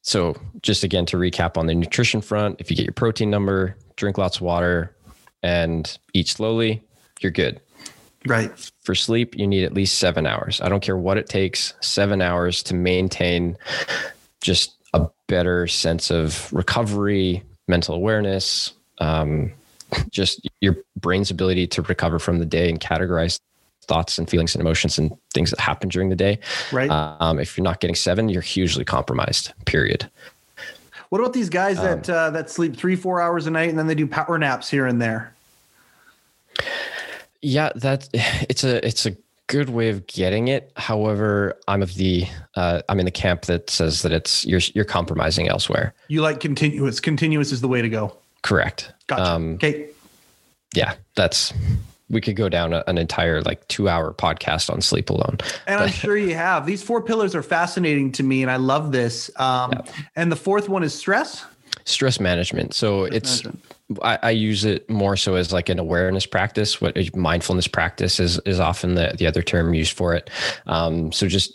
so 0.01 0.37
just 0.63 0.85
again 0.85 1.05
to 1.07 1.17
recap 1.19 1.59
on 1.59 1.67
the 1.67 1.75
nutrition 1.75 2.21
front, 2.23 2.61
if 2.61 2.71
you 2.71 2.77
get 2.77 2.87
your 2.87 2.93
protein 2.95 3.29
number, 3.29 3.77
drink 3.97 4.19
lots 4.19 4.37
of 4.37 4.43
water, 4.43 4.95
and 5.43 5.99
eat 6.15 6.29
slowly, 6.29 6.83
you're 7.21 7.33
good. 7.33 7.61
Right. 8.27 8.51
For 8.83 8.95
sleep, 8.95 9.37
you 9.37 9.47
need 9.47 9.65
at 9.65 9.75
least 9.75 9.99
seven 9.99 10.27
hours. 10.27 10.61
I 10.61 10.69
don't 10.69 10.83
care 10.83 10.97
what 10.97 11.17
it 11.17 11.29
takes, 11.29 11.75
seven 11.81 12.21
hours 12.21 12.63
to 12.65 12.75
maintain 12.75 13.57
just 14.41 14.77
a 14.95 15.09
better 15.29 15.67
sense 15.67 16.11
of 16.11 16.53
recovery, 16.53 17.43
mental 17.69 17.95
awareness, 17.95 18.73
um, 18.99 19.53
just 20.11 20.49
your 20.61 20.77
brain's 21.01 21.31
ability 21.31 21.67
to 21.69 21.83
recover 21.83 22.19
from 22.19 22.39
the 22.39 22.47
day 22.47 22.69
and 22.69 22.81
categorize 22.81 23.39
thoughts 23.83 24.19
and 24.19 24.29
feelings 24.29 24.55
and 24.55 24.61
emotions 24.61 24.99
and 24.99 25.17
things 25.33 25.51
that 25.51 25.61
happen 25.61 25.89
during 25.89 26.09
the 26.09 26.17
day. 26.17 26.39
Right. 26.73 26.91
Um, 26.91 27.39
if 27.39 27.57
you're 27.57 27.63
not 27.63 27.81
getting 27.81 27.95
seven, 27.95 28.29
you're 28.29 28.43
hugely 28.43 28.85
compromised. 28.85 29.53
Period. 29.65 30.11
What 31.09 31.21
about 31.21 31.33
these 31.33 31.49
guys 31.49 31.79
um, 31.79 31.85
that 31.85 32.11
uh, 32.11 32.31
that 32.31 32.51
sleep 32.51 32.77
three, 32.77 32.97
four 32.97 33.21
hours 33.21 33.47
a 33.47 33.51
night 33.51 33.69
and 33.69 33.79
then 33.79 33.87
they 33.87 33.95
do 33.95 34.07
power 34.07 34.39
naps 34.39 34.71
here 34.71 34.87
and 34.87 35.01
there? 35.01 35.35
Yeah, 37.43 37.71
that 37.77 38.09
it's 38.15 38.65
a 38.65 38.87
it's 38.87 39.07
a 39.07 39.17
good 39.47 39.71
way 39.71 39.89
of 39.89 40.07
getting 40.07 40.49
it. 40.49 40.73
However, 40.77 41.59
I'm 41.69 41.83
of 41.83 41.95
the 41.95 42.27
uh, 42.55 42.83
I'm 42.89 42.99
in 42.99 43.05
the 43.05 43.13
camp 43.13 43.43
that 43.43 43.71
says 43.71 44.03
that 44.03 44.13
it's 44.13 44.45
you're 44.45 44.61
you're 44.75 44.85
compromising 44.85 45.49
elsewhere. 45.49 45.95
You 46.09 46.23
like 46.23 46.41
continuous. 46.41 47.01
Continuous 47.01 47.53
is 47.53 47.61
the 47.61 47.69
way 47.69 47.83
to 47.83 47.89
go. 47.89 48.17
Correct. 48.43 48.93
Gotcha. 49.07 49.25
Um, 49.25 49.55
okay. 49.55 49.89
yeah, 50.75 50.95
that's 51.15 51.53
we 52.09 52.21
could 52.21 52.37
go 52.37 52.49
down 52.49 52.73
a, 52.73 52.85
an 52.87 52.99
entire 52.99 53.43
like 53.43 53.67
two 53.69 53.89
hour 53.89 54.13
podcast 54.13 54.71
on 54.71 54.81
sleep 54.81 55.11
alone. 55.11 55.39
And 55.67 55.81
I'm 55.81 55.91
sure 55.91 56.17
you 56.17 56.35
have. 56.35 56.67
These 56.67 56.83
four 56.83 57.03
pillars 57.03 57.35
are 57.35 57.43
fascinating 57.43 58.13
to 58.13 58.23
me, 58.23 58.43
and 58.43 58.51
I 58.51 58.57
love 58.57 58.93
this. 58.93 59.31
Um, 59.37 59.83
And 60.15 60.31
the 60.31 60.37
fourth 60.37 60.69
one 60.69 60.83
is 60.83 60.95
stress. 60.95 61.45
Stress 61.85 62.21
management. 62.21 62.75
So 62.75 63.05
it's 63.05 63.45
management. 63.45 63.73
I, 64.03 64.19
I 64.23 64.31
use 64.31 64.65
it 64.65 64.89
more 64.91 65.17
so 65.17 65.37
as 65.37 65.53
like 65.53 65.69
an 65.69 65.79
awareness 65.79 66.27
practice. 66.27 66.81
What 66.81 66.97
a 66.97 67.09
mindfulness 67.15 67.69
practice 67.69 68.19
is 68.19 68.41
is 68.41 68.59
often 68.59 68.95
the 68.95 69.15
the 69.17 69.27
other 69.27 69.43
term 69.43 69.75
used 69.75 69.97
for 69.97 70.15
it. 70.15 70.29
Um, 70.67 71.13
so 71.13 71.29
just 71.29 71.53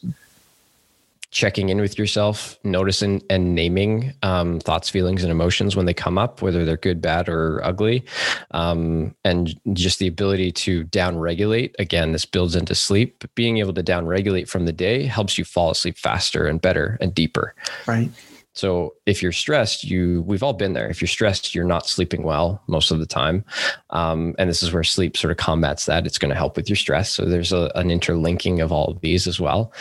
checking 1.31 1.69
in 1.69 1.79
with 1.79 1.97
yourself, 1.97 2.59
noticing 2.63 3.21
and 3.29 3.55
naming 3.55 4.13
um, 4.21 4.59
thoughts, 4.59 4.89
feelings, 4.89 5.23
and 5.23 5.31
emotions 5.31 5.75
when 5.75 5.85
they 5.85 5.93
come 5.93 6.17
up, 6.17 6.41
whether 6.41 6.65
they're 6.65 6.77
good, 6.77 7.01
bad, 7.01 7.29
or 7.29 7.61
ugly, 7.63 8.03
um, 8.51 9.15
and 9.23 9.59
just 9.73 9.99
the 9.99 10.07
ability 10.07 10.51
to 10.51 10.83
down 10.83 11.17
regulate. 11.17 11.75
Again, 11.79 12.11
this 12.11 12.25
builds 12.25 12.55
into 12.55 12.75
sleep. 12.75 13.23
Being 13.35 13.57
able 13.57 13.73
to 13.73 13.83
down 13.83 14.05
regulate 14.05 14.49
from 14.49 14.65
the 14.65 14.73
day 14.73 15.05
helps 15.05 15.37
you 15.37 15.45
fall 15.45 15.71
asleep 15.71 15.97
faster 15.97 16.45
and 16.45 16.61
better 16.61 16.97
and 17.01 17.15
deeper. 17.15 17.55
Right. 17.87 18.09
So 18.53 18.95
if 19.05 19.21
you're 19.21 19.31
stressed, 19.31 19.83
you 19.83 20.23
we've 20.23 20.43
all 20.43 20.53
been 20.53 20.73
there. 20.73 20.89
If 20.89 21.01
you're 21.01 21.07
stressed, 21.07 21.55
you're 21.55 21.63
not 21.65 21.87
sleeping 21.87 22.23
well 22.23 22.61
most 22.67 22.91
of 22.91 22.99
the 22.99 23.05
time, 23.05 23.45
um, 23.91 24.35
and 24.37 24.49
this 24.49 24.61
is 24.61 24.73
where 24.73 24.83
sleep 24.83 25.15
sort 25.17 25.31
of 25.31 25.37
combats 25.37 25.85
that. 25.85 26.05
It's 26.05 26.17
going 26.17 26.29
to 26.29 26.35
help 26.35 26.57
with 26.57 26.69
your 26.69 26.75
stress. 26.75 27.11
So 27.11 27.25
there's 27.25 27.53
a, 27.53 27.71
an 27.75 27.89
interlinking 27.89 28.61
of 28.61 28.71
all 28.71 28.91
of 28.91 29.01
these 29.01 29.27
as 29.27 29.39
well. 29.39 29.71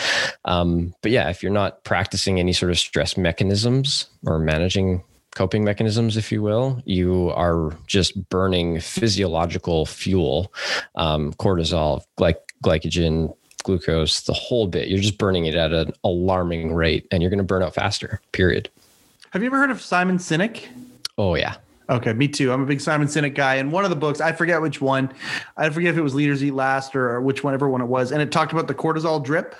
Um, 0.44 0.94
but 1.02 1.10
yeah, 1.10 1.28
if 1.30 1.42
you're 1.42 1.52
not 1.52 1.82
practicing 1.84 2.38
any 2.38 2.52
sort 2.52 2.70
of 2.70 2.78
stress 2.78 3.16
mechanisms 3.16 4.06
or 4.24 4.38
managing 4.38 5.02
coping 5.34 5.64
mechanisms, 5.64 6.16
if 6.16 6.32
you 6.32 6.42
will, 6.42 6.82
you 6.84 7.30
are 7.30 7.76
just 7.86 8.28
burning 8.30 8.80
physiological 8.80 9.86
fuel, 9.86 10.52
um, 10.96 11.32
cortisol, 11.34 12.02
glyc- 12.18 12.34
glycogen, 12.64 13.34
glucose, 13.62 14.22
the 14.22 14.32
whole 14.32 14.66
bit. 14.66 14.88
You're 14.88 14.98
just 15.00 15.18
burning 15.18 15.46
it 15.46 15.54
at 15.54 15.72
an 15.72 15.92
alarming 16.04 16.74
rate 16.74 17.06
and 17.10 17.22
you're 17.22 17.30
going 17.30 17.38
to 17.38 17.44
burn 17.44 17.62
out 17.62 17.74
faster, 17.74 18.20
period. 18.32 18.68
Have 19.30 19.42
you 19.42 19.46
ever 19.46 19.58
heard 19.58 19.70
of 19.70 19.80
Simon 19.80 20.18
Sinek? 20.18 20.66
Oh, 21.18 21.34
yeah. 21.34 21.56
Okay, 21.88 22.12
me 22.12 22.28
too. 22.28 22.52
I'm 22.52 22.62
a 22.62 22.66
big 22.66 22.80
Simon 22.80 23.08
Sinek 23.08 23.34
guy. 23.34 23.56
And 23.56 23.72
one 23.72 23.84
of 23.84 23.90
the 23.90 23.96
books, 23.96 24.20
I 24.20 24.32
forget 24.32 24.62
which 24.62 24.80
one, 24.80 25.12
I 25.56 25.70
forget 25.70 25.90
if 25.92 25.98
it 25.98 26.02
was 26.02 26.14
Leaders 26.14 26.42
Eat 26.42 26.54
Last 26.54 26.94
or, 26.94 27.10
or 27.10 27.20
which 27.20 27.42
one, 27.42 27.52
ever 27.54 27.68
one 27.68 27.80
it 27.80 27.86
was. 27.86 28.12
And 28.12 28.22
it 28.22 28.30
talked 28.30 28.52
about 28.52 28.68
the 28.68 28.74
cortisol 28.74 29.22
drip 29.22 29.54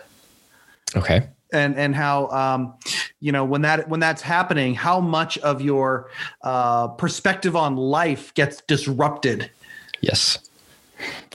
Okay. 0.97 1.29
and 1.53 1.77
and 1.77 1.95
how 1.95 2.29
um, 2.29 2.75
you 3.21 3.31
know 3.33 3.45
when 3.45 3.63
that 3.63 3.89
when 3.89 4.01
that's 4.01 4.23
happening, 4.23 4.75
how 4.75 5.01
much 5.01 5.39
of 5.39 5.61
your 5.61 6.11
uh, 6.43 6.89
perspective 6.89 7.55
on 7.57 7.77
life 7.77 8.33
gets 8.35 8.61
disrupted. 8.63 9.51
Yes. 10.01 10.39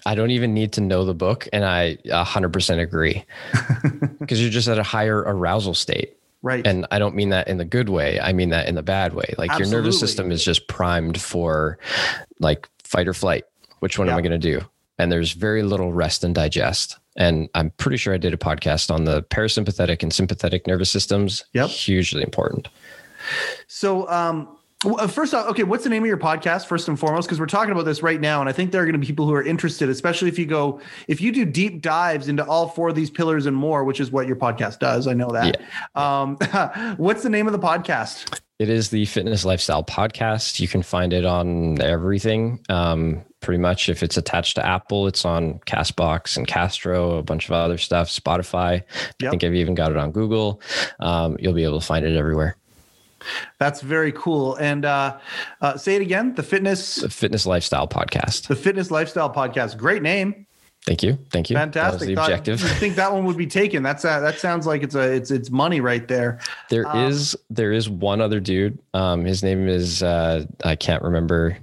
I 0.05 0.15
don't 0.15 0.31
even 0.31 0.53
need 0.53 0.73
to 0.73 0.81
know 0.81 1.03
the 1.05 1.13
book. 1.13 1.47
And 1.51 1.65
I 1.65 1.97
100% 2.05 2.79
agree 2.79 3.25
because 4.19 4.41
you're 4.41 4.51
just 4.51 4.67
at 4.67 4.77
a 4.77 4.83
higher 4.83 5.19
arousal 5.19 5.73
state. 5.73 6.17
Right. 6.41 6.65
And 6.65 6.85
I 6.91 6.99
don't 6.99 7.15
mean 7.15 7.29
that 7.29 7.47
in 7.47 7.57
the 7.57 7.65
good 7.65 7.89
way. 7.89 8.19
I 8.19 8.31
mean 8.31 8.49
that 8.49 8.67
in 8.67 8.75
the 8.75 8.83
bad 8.83 9.15
way. 9.15 9.33
Like 9.37 9.57
your 9.57 9.67
nervous 9.67 9.99
system 9.99 10.31
is 10.31 10.43
just 10.43 10.67
primed 10.67 11.19
for 11.19 11.79
like 12.39 12.69
fight 12.83 13.07
or 13.07 13.13
flight. 13.13 13.45
Which 13.79 13.97
one 13.97 14.09
am 14.09 14.17
I 14.17 14.21
going 14.21 14.31
to 14.31 14.37
do? 14.37 14.63
And 14.99 15.11
there's 15.11 15.31
very 15.31 15.63
little 15.63 15.91
rest 15.91 16.23
and 16.23 16.35
digest. 16.35 16.99
And 17.17 17.49
I'm 17.55 17.71
pretty 17.71 17.97
sure 17.97 18.13
I 18.13 18.17
did 18.17 18.33
a 18.33 18.37
podcast 18.37 18.91
on 18.91 19.05
the 19.05 19.23
parasympathetic 19.23 20.03
and 20.03 20.13
sympathetic 20.13 20.67
nervous 20.67 20.91
systems. 20.91 21.45
Yep. 21.53 21.69
Hugely 21.69 22.21
important. 22.21 22.67
So, 23.67 24.07
um, 24.09 24.55
first 25.07 25.34
off, 25.34 25.47
okay, 25.47 25.63
what's 25.63 25.84
the 25.84 25.89
name 25.89 26.03
of 26.03 26.07
your 26.07 26.17
podcast, 26.17 26.67
first 26.67 26.88
and 26.88 26.99
foremost? 26.99 27.28
Because 27.28 27.39
we're 27.39 27.45
talking 27.45 27.71
about 27.71 27.86
this 27.86 28.03
right 28.03 28.19
now, 28.19 28.39
and 28.39 28.49
I 28.49 28.51
think 28.51 28.71
there 28.71 28.82
are 28.82 28.86
going 28.86 28.93
to 28.93 28.99
be 28.99 29.07
people 29.07 29.26
who 29.26 29.34
are 29.34 29.43
interested, 29.43 29.89
especially 29.89 30.30
if 30.30 30.38
you 30.38 30.45
go, 30.45 30.80
if 31.07 31.21
you 31.21 31.32
do 31.32 31.45
deep 31.45 31.82
dives 31.82 32.28
into 32.28 32.45
all 32.45 32.67
four 32.67 32.89
of 32.89 32.95
these 32.95 33.09
pillars 33.09 33.45
and 33.45 33.55
more, 33.55 33.84
which 33.84 33.99
is 33.99 34.11
what 34.11 34.28
your 34.28 34.36
podcast 34.36 34.80
does. 34.80 35.07
I 35.07 35.13
know 35.13 35.30
that. 35.30 35.61
Um, 35.95 36.38
what's 36.97 37.23
the 37.23 37.30
name 37.30 37.47
of 37.47 37.53
the 37.53 37.59
podcast? 37.59 38.41
It 38.57 38.69
is 38.69 38.89
the 38.89 39.05
Fitness 39.05 39.43
Lifestyle 39.43 39.84
Podcast. 39.84 40.61
You 40.61 40.67
can 40.69 40.82
find 40.82 41.11
it 41.11 41.26
on 41.26 41.82
everything. 41.82 42.61
Um, 42.69 43.26
pretty 43.41 43.59
much, 43.59 43.89
if 43.89 44.01
it's 44.01 44.15
attached 44.15 44.55
to 44.55 44.65
Apple, 44.65 45.07
it's 45.07 45.26
on 45.26 45.59
Castbox 45.65 46.38
and 46.38 46.47
Castro, 46.47 47.17
a 47.17 47.23
bunch 47.23 47.47
of 47.47 47.51
other 47.51 47.78
stuff, 47.78 48.07
Spotify. 48.09 48.82
I 49.21 49.30
think 49.30 49.43
I've 49.43 49.55
even 49.55 49.76
got 49.76 49.91
it 49.91 49.97
on 49.97 50.11
Google. 50.11 50.61
Um, 51.01 51.36
you'll 51.38 51.53
be 51.53 51.65
able 51.65 51.82
to 51.82 51.86
find 51.86 52.05
it 52.05 52.15
everywhere. 52.15 52.55
That's 53.59 53.82
very 53.82 54.11
cool. 54.11 54.55
And 54.55 54.86
uh, 54.86 55.17
uh, 55.61 55.78
say 55.78 55.95
it 55.95 56.01
again: 56.01 56.36
the 56.36 56.43
fitness, 56.43 56.95
The 56.95 57.09
Fitness 57.09 57.45
Lifestyle 57.45 57.88
Podcast. 57.88 58.47
the 58.47 58.55
fitness 58.55 58.91
lifestyle 58.91 59.34
podcast. 59.34 59.78
Great 59.78 60.01
name. 60.01 60.45
Thank 60.86 61.01
you. 61.01 61.17
Thank 61.32 61.49
you. 61.49 61.55
Fantastic. 61.55 62.09
the 62.09 62.15
Thought- 62.15 62.30
objective. 62.30 62.61
you 62.61 62.67
think 62.67 62.95
that 62.97 63.11
one 63.11 63.26
would 63.26 63.38
be 63.38 63.47
taken? 63.47 63.82
That's 63.82 64.05
uh, 64.05 64.19
that 64.19 64.38
sounds 64.38 64.67
like 64.67 64.84
it's 64.84 64.93
a 64.93 65.13
it's 65.13 65.32
it's 65.32 65.49
money 65.49 65.82
right 65.82 66.07
there. 66.07 66.39
There 66.69 66.86
is 66.95 67.34
Um, 67.34 67.41
there 67.49 67.71
is 67.73 67.89
one 67.89 68.21
other 68.21 68.39
dude. 68.39 68.78
Um, 68.93 69.26
his 69.26 69.41
name 69.41 69.67
is 69.67 70.03
uh, 70.03 70.45
I 70.63 70.76
can't 70.76 71.01
remember. 71.01 71.57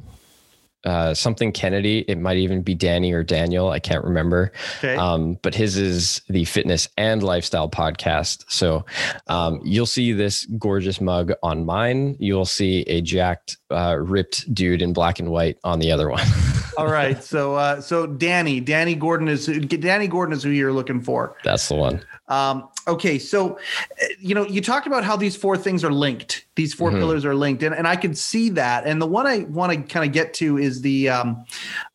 Uh, 0.84 1.14
something 1.14 1.52
Kennedy. 1.52 2.00
It 2.08 2.18
might 2.18 2.38
even 2.38 2.62
be 2.62 2.74
Danny 2.74 3.12
or 3.12 3.22
Daniel. 3.22 3.70
I 3.70 3.78
can't 3.78 4.04
remember. 4.04 4.52
Okay. 4.78 4.96
Um, 4.96 5.38
but 5.42 5.54
his 5.54 5.76
is 5.76 6.22
the 6.28 6.44
fitness 6.44 6.88
and 6.96 7.22
lifestyle 7.22 7.68
podcast. 7.68 8.44
So 8.48 8.84
um, 9.28 9.60
you'll 9.64 9.86
see 9.86 10.12
this 10.12 10.44
gorgeous 10.58 11.00
mug 11.00 11.32
on 11.42 11.64
mine. 11.64 12.16
You'll 12.18 12.46
see 12.46 12.82
a 12.82 13.00
jacked, 13.00 13.58
uh, 13.70 13.96
ripped 13.98 14.52
dude 14.52 14.82
in 14.82 14.92
black 14.92 15.20
and 15.20 15.30
white 15.30 15.58
on 15.62 15.78
the 15.78 15.92
other 15.92 16.10
one. 16.10 16.26
All 16.76 16.88
right. 16.88 17.22
So 17.22 17.54
uh, 17.54 17.80
so 17.80 18.06
Danny, 18.06 18.60
Danny 18.60 18.94
Gordon 18.94 19.28
is 19.28 19.46
Danny 19.46 20.08
Gordon 20.08 20.32
is 20.34 20.42
who 20.42 20.50
you're 20.50 20.72
looking 20.72 21.00
for. 21.00 21.36
That's 21.44 21.68
the 21.68 21.74
one. 21.74 22.02
Um, 22.32 22.70
okay, 22.88 23.18
so 23.18 23.58
uh, 24.00 24.06
you 24.18 24.34
know, 24.34 24.46
you 24.46 24.62
talked 24.62 24.86
about 24.86 25.04
how 25.04 25.16
these 25.16 25.36
four 25.36 25.54
things 25.56 25.84
are 25.84 25.92
linked. 25.92 26.46
These 26.56 26.72
4 26.74 26.90
Mhm. 26.90 26.98
pillars 26.98 27.24
are 27.24 27.34
linked, 27.34 27.62
and, 27.62 27.74
and 27.74 27.86
I 27.86 27.96
can 27.96 28.14
see 28.14 28.48
that. 28.50 28.86
And 28.86 29.00
the 29.00 29.06
one 29.06 29.26
I 29.26 29.40
want 29.50 29.72
to 29.72 29.92
kind 29.92 30.06
of 30.06 30.12
get 30.12 30.32
to 30.34 30.58
is 30.58 30.80
the 30.80 31.10
um, 31.10 31.44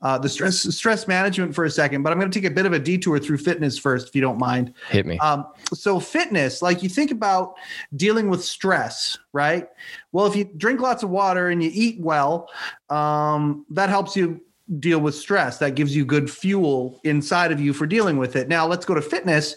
uh, 0.01 0.17
the 0.19 0.29
stress 0.29 0.61
stress 0.75 1.07
management 1.07 1.55
for 1.55 1.65
a 1.65 1.71
second. 1.71 2.03
But 2.03 2.11
I'm 2.11 2.19
going 2.19 2.29
to 2.29 2.39
take 2.39 2.49
a 2.49 2.53
bit 2.53 2.65
of 2.67 2.73
a 2.73 2.79
detour 2.79 3.17
through 3.19 3.39
fitness 3.39 3.79
first, 3.79 4.09
if 4.09 4.15
you 4.15 4.21
don't 4.21 4.39
mind. 4.39 4.73
Hit 4.89 5.05
me. 5.05 5.17
Um, 5.19 5.47
so 5.73 5.99
fitness, 5.99 6.61
like 6.61 6.83
you 6.83 6.89
think 6.89 7.11
about 7.11 7.55
dealing 7.95 8.29
with 8.29 8.43
stress, 8.43 9.17
right? 9.33 9.67
Well, 10.11 10.27
if 10.27 10.35
you 10.35 10.45
drink 10.45 10.81
lots 10.81 11.01
of 11.03 11.09
water 11.09 11.49
and 11.49 11.63
you 11.63 11.71
eat 11.73 11.99
well, 11.99 12.49
um, 12.89 13.65
that 13.71 13.89
helps 13.89 14.15
you 14.15 14.41
deal 14.80 14.99
with 14.99 15.15
stress. 15.15 15.57
That 15.59 15.76
gives 15.76 15.95
you 15.95 16.05
good 16.05 16.30
fuel 16.30 16.99
inside 17.03 17.51
of 17.51 17.59
you 17.61 17.72
for 17.74 17.88
dealing 17.88 18.18
with 18.18 18.36
it. 18.36 18.47
Now 18.47 18.68
let's 18.68 18.86
go 18.86 18.93
to 18.93 19.01
fitness. 19.01 19.55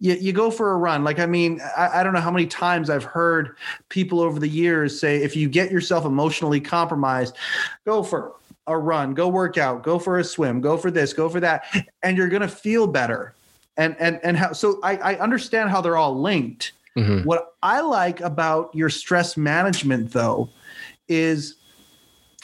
You, 0.00 0.14
you 0.14 0.32
go 0.32 0.50
for 0.50 0.72
a 0.72 0.76
run. 0.76 1.02
Like, 1.02 1.18
I 1.18 1.26
mean, 1.26 1.60
I, 1.76 2.00
I 2.00 2.02
don't 2.02 2.12
know 2.12 2.20
how 2.20 2.30
many 2.30 2.46
times 2.46 2.90
I've 2.90 3.04
heard 3.04 3.56
people 3.88 4.20
over 4.20 4.38
the 4.38 4.48
years 4.48 5.00
say, 5.00 5.22
if 5.22 5.34
you 5.34 5.48
get 5.48 5.70
yourself 5.70 6.04
emotionally 6.04 6.60
compromised, 6.60 7.36
go 7.86 8.02
for 8.02 8.34
a 8.66 8.76
run, 8.76 9.14
go 9.14 9.28
work 9.28 9.56
out, 9.56 9.82
go 9.82 9.98
for 9.98 10.18
a 10.18 10.24
swim, 10.24 10.60
go 10.60 10.76
for 10.76 10.90
this, 10.90 11.12
go 11.12 11.28
for 11.28 11.40
that, 11.40 11.64
and 12.02 12.16
you're 12.16 12.28
going 12.28 12.42
to 12.42 12.48
feel 12.48 12.86
better. 12.86 13.34
And 13.76 13.96
and 13.98 14.20
and 14.22 14.36
how? 14.36 14.52
So 14.52 14.78
I, 14.82 14.96
I 14.96 15.18
understand 15.18 15.70
how 15.70 15.80
they're 15.80 15.96
all 15.96 16.20
linked. 16.20 16.72
Mm-hmm. 16.98 17.26
What 17.26 17.54
I 17.62 17.80
like 17.80 18.20
about 18.20 18.74
your 18.74 18.90
stress 18.90 19.36
management, 19.36 20.12
though, 20.12 20.50
is 21.08 21.54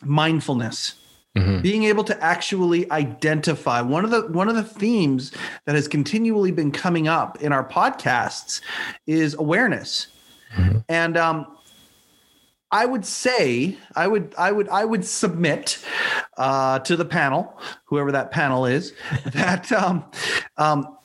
mindfulness. 0.03 0.95
Mm-hmm. 1.37 1.61
Being 1.61 1.85
able 1.85 2.03
to 2.05 2.25
actually 2.25 2.91
identify 2.91 3.83
one 3.83 4.05
of 4.05 4.11
the 4.11 4.23
one 4.29 4.49
of 4.49 4.55
the 4.55 4.63
themes 4.63 5.33
that 5.67 5.75
has 5.75 5.87
continually 5.87 6.51
been 6.51 6.73
coming 6.73 7.09
up 7.09 7.43
in 7.43 7.53
our 7.53 7.67
podcasts 7.67 8.63
is 9.07 9.35
awareness, 9.35 10.07
mm-hmm. 10.57 10.79
and 10.89 11.17
um, 11.19 11.47
I 12.71 12.87
would 12.87 13.05
say 13.05 13.77
I 13.95 14.07
would 14.07 14.35
I 14.37 14.51
would 14.51 14.69
I 14.71 14.85
would 14.85 15.05
submit 15.05 15.85
uh, 16.37 16.79
to 16.81 16.97
the 16.97 17.05
panel, 17.05 17.59
whoever 17.85 18.11
that 18.13 18.31
panel 18.31 18.67
is, 18.67 18.93
that 19.27 19.71
um, 19.73 20.05
um, 20.57 20.96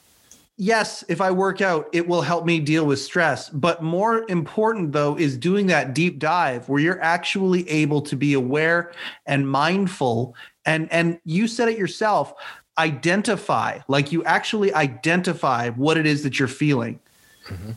yes, 0.61 1.03
if 1.09 1.21
I 1.21 1.31
work 1.31 1.59
out, 1.59 1.89
it 1.91 2.07
will 2.07 2.21
help 2.21 2.45
me 2.45 2.59
deal 2.59 2.85
with 2.85 2.99
stress. 2.99 3.49
But 3.49 3.81
more 3.81 4.23
important 4.29 4.91
though 4.91 5.17
is 5.17 5.35
doing 5.35 5.65
that 5.67 5.95
deep 5.95 6.19
dive 6.19 6.69
where 6.69 6.79
you're 6.79 7.01
actually 7.01 7.67
able 7.67 8.01
to 8.03 8.15
be 8.15 8.33
aware 8.33 8.93
and 9.25 9.49
mindful. 9.49 10.35
And 10.63 10.89
and 10.91 11.19
you 11.25 11.47
said 11.47 11.67
it 11.67 11.79
yourself, 11.79 12.33
identify 12.77 13.79
like 13.87 14.11
you 14.11 14.23
actually 14.23 14.71
identify 14.73 15.71
what 15.71 15.97
it 15.97 16.05
is 16.05 16.21
that 16.23 16.37
you're 16.37 16.47
feeling. 16.47 16.99
Mm-hmm. 17.47 17.71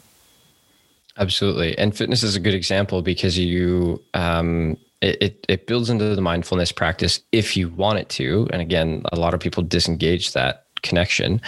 Absolutely. 1.16 1.78
And 1.78 1.96
fitness 1.96 2.22
is 2.22 2.36
a 2.36 2.40
good 2.40 2.54
example 2.54 3.00
because 3.00 3.38
you, 3.38 4.02
um, 4.14 4.76
it, 5.00 5.22
it, 5.22 5.46
it 5.48 5.66
builds 5.68 5.88
into 5.88 6.12
the 6.14 6.20
mindfulness 6.20 6.72
practice 6.72 7.20
if 7.30 7.56
you 7.56 7.68
want 7.68 8.00
it 8.00 8.08
to. 8.10 8.48
And 8.52 8.60
again, 8.60 9.04
a 9.12 9.16
lot 9.16 9.32
of 9.32 9.38
people 9.38 9.62
disengage 9.62 10.32
that 10.32 10.63
connection 10.84 11.40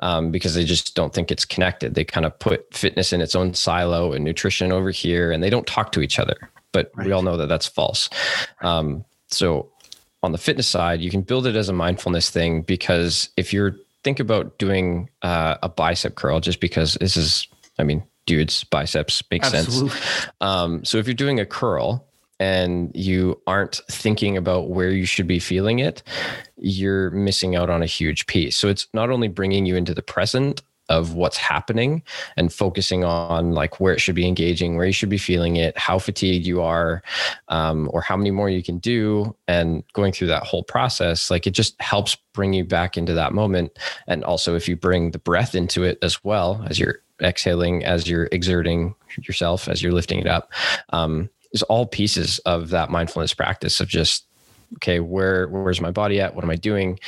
um, 0.00 0.30
because 0.30 0.54
they 0.54 0.64
just 0.64 0.94
don't 0.94 1.14
think 1.14 1.30
it's 1.30 1.46
connected. 1.46 1.94
They 1.94 2.04
kind 2.04 2.26
of 2.26 2.38
put 2.38 2.74
fitness 2.74 3.14
in 3.14 3.22
its 3.22 3.34
own 3.34 3.54
silo 3.54 4.12
and 4.12 4.22
nutrition 4.22 4.70
over 4.70 4.90
here, 4.90 5.32
and 5.32 5.42
they 5.42 5.50
don't 5.50 5.66
talk 5.66 5.92
to 5.92 6.02
each 6.02 6.18
other. 6.18 6.36
But 6.72 6.90
right. 6.94 7.06
we 7.06 7.12
all 7.12 7.22
know 7.22 7.38
that 7.38 7.48
that's 7.48 7.66
false. 7.66 8.10
Um, 8.60 9.04
so 9.28 9.70
on 10.22 10.32
the 10.32 10.38
fitness 10.38 10.66
side, 10.66 11.00
you 11.00 11.10
can 11.10 11.22
build 11.22 11.46
it 11.46 11.56
as 11.56 11.68
a 11.68 11.72
mindfulness 11.72 12.28
thing 12.28 12.60
because 12.62 13.30
if 13.38 13.52
you're 13.54 13.76
think 14.02 14.20
about 14.20 14.58
doing 14.58 15.08
uh, 15.22 15.56
a 15.62 15.68
bicep 15.68 16.14
curl, 16.14 16.40
just 16.40 16.60
because 16.60 16.94
this 16.94 17.16
is, 17.16 17.46
I 17.78 17.84
mean, 17.84 18.02
dude's 18.26 18.64
biceps 18.64 19.22
makes 19.30 19.52
Absolutely. 19.52 19.90
sense. 19.90 20.28
Um, 20.40 20.84
so 20.84 20.98
if 20.98 21.06
you're 21.06 21.14
doing 21.14 21.40
a 21.40 21.46
curl 21.46 22.06
and 22.40 22.90
you 22.94 23.40
aren't 23.46 23.80
thinking 23.90 24.36
about 24.36 24.70
where 24.70 24.90
you 24.90 25.04
should 25.04 25.26
be 25.26 25.38
feeling 25.38 25.78
it, 25.78 26.02
you're 26.56 27.10
missing 27.10 27.54
out 27.54 27.70
on 27.70 27.82
a 27.82 27.86
huge 27.86 28.26
piece. 28.26 28.56
So 28.56 28.68
it's 28.68 28.88
not 28.94 29.10
only 29.10 29.28
bringing 29.28 29.66
you 29.66 29.76
into 29.76 29.94
the 29.94 30.02
present 30.02 30.62
of 30.88 31.14
what's 31.14 31.36
happening 31.36 32.02
and 32.36 32.52
focusing 32.52 33.04
on 33.04 33.52
like 33.52 33.78
where 33.78 33.92
it 33.92 34.00
should 34.00 34.16
be 34.16 34.26
engaging, 34.26 34.74
where 34.74 34.86
you 34.86 34.92
should 34.92 35.08
be 35.08 35.18
feeling 35.18 35.56
it, 35.56 35.78
how 35.78 36.00
fatigued 36.00 36.46
you 36.46 36.62
are, 36.62 37.02
um, 37.48 37.88
or 37.92 38.00
how 38.00 38.16
many 38.16 38.32
more 38.32 38.50
you 38.50 38.62
can 38.62 38.78
do, 38.78 39.36
and 39.46 39.84
going 39.92 40.10
through 40.10 40.26
that 40.26 40.42
whole 40.42 40.64
process, 40.64 41.30
like 41.30 41.46
it 41.46 41.52
just 41.52 41.80
helps 41.80 42.16
bring 42.32 42.52
you 42.54 42.64
back 42.64 42.96
into 42.96 43.14
that 43.14 43.32
moment. 43.32 43.78
And 44.08 44.24
also, 44.24 44.56
if 44.56 44.66
you 44.66 44.74
bring 44.74 45.12
the 45.12 45.18
breath 45.18 45.54
into 45.54 45.84
it 45.84 45.98
as 46.02 46.24
well 46.24 46.64
as 46.68 46.80
you're 46.80 46.98
exhaling, 47.22 47.84
as 47.84 48.08
you're 48.08 48.28
exerting 48.32 48.94
yourself, 49.22 49.68
as 49.68 49.82
you're 49.82 49.92
lifting 49.92 50.18
it 50.18 50.26
up, 50.26 50.50
um, 50.88 51.30
is 51.52 51.62
all 51.64 51.86
pieces 51.86 52.38
of 52.40 52.70
that 52.70 52.90
mindfulness 52.90 53.34
practice 53.34 53.80
of 53.80 53.88
just 53.88 54.24
okay, 54.76 55.00
where 55.00 55.48
where's 55.48 55.80
my 55.80 55.90
body 55.90 56.20
at? 56.20 56.34
What 56.34 56.44
am 56.44 56.50
I 56.50 56.56
doing? 56.56 56.98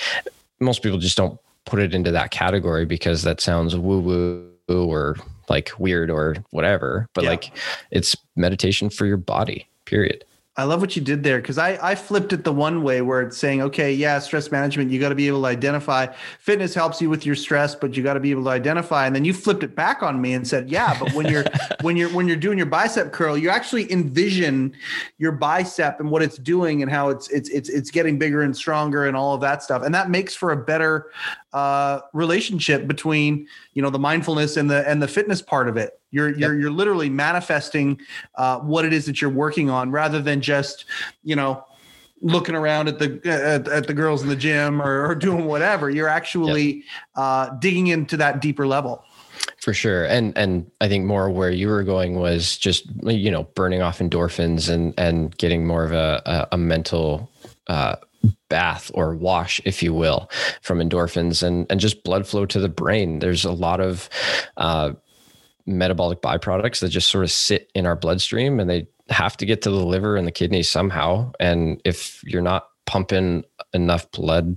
Most 0.60 0.82
people 0.82 0.98
just 0.98 1.16
don't 1.16 1.38
put 1.64 1.80
it 1.80 1.94
into 1.94 2.10
that 2.10 2.30
category 2.30 2.84
because 2.84 3.22
that 3.22 3.40
sounds 3.40 3.76
woo 3.76 4.00
woo 4.00 4.52
or 4.68 5.16
like 5.48 5.70
weird 5.78 6.10
or 6.10 6.36
whatever. 6.50 7.08
But 7.14 7.24
yeah. 7.24 7.30
like 7.30 7.52
it's 7.90 8.16
meditation 8.36 8.90
for 8.90 9.06
your 9.06 9.16
body, 9.16 9.68
period. 9.84 10.24
I 10.54 10.64
love 10.64 10.82
what 10.82 10.94
you 10.96 11.00
did 11.00 11.22
there 11.22 11.40
because 11.40 11.56
I, 11.56 11.78
I 11.80 11.94
flipped 11.94 12.34
it 12.34 12.44
the 12.44 12.52
one 12.52 12.82
way 12.82 13.00
where 13.00 13.22
it's 13.22 13.38
saying, 13.38 13.62
okay, 13.62 13.90
yeah, 13.90 14.18
stress 14.18 14.50
management, 14.50 14.90
you 14.90 15.00
got 15.00 15.08
to 15.08 15.14
be 15.14 15.26
able 15.26 15.40
to 15.40 15.46
identify. 15.46 16.08
Fitness 16.40 16.74
helps 16.74 17.00
you 17.00 17.08
with 17.08 17.24
your 17.24 17.34
stress, 17.34 17.74
but 17.74 17.96
you 17.96 18.02
got 18.02 18.14
to 18.14 18.20
be 18.20 18.32
able 18.32 18.44
to 18.44 18.50
identify. 18.50 19.06
And 19.06 19.16
then 19.16 19.24
you 19.24 19.32
flipped 19.32 19.62
it 19.62 19.74
back 19.74 20.02
on 20.02 20.20
me 20.20 20.34
and 20.34 20.46
said, 20.46 20.68
yeah, 20.68 20.98
but 20.98 21.14
when 21.14 21.26
you're 21.26 21.44
when 21.80 21.96
you're 21.96 22.10
when 22.10 22.28
you're 22.28 22.36
doing 22.36 22.58
your 22.58 22.66
bicep 22.66 23.12
curl, 23.12 23.38
you 23.38 23.48
actually 23.48 23.90
envision 23.90 24.74
your 25.16 25.32
bicep 25.32 26.00
and 26.00 26.10
what 26.10 26.20
it's 26.20 26.36
doing 26.36 26.82
and 26.82 26.90
how 26.90 27.08
it's 27.08 27.30
it's 27.30 27.48
it's 27.48 27.70
it's 27.70 27.90
getting 27.90 28.18
bigger 28.18 28.42
and 28.42 28.54
stronger 28.54 29.06
and 29.06 29.16
all 29.16 29.34
of 29.34 29.40
that 29.40 29.62
stuff. 29.62 29.82
And 29.82 29.94
that 29.94 30.10
makes 30.10 30.34
for 30.34 30.52
a 30.52 30.56
better 30.56 31.10
uh, 31.54 32.00
relationship 32.12 32.86
between 32.86 33.46
you 33.72 33.80
know 33.80 33.88
the 33.88 33.98
mindfulness 33.98 34.58
and 34.58 34.70
the 34.70 34.86
and 34.86 35.02
the 35.02 35.08
fitness 35.08 35.40
part 35.40 35.66
of 35.66 35.78
it. 35.78 35.98
You're 36.12 36.28
yep. 36.28 36.38
you're 36.38 36.60
you're 36.60 36.70
literally 36.70 37.10
manifesting 37.10 38.00
uh, 38.36 38.60
what 38.60 38.84
it 38.84 38.92
is 38.92 39.06
that 39.06 39.20
you're 39.20 39.30
working 39.30 39.68
on, 39.68 39.90
rather 39.90 40.22
than 40.22 40.40
just 40.40 40.84
you 41.24 41.34
know 41.34 41.64
looking 42.20 42.54
around 42.54 42.86
at 42.88 43.00
the 43.00 43.20
at, 43.24 43.66
at 43.66 43.86
the 43.88 43.94
girls 43.94 44.22
in 44.22 44.28
the 44.28 44.36
gym 44.36 44.80
or, 44.80 45.08
or 45.08 45.14
doing 45.16 45.46
whatever. 45.46 45.90
You're 45.90 46.08
actually 46.08 46.74
yep. 46.74 46.84
uh, 47.16 47.48
digging 47.58 47.88
into 47.88 48.16
that 48.18 48.40
deeper 48.40 48.66
level. 48.66 49.04
For 49.60 49.74
sure, 49.74 50.04
and 50.04 50.36
and 50.36 50.70
I 50.80 50.88
think 50.88 51.04
more 51.04 51.30
where 51.30 51.50
you 51.50 51.68
were 51.68 51.82
going 51.82 52.16
was 52.16 52.56
just 52.56 52.86
you 53.04 53.30
know 53.30 53.44
burning 53.54 53.82
off 53.82 53.98
endorphins 53.98 54.68
and 54.68 54.94
and 54.98 55.36
getting 55.36 55.66
more 55.66 55.84
of 55.84 55.92
a 55.92 56.22
a, 56.26 56.48
a 56.52 56.58
mental 56.58 57.30
uh, 57.68 57.96
bath 58.48 58.90
or 58.94 59.14
wash, 59.14 59.60
if 59.64 59.82
you 59.82 59.94
will, 59.94 60.30
from 60.60 60.78
endorphins 60.78 61.42
and, 61.42 61.66
and 61.70 61.80
just 61.80 62.04
blood 62.04 62.26
flow 62.26 62.46
to 62.46 62.60
the 62.60 62.68
brain. 62.68 63.18
There's 63.18 63.44
a 63.44 63.52
lot 63.52 63.80
of 63.80 64.08
uh, 64.56 64.92
metabolic 65.66 66.20
byproducts 66.20 66.80
that 66.80 66.88
just 66.88 67.10
sort 67.10 67.24
of 67.24 67.30
sit 67.30 67.70
in 67.74 67.86
our 67.86 67.96
bloodstream 67.96 68.60
and 68.60 68.68
they 68.68 68.86
have 69.08 69.36
to 69.36 69.46
get 69.46 69.62
to 69.62 69.70
the 69.70 69.84
liver 69.84 70.16
and 70.16 70.26
the 70.26 70.32
kidneys 70.32 70.70
somehow. 70.70 71.32
And 71.38 71.80
if 71.84 72.22
you're 72.24 72.42
not 72.42 72.68
pumping 72.86 73.44
enough 73.72 74.10
blood 74.10 74.56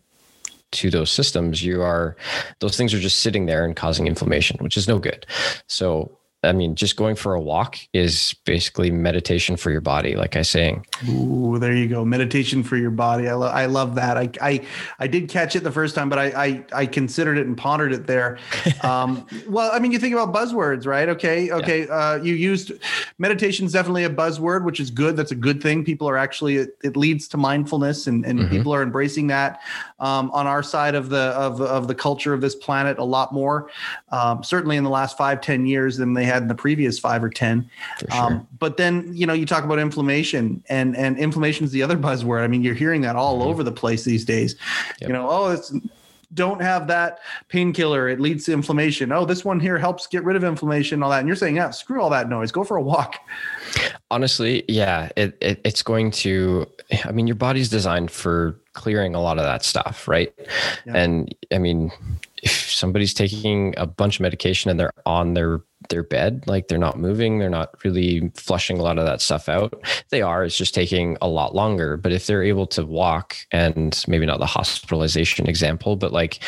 to 0.71 0.89
those 0.89 1.11
systems, 1.11 1.63
you 1.63 1.81
are, 1.81 2.15
those 2.59 2.77
things 2.77 2.93
are 2.93 2.99
just 2.99 3.21
sitting 3.21 3.45
there 3.45 3.65
and 3.65 3.75
causing 3.75 4.07
inflammation, 4.07 4.57
which 4.59 4.77
is 4.77 4.87
no 4.87 4.99
good. 4.99 5.25
So 5.67 6.17
I 6.45 6.51
mean, 6.51 6.75
just 6.75 6.95
going 6.95 7.15
for 7.15 7.33
a 7.33 7.41
walk 7.41 7.77
is 7.93 8.35
basically 8.45 8.91
meditation 8.91 9.57
for 9.57 9.71
your 9.71 9.81
body, 9.81 10.15
like 10.15 10.35
I 10.35 10.41
saying. 10.41 10.85
Ooh, 11.09 11.57
there 11.59 11.75
you 11.75 11.87
go. 11.87 12.05
Meditation 12.05 12.63
for 12.63 12.77
your 12.77 12.91
body. 12.91 13.27
I, 13.27 13.33
lo- 13.33 13.47
I 13.47 13.65
love 13.65 13.95
that. 13.95 14.17
I, 14.17 14.29
I, 14.41 14.65
I 14.99 15.07
did 15.07 15.29
catch 15.29 15.55
it 15.55 15.63
the 15.63 15.71
first 15.71 15.95
time, 15.95 16.09
but 16.09 16.19
I, 16.19 16.25
I, 16.25 16.65
I 16.73 16.85
considered 16.85 17.37
it 17.37 17.47
and 17.47 17.57
pondered 17.57 17.93
it 17.93 18.07
there. 18.07 18.37
Um, 18.81 19.25
well, 19.47 19.71
I 19.71 19.79
mean, 19.79 19.91
you 19.91 19.97
think 19.97 20.13
about 20.13 20.31
buzzwords, 20.31 20.85
right? 20.85 21.09
Okay. 21.09 21.49
Okay. 21.49 21.85
Yeah. 21.85 21.93
Uh, 21.93 22.19
you 22.21 22.35
used 22.35 22.71
meditation 23.17 23.65
is 23.65 23.71
definitely 23.71 24.03
a 24.03 24.09
buzzword, 24.09 24.63
which 24.63 24.79
is 24.79 24.91
good. 24.91 25.15
That's 25.15 25.31
a 25.31 25.35
good 25.35 25.61
thing. 25.61 25.83
People 25.83 26.07
are 26.07 26.17
actually, 26.17 26.57
it, 26.57 26.77
it 26.83 26.95
leads 26.95 27.27
to 27.29 27.37
mindfulness 27.37 28.05
and, 28.05 28.23
and 28.25 28.39
mm-hmm. 28.39 28.49
people 28.49 28.75
are 28.75 28.83
embracing 28.83 29.27
that 29.27 29.61
um, 29.99 30.29
on 30.31 30.45
our 30.45 30.61
side 30.61 30.93
of 30.93 31.09
the, 31.09 31.17
of, 31.17 31.61
of 31.61 31.87
the 31.87 31.95
culture 31.95 32.33
of 32.33 32.41
this 32.41 32.53
planet 32.53 32.99
a 32.99 33.03
lot 33.03 33.33
more. 33.33 33.71
Um, 34.11 34.43
certainly 34.43 34.77
in 34.77 34.83
the 34.83 34.89
last 34.89 35.17
five 35.17 35.41
ten 35.41 35.65
years 35.65 35.97
than 35.97 36.13
they 36.13 36.25
had 36.25 36.34
had 36.35 36.43
in 36.43 36.47
the 36.47 36.55
previous 36.55 36.99
five 36.99 37.23
or 37.23 37.29
10. 37.29 37.69
Sure. 37.99 38.21
Um, 38.21 38.47
but 38.59 38.77
then, 38.77 39.11
you 39.15 39.25
know, 39.25 39.33
you 39.33 39.45
talk 39.45 39.63
about 39.63 39.79
inflammation 39.79 40.63
and, 40.69 40.95
and 40.95 41.17
inflammation 41.17 41.65
is 41.65 41.71
the 41.71 41.81
other 41.81 41.97
buzzword. 42.07 42.41
I 42.41 42.47
mean, 42.47 42.61
you're 42.61 42.75
hearing 42.75 43.01
that 43.01 43.15
all 43.15 43.39
mm-hmm. 43.39 43.49
over 43.49 43.63
the 43.63 43.71
place 43.71 44.03
these 44.03 44.25
days, 44.25 44.55
yep. 45.01 45.09
you 45.09 45.13
know, 45.13 45.27
oh, 45.29 45.51
it's, 45.51 45.73
don't 46.33 46.61
have 46.61 46.87
that 46.87 47.19
painkiller. 47.47 48.09
It 48.09 48.19
leads 48.19 48.45
to 48.45 48.53
inflammation. 48.53 49.11
Oh, 49.11 49.25
this 49.25 49.45
one 49.45 49.59
here 49.59 49.77
helps 49.77 50.05
get 50.05 50.23
rid 50.23 50.35
of 50.35 50.43
inflammation, 50.43 51.01
all 51.01 51.09
that. 51.09 51.19
And 51.19 51.27
you're 51.27 51.35
saying, 51.35 51.55
yeah, 51.55 51.69
screw 51.71 52.01
all 52.01 52.09
that 52.09 52.29
noise. 52.29 52.51
Go 52.51 52.63
for 52.63 52.77
a 52.77 52.81
walk. 52.81 53.15
Honestly, 54.11 54.63
yeah, 54.67 55.09
it, 55.15 55.37
it, 55.41 55.61
it's 55.63 55.81
going 55.81 56.11
to. 56.11 56.67
I 57.05 57.11
mean, 57.11 57.25
your 57.25 57.35
body's 57.35 57.69
designed 57.69 58.11
for 58.11 58.59
clearing 58.73 59.15
a 59.15 59.21
lot 59.21 59.37
of 59.37 59.43
that 59.43 59.63
stuff, 59.63 60.07
right? 60.07 60.33
Yeah. 60.85 60.93
And 60.95 61.33
I 61.51 61.57
mean, 61.57 61.91
if 62.43 62.51
somebody's 62.51 63.13
taking 63.13 63.73
a 63.77 63.87
bunch 63.87 64.17
of 64.17 64.21
medication 64.21 64.69
and 64.69 64.79
they're 64.79 64.93
on 65.05 65.33
their 65.33 65.61
their 65.89 66.03
bed 66.03 66.43
like 66.47 66.67
they're 66.67 66.77
not 66.77 66.97
moving 66.97 67.39
they're 67.39 67.49
not 67.49 67.71
really 67.83 68.31
flushing 68.35 68.77
a 68.77 68.81
lot 68.81 68.97
of 68.97 69.05
that 69.05 69.21
stuff 69.21 69.49
out 69.49 69.73
they 70.09 70.21
are 70.21 70.43
it's 70.43 70.57
just 70.57 70.73
taking 70.73 71.17
a 71.21 71.27
lot 71.27 71.55
longer 71.55 71.97
but 71.97 72.11
if 72.11 72.27
they're 72.27 72.43
able 72.43 72.67
to 72.67 72.85
walk 72.85 73.35
and 73.51 74.03
maybe 74.07 74.25
not 74.25 74.39
the 74.39 74.45
hospitalization 74.45 75.47
example 75.47 75.95
but 75.95 76.11
like 76.11 76.39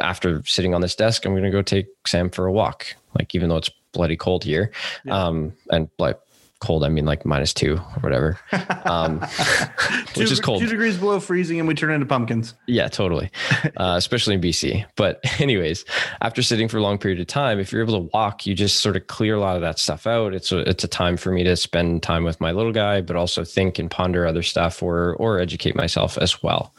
after 0.00 0.42
sitting 0.44 0.74
on 0.74 0.80
this 0.80 0.96
desk 0.96 1.24
i'm 1.24 1.32
going 1.32 1.42
to 1.42 1.50
go 1.50 1.62
take 1.62 1.86
sam 2.06 2.30
for 2.30 2.46
a 2.46 2.52
walk 2.52 2.86
like 3.18 3.34
even 3.34 3.48
though 3.48 3.56
it's 3.56 3.70
bloody 3.92 4.16
cold 4.16 4.42
here 4.42 4.72
yeah. 5.04 5.26
um 5.26 5.52
and 5.70 5.88
like 5.98 6.18
cold, 6.62 6.84
I 6.84 6.88
mean 6.88 7.04
like 7.04 7.26
minus 7.26 7.52
two 7.52 7.74
or 7.74 8.00
whatever, 8.00 8.38
um, 8.84 9.20
which 10.16 10.30
is 10.30 10.40
cold. 10.40 10.60
Two 10.60 10.68
degrees 10.68 10.96
below 10.96 11.20
freezing, 11.20 11.58
and 11.58 11.68
we 11.68 11.74
turn 11.74 11.90
into 11.90 12.06
pumpkins. 12.06 12.54
Yeah, 12.66 12.88
totally. 12.88 13.30
Uh, 13.76 13.96
especially 13.96 14.34
in 14.34 14.40
BC. 14.40 14.86
But 14.96 15.20
anyways, 15.40 15.84
after 16.20 16.42
sitting 16.42 16.68
for 16.68 16.78
a 16.78 16.82
long 16.82 16.98
period 16.98 17.20
of 17.20 17.26
time, 17.26 17.58
if 17.58 17.72
you're 17.72 17.82
able 17.82 18.00
to 18.00 18.10
walk, 18.14 18.46
you 18.46 18.54
just 18.54 18.80
sort 18.80 18.96
of 18.96 19.08
clear 19.08 19.34
a 19.34 19.40
lot 19.40 19.56
of 19.56 19.62
that 19.62 19.78
stuff 19.78 20.06
out. 20.06 20.34
It's 20.34 20.52
a 20.52 20.60
it's 20.60 20.84
a 20.84 20.88
time 20.88 21.16
for 21.16 21.32
me 21.32 21.42
to 21.44 21.56
spend 21.56 22.02
time 22.02 22.24
with 22.24 22.40
my 22.40 22.52
little 22.52 22.72
guy, 22.72 23.00
but 23.00 23.16
also 23.16 23.44
think 23.44 23.78
and 23.78 23.90
ponder 23.90 24.26
other 24.26 24.42
stuff 24.42 24.82
or 24.82 25.16
or 25.16 25.40
educate 25.40 25.74
myself 25.74 26.16
as 26.16 26.42
well. 26.42 26.72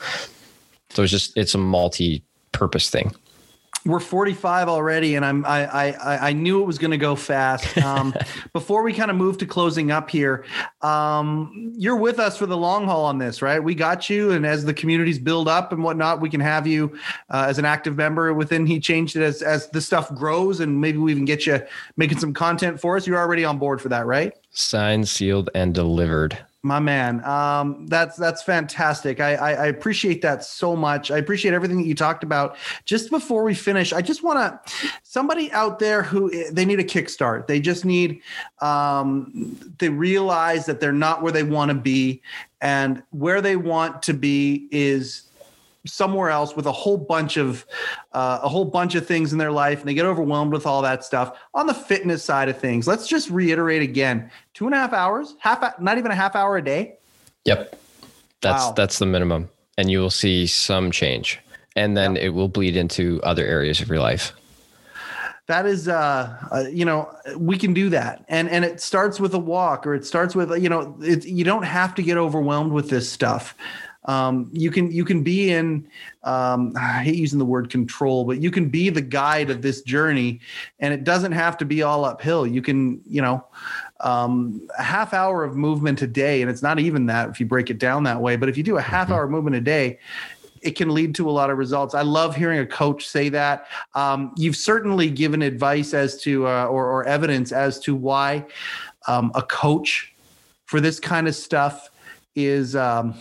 So 0.92 1.04
it's 1.04 1.12
just 1.12 1.36
it's 1.38 1.54
a 1.54 1.58
multi-purpose 1.58 2.90
thing 2.90 3.14
we're 3.86 4.00
45 4.00 4.70
already 4.70 5.16
and 5.16 5.26
i'm 5.26 5.46
i 5.46 5.68
i, 5.68 6.30
I 6.30 6.34
knew 6.34 6.62
it 6.62 6.66
was 6.66 6.78
going 6.78 6.92
to 6.92 6.98
go 6.98 7.16
fast. 7.16 7.68
Um, 7.84 8.14
before 8.54 8.82
we 8.82 8.94
kind 8.94 9.12
of 9.12 9.18
move 9.18 9.38
to 9.40 9.46
closing 9.46 9.92
up 9.92 10.10
here 10.10 10.46
um, 10.82 11.74
you're 11.76 11.98
with 11.98 12.18
us 12.18 12.38
for 12.38 12.46
the 12.46 12.56
long 12.56 12.86
haul 12.86 13.04
on 13.04 13.18
this 13.18 13.42
right? 13.42 13.62
We 13.62 13.76
got 13.76 14.10
you 14.10 14.32
and 14.32 14.46
as 14.46 14.64
the 14.64 14.74
communities 14.74 15.20
build 15.20 15.48
up 15.48 15.74
and 15.74 15.84
whatnot 15.84 16.22
we 16.22 16.30
can 16.30 16.40
have 16.40 16.66
you 16.66 16.98
uh, 17.30 17.46
as 17.48 17.60
an 17.60 17.66
active 17.66 17.98
member 17.98 18.34
within 18.34 18.66
he 18.66 18.80
changed 18.80 19.16
it 19.16 19.22
as 19.22 19.42
as 19.42 19.68
the 19.70 19.82
stuff 19.82 20.14
grows 20.16 20.62
and 20.62 20.80
maybe 20.80 20.98
we 20.98 21.12
even 21.12 21.26
get 21.26 21.46
you 21.46 21.62
making 21.98 22.20
some 22.20 22.34
content 22.34 22.80
for 22.80 22.96
us. 22.96 23.06
You're 23.06 23.20
already 23.20 23.44
on 23.44 23.58
board 23.58 23.82
for 23.82 23.90
that 23.90 24.06
right? 24.06 24.34
Signed 24.52 25.08
sealed 25.10 25.50
and 25.54 25.74
delivered 25.74 26.38
my 26.66 26.80
man, 26.80 27.24
um, 27.26 27.88
that's 27.88 28.16
that's 28.16 28.42
fantastic. 28.42 29.20
I, 29.20 29.36
I, 29.36 29.52
I 29.52 29.66
appreciate 29.66 30.22
that 30.22 30.46
so 30.46 30.78
much. 30.78 31.12
I 31.12 31.18
appreciate 31.18 31.54
everything 31.54 31.78
that 31.78 31.86
you 31.86 31.94
talked 31.94 32.24
about. 32.24 32.56
Just 32.86 33.10
before 33.10 33.44
we 33.44 33.54
finish, 33.54 33.92
I 33.92 34.02
just 34.02 34.24
want 34.24 34.40
to 34.40 34.74
somebody 35.04 35.52
out 35.52 35.80
there 35.80 36.02
who 36.02 36.32
they 36.52 36.64
need 36.64 36.80
a 36.80 36.84
kickstart. 36.86 37.48
They 37.48 37.60
just 37.60 37.84
need 37.84 38.22
um, 38.62 39.58
they 39.80 39.90
realize 39.90 40.66
that 40.66 40.80
they're 40.80 40.94
not 40.94 41.22
where 41.22 41.34
they 41.34 41.44
want 41.44 41.68
to 41.68 41.76
be, 41.76 42.22
and 42.62 43.04
where 43.12 43.42
they 43.42 43.58
want 43.58 44.02
to 44.04 44.14
be 44.14 44.70
is 44.72 45.24
somewhere 45.86 46.30
else 46.30 46.56
with 46.56 46.66
a 46.66 46.72
whole 46.72 46.98
bunch 46.98 47.38
of 47.38 47.66
uh, 48.14 48.40
a 48.42 48.50
whole 48.50 48.66
bunch 48.66 48.96
of 48.96 49.06
things 49.06 49.34
in 49.34 49.38
their 49.38 49.52
life 49.52 49.80
and 49.80 49.90
they 49.90 49.94
get 49.94 50.06
overwhelmed 50.06 50.54
with 50.54 50.66
all 50.66 50.82
that 50.82 51.04
stuff. 51.04 51.38
On 51.54 51.68
the 51.68 51.74
fitness 51.74 52.24
side 52.24 52.50
of 52.50 52.58
things 52.58 52.88
let's 52.88 53.08
just 53.08 53.30
reiterate 53.30 53.82
again 53.82 54.30
two 54.54 54.66
and 54.66 54.74
a 54.74 54.78
half 54.78 54.94
hours 54.94 55.36
half 55.40 55.80
not 55.80 55.98
even 55.98 56.12
a 56.12 56.16
half 56.16 56.36
hour 56.36 56.58
a 56.58 56.64
day? 56.64 56.98
Yep. 57.46 57.80
That's 58.42 58.64
wow. 58.64 58.74
that's 58.74 59.00
the 59.00 59.06
minimum 59.06 59.50
and 59.78 59.92
you 59.92 60.00
will 60.00 60.10
see 60.10 60.48
some 60.48 60.92
change 60.92 61.40
and 61.76 61.98
then 61.98 62.16
yep. 62.16 62.26
it 62.26 62.30
will 62.30 62.48
bleed 62.48 62.78
into 62.78 63.20
other 63.24 63.46
areas 63.46 63.82
of 63.82 63.90
your 63.90 64.00
life. 64.00 64.34
That 65.48 65.66
is 65.66 65.90
uh, 65.90 66.38
uh, 66.52 66.64
you 66.72 66.86
know 66.86 67.14
we 67.36 67.58
can 67.58 67.74
do 67.74 67.90
that 67.90 68.24
and 68.30 68.50
and 68.50 68.64
it 68.64 68.80
starts 68.80 69.20
with 69.20 69.34
a 69.34 69.40
walk 69.40 69.86
or 69.86 69.94
it 69.94 70.06
starts 70.06 70.34
with 70.34 70.50
you 70.62 70.70
know 70.70 70.96
it, 71.02 71.26
you 71.26 71.44
don't 71.44 71.64
have 71.64 71.94
to 71.96 72.02
get 72.02 72.16
overwhelmed 72.16 72.72
with 72.72 72.90
this 72.90 73.12
stuff 73.12 73.54
um, 74.06 74.50
you 74.52 74.70
can 74.72 74.92
you 74.92 75.06
can 75.06 75.24
be 75.24 75.52
in 75.52 75.88
um, 76.24 76.74
I 76.78 77.04
hate 77.04 77.16
using 77.16 77.40
the 77.40 77.46
word 77.46 77.70
control, 77.70 78.26
but 78.26 78.42
you 78.42 78.52
can 78.52 78.70
be 78.70 78.90
the 78.90 79.02
guide 79.02 79.50
of 79.50 79.62
this 79.62 79.82
journey, 79.82 80.40
and 80.80 80.94
it 80.94 81.04
doesn't 81.04 81.32
have 81.32 81.58
to 81.58 81.66
be 81.66 81.84
all 81.84 82.06
uphill. 82.06 82.46
You 82.46 82.62
can 82.62 83.02
you 83.06 83.22
know 83.22 83.46
um, 84.02 84.68
a 84.78 84.84
half 84.84 85.14
hour 85.14 85.44
of 85.44 85.56
movement 85.56 86.02
a 86.02 86.08
day, 86.08 86.42
and 86.42 86.50
it's 86.50 86.62
not 86.62 86.80
even 86.80 87.06
that 87.08 87.30
if 87.30 87.40
you 87.40 87.46
break 87.46 87.70
it 87.70 87.80
down 87.80 88.04
that 88.04 88.20
way. 88.20 88.36
But 88.36 88.50
if 88.50 88.58
you 88.58 88.64
do 88.64 88.78
a 88.78 88.82
half 88.82 89.06
mm-hmm. 89.06 89.14
hour 89.14 89.28
movement 89.28 89.56
a 89.56 89.62
day, 89.62 90.00
it 90.62 90.72
can 90.72 90.94
lead 90.94 91.14
to 91.16 91.30
a 91.30 91.32
lot 91.32 91.50
of 91.50 91.58
results. 91.58 91.94
I 91.94 92.02
love 92.02 92.36
hearing 92.36 92.60
a 92.60 92.66
coach 92.66 93.06
say 93.06 93.30
that. 93.30 93.68
Um, 93.96 94.34
you've 94.38 94.56
certainly 94.56 95.10
given 95.10 95.42
advice 95.42 95.94
as 95.94 96.22
to 96.22 96.48
uh, 96.48 96.66
or, 96.66 96.88
or, 96.88 97.04
evidence 97.06 97.52
as 97.52 97.80
to 97.82 97.96
why 97.96 98.46
um, 99.08 99.32
a 99.36 99.42
coach 99.42 100.14
for 100.66 100.80
this 100.80 101.00
kind 101.00 101.28
of 101.28 101.36
stuff 101.36 101.90
is 102.36 102.76
um, 102.76 103.14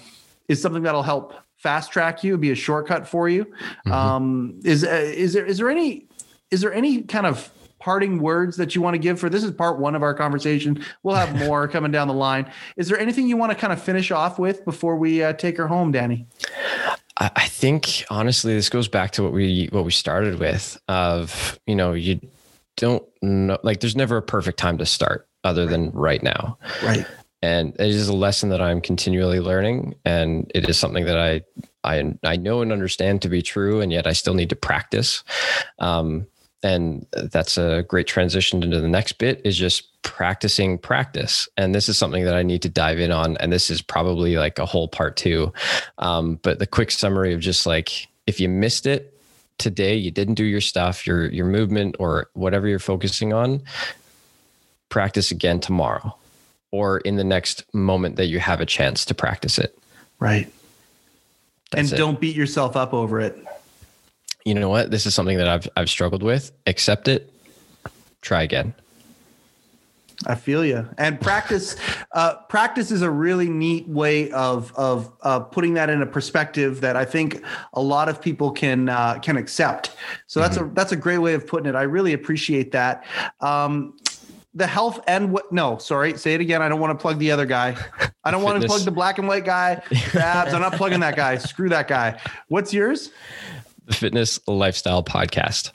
is 0.48 0.60
something 0.60 0.82
that'll 0.82 1.02
help 1.02 1.34
fast 1.62 1.92
track 1.92 2.24
you, 2.24 2.36
be 2.36 2.50
a 2.50 2.54
shortcut 2.54 3.06
for 3.06 3.28
you. 3.28 3.44
Mm-hmm. 3.44 3.92
Um, 3.92 4.60
is 4.64 4.84
uh, 4.84 4.88
is 4.88 5.32
there 5.32 5.46
is 5.46 5.58
there 5.58 5.70
any 5.70 6.08
is 6.50 6.60
there 6.60 6.72
any 6.72 7.02
kind 7.02 7.26
of 7.26 7.50
parting 7.78 8.20
words 8.20 8.56
that 8.56 8.76
you 8.76 8.82
want 8.82 8.94
to 8.94 8.98
give 8.98 9.18
for 9.18 9.28
this 9.28 9.42
is 9.42 9.50
part 9.50 9.78
one 9.78 9.94
of 9.94 10.02
our 10.02 10.14
conversation. 10.14 10.84
We'll 11.02 11.16
have 11.16 11.36
more 11.46 11.66
coming 11.68 11.90
down 11.90 12.08
the 12.08 12.14
line. 12.14 12.50
Is 12.76 12.88
there 12.88 12.98
anything 12.98 13.28
you 13.28 13.36
want 13.36 13.50
to 13.52 13.58
kind 13.58 13.72
of 13.72 13.82
finish 13.82 14.10
off 14.10 14.38
with 14.38 14.64
before 14.64 14.96
we 14.96 15.22
uh, 15.22 15.32
take 15.32 15.56
her 15.56 15.66
home 15.66 15.92
danny? 15.92 16.26
I 17.18 17.46
think 17.46 18.04
honestly 18.10 18.54
this 18.54 18.68
goes 18.68 18.88
back 18.88 19.12
to 19.12 19.22
what 19.22 19.32
we 19.32 19.68
what 19.70 19.84
we 19.84 19.92
started 19.92 20.40
with 20.40 20.80
of 20.88 21.60
you 21.66 21.76
know 21.76 21.92
you 21.92 22.20
don't 22.76 23.04
know 23.20 23.58
like 23.62 23.80
there's 23.80 23.94
never 23.94 24.16
a 24.16 24.22
perfect 24.22 24.58
time 24.58 24.78
to 24.78 24.86
start 24.86 25.28
other 25.44 25.66
than 25.66 25.90
right 25.90 26.22
now. 26.22 26.58
Right 26.82 27.06
and 27.42 27.74
it 27.78 27.88
is 27.88 28.08
a 28.08 28.14
lesson 28.14 28.50
that 28.50 28.60
I'm 28.60 28.80
continually 28.80 29.40
learning, 29.40 29.94
and 30.04 30.50
it 30.54 30.68
is 30.68 30.78
something 30.78 31.04
that 31.04 31.18
I 31.18 31.42
I 31.84 32.14
I 32.24 32.36
know 32.36 32.62
and 32.62 32.72
understand 32.72 33.22
to 33.22 33.28
be 33.28 33.42
true, 33.42 33.80
and 33.80 33.92
yet 33.92 34.06
I 34.06 34.12
still 34.12 34.34
need 34.34 34.50
to 34.50 34.56
practice. 34.56 35.24
Um, 35.78 36.26
and 36.64 37.06
that's 37.12 37.58
a 37.58 37.84
great 37.88 38.06
transition 38.06 38.62
into 38.62 38.80
the 38.80 38.88
next 38.88 39.14
bit 39.14 39.40
is 39.44 39.56
just 39.56 40.00
practicing 40.02 40.78
practice. 40.78 41.48
And 41.56 41.74
this 41.74 41.88
is 41.88 41.98
something 41.98 42.24
that 42.24 42.36
i 42.36 42.42
need 42.44 42.62
to 42.62 42.68
dive 42.68 43.00
in 43.00 43.10
on. 43.10 43.36
And 43.38 43.52
this 43.52 43.68
is 43.68 43.82
probably 43.82 44.36
like 44.36 44.60
a 44.60 44.66
whole 44.66 44.86
part 44.86 45.16
two. 45.16 45.52
Um, 45.98 46.38
but 46.42 46.60
the 46.60 46.66
quick 46.68 46.92
summary 46.92 47.34
of 47.34 47.40
just 47.40 47.66
like 47.66 48.06
if 48.28 48.38
you 48.38 48.48
missed 48.48 48.86
it 48.86 49.12
today 49.58 49.94
you 49.94 50.10
didn't 50.10 50.34
do 50.34 50.44
your 50.44 50.60
stuff 50.60 51.06
your 51.06 51.26
your 51.30 51.46
movement 51.46 51.94
or 51.98 52.28
whatever 52.34 52.66
you're 52.66 52.78
focusing 52.78 53.32
on 53.32 53.62
practice 54.88 55.30
again 55.30 55.60
tomorrow 55.60 56.16
or 56.72 56.98
in 56.98 57.16
the 57.16 57.24
next 57.24 57.72
moment 57.72 58.16
that 58.16 58.26
you 58.26 58.40
have 58.40 58.60
a 58.60 58.66
chance 58.66 59.04
to 59.04 59.14
practice 59.14 59.58
it. 59.58 59.78
Right. 60.18 60.50
That's 61.70 61.90
and 61.90 61.92
it. 61.92 61.96
don't 62.02 62.20
beat 62.20 62.34
yourself 62.34 62.76
up 62.76 62.92
over 62.92 63.20
it. 63.20 63.38
You 64.44 64.54
know 64.54 64.68
what? 64.68 64.90
This 64.90 65.06
is 65.06 65.14
something 65.14 65.38
that 65.38 65.48
I've 65.48 65.68
I've 65.76 65.88
struggled 65.88 66.22
with. 66.22 66.50
Accept 66.66 67.06
it. 67.06 67.32
Try 68.20 68.42
again. 68.42 68.74
I 70.26 70.34
feel 70.34 70.64
you. 70.64 70.88
And 70.98 71.20
practice, 71.20 71.76
uh, 72.12 72.34
practice 72.48 72.90
is 72.90 73.02
a 73.02 73.10
really 73.10 73.48
neat 73.48 73.88
way 73.88 74.30
of 74.32 74.72
of 74.76 75.12
uh, 75.22 75.40
putting 75.40 75.74
that 75.74 75.90
in 75.90 76.02
a 76.02 76.06
perspective 76.06 76.80
that 76.80 76.96
I 76.96 77.04
think 77.04 77.42
a 77.72 77.82
lot 77.82 78.08
of 78.08 78.20
people 78.20 78.50
can 78.50 78.88
uh, 78.88 79.18
can 79.20 79.36
accept. 79.36 79.96
So 80.26 80.40
that's 80.40 80.56
mm-hmm. 80.56 80.70
a 80.70 80.74
that's 80.74 80.92
a 80.92 80.96
great 80.96 81.18
way 81.18 81.34
of 81.34 81.46
putting 81.46 81.68
it. 81.68 81.74
I 81.74 81.82
really 81.82 82.12
appreciate 82.12 82.72
that. 82.72 83.04
Um, 83.40 83.96
the 84.54 84.66
health 84.66 85.00
and 85.06 85.32
what 85.32 85.50
no 85.50 85.78
sorry 85.78 86.16
say 86.18 86.34
it 86.34 86.40
again. 86.40 86.62
I 86.62 86.68
don't 86.68 86.80
want 86.80 86.98
to 86.98 87.00
plug 87.00 87.18
the 87.18 87.30
other 87.30 87.46
guy. 87.46 87.76
I 88.24 88.30
don't 88.30 88.42
want 88.42 88.60
to 88.60 88.68
plug 88.68 88.82
the 88.82 88.90
black 88.90 89.18
and 89.18 89.26
white 89.26 89.44
guy. 89.44 89.82
Abs 90.14 90.52
i'm 90.54 90.60
not 90.60 90.74
plugging 90.74 91.00
that 91.00 91.16
guy. 91.16 91.38
Screw 91.38 91.68
that 91.70 91.88
guy. 91.88 92.20
What's 92.48 92.72
yours? 92.72 93.10
The 93.86 93.94
fitness 93.94 94.38
lifestyle 94.46 95.02
podcast 95.02 95.72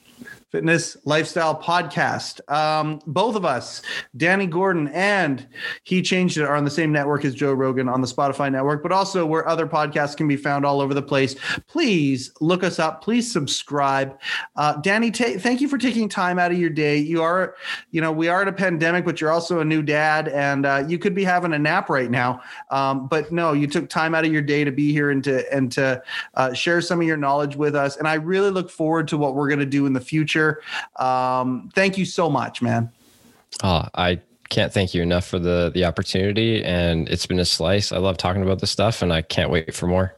Fitness 0.58 0.98
Lifestyle 1.06 1.56
Podcast. 1.56 2.42
Um, 2.52 3.00
both 3.06 3.36
of 3.36 3.46
us, 3.46 3.84
Danny 4.16 4.48
Gordon 4.48 4.88
and 4.88 5.48
He 5.84 6.02
Changed 6.02 6.36
It, 6.40 6.46
are 6.46 6.56
on 6.56 6.66
the 6.66 6.72
same 6.72 6.92
network 6.92 7.24
as 7.26 7.36
Joe 7.36 7.54
Rogan 7.54 7.88
on 7.88 8.02
the 8.02 8.08
Spotify 8.08 8.52
network, 8.52 8.82
but 8.82 8.92
also 8.92 9.24
where 9.24 9.48
other 9.48 9.68
podcasts 9.68 10.18
can 10.18 10.28
be 10.28 10.36
found 10.36 10.66
all 10.66 10.82
over 10.82 10.96
the 10.96 11.02
place. 11.04 11.36
Please 11.68 12.32
look 12.42 12.64
us 12.64 12.80
up. 12.80 13.04
Please 13.04 13.32
subscribe. 13.32 14.20
Uh, 14.56 14.78
Danny, 14.78 15.12
t- 15.12 15.38
thank 15.38 15.62
you 15.62 15.70
for 15.70 15.78
taking 15.78 16.10
time 16.10 16.40
out 16.40 16.52
of 16.52 16.58
your 16.58 16.72
day. 16.72 16.98
You 16.98 17.22
are, 17.22 17.54
you 17.92 18.02
know, 18.02 18.12
we 18.12 18.28
are 18.28 18.42
in 18.42 18.48
a 18.48 18.52
pandemic, 18.52 19.06
but 19.06 19.22
you're 19.22 19.32
also 19.32 19.60
a 19.60 19.66
new 19.66 19.84
dad, 19.84 20.28
and 20.28 20.66
uh, 20.66 20.86
you 20.88 20.98
could 20.98 21.14
be 21.14 21.24
having 21.24 21.54
a 21.54 21.60
nap 21.60 21.88
right 21.88 22.10
now. 22.10 22.42
Um, 22.72 23.08
but 23.08 23.32
no, 23.32 23.54
you 23.54 23.68
took 23.68 23.90
time 23.90 24.16
out 24.16 24.26
of 24.26 24.34
your 24.34 24.42
day 24.42 24.64
to 24.64 24.72
be 24.72 24.92
here 24.92 25.12
and 25.12 25.24
to 25.26 25.54
and 25.54 25.72
to 25.74 26.02
uh, 26.34 26.52
share 26.54 26.82
some 26.82 27.00
of 27.00 27.06
your 27.06 27.16
knowledge 27.16 27.56
with 27.56 27.76
us. 27.76 27.98
And 27.98 28.08
I 28.08 28.16
really 28.16 28.50
look 28.50 28.72
forward 28.72 29.08
to 29.10 29.20
what 29.20 29.36
we're 29.36 29.50
going 29.50 29.60
to 29.60 29.68
do 29.68 29.86
in 29.86 29.94
the 29.94 30.02
future 30.02 30.47
future. 30.54 31.04
Um, 31.04 31.70
thank 31.74 31.98
you 31.98 32.06
so 32.06 32.30
much, 32.30 32.62
man. 32.62 32.92
Oh, 33.64 33.86
I 33.96 34.22
can't 34.50 34.72
thank 34.74 34.94
you 34.94 35.02
enough 35.02 35.26
for 35.26 35.40
the 35.40 35.72
the 35.74 35.86
opportunity, 35.86 36.64
and 36.64 37.08
it's 37.10 37.26
been 37.26 37.40
a 37.40 37.46
slice. 37.46 37.92
I 37.92 37.98
love 37.98 38.18
talking 38.18 38.44
about 38.44 38.60
this 38.60 38.72
stuff, 38.72 39.02
and 39.02 39.12
I 39.12 39.22
can't 39.22 39.50
wait 39.50 39.74
for 39.74 39.88
more. 39.88 40.16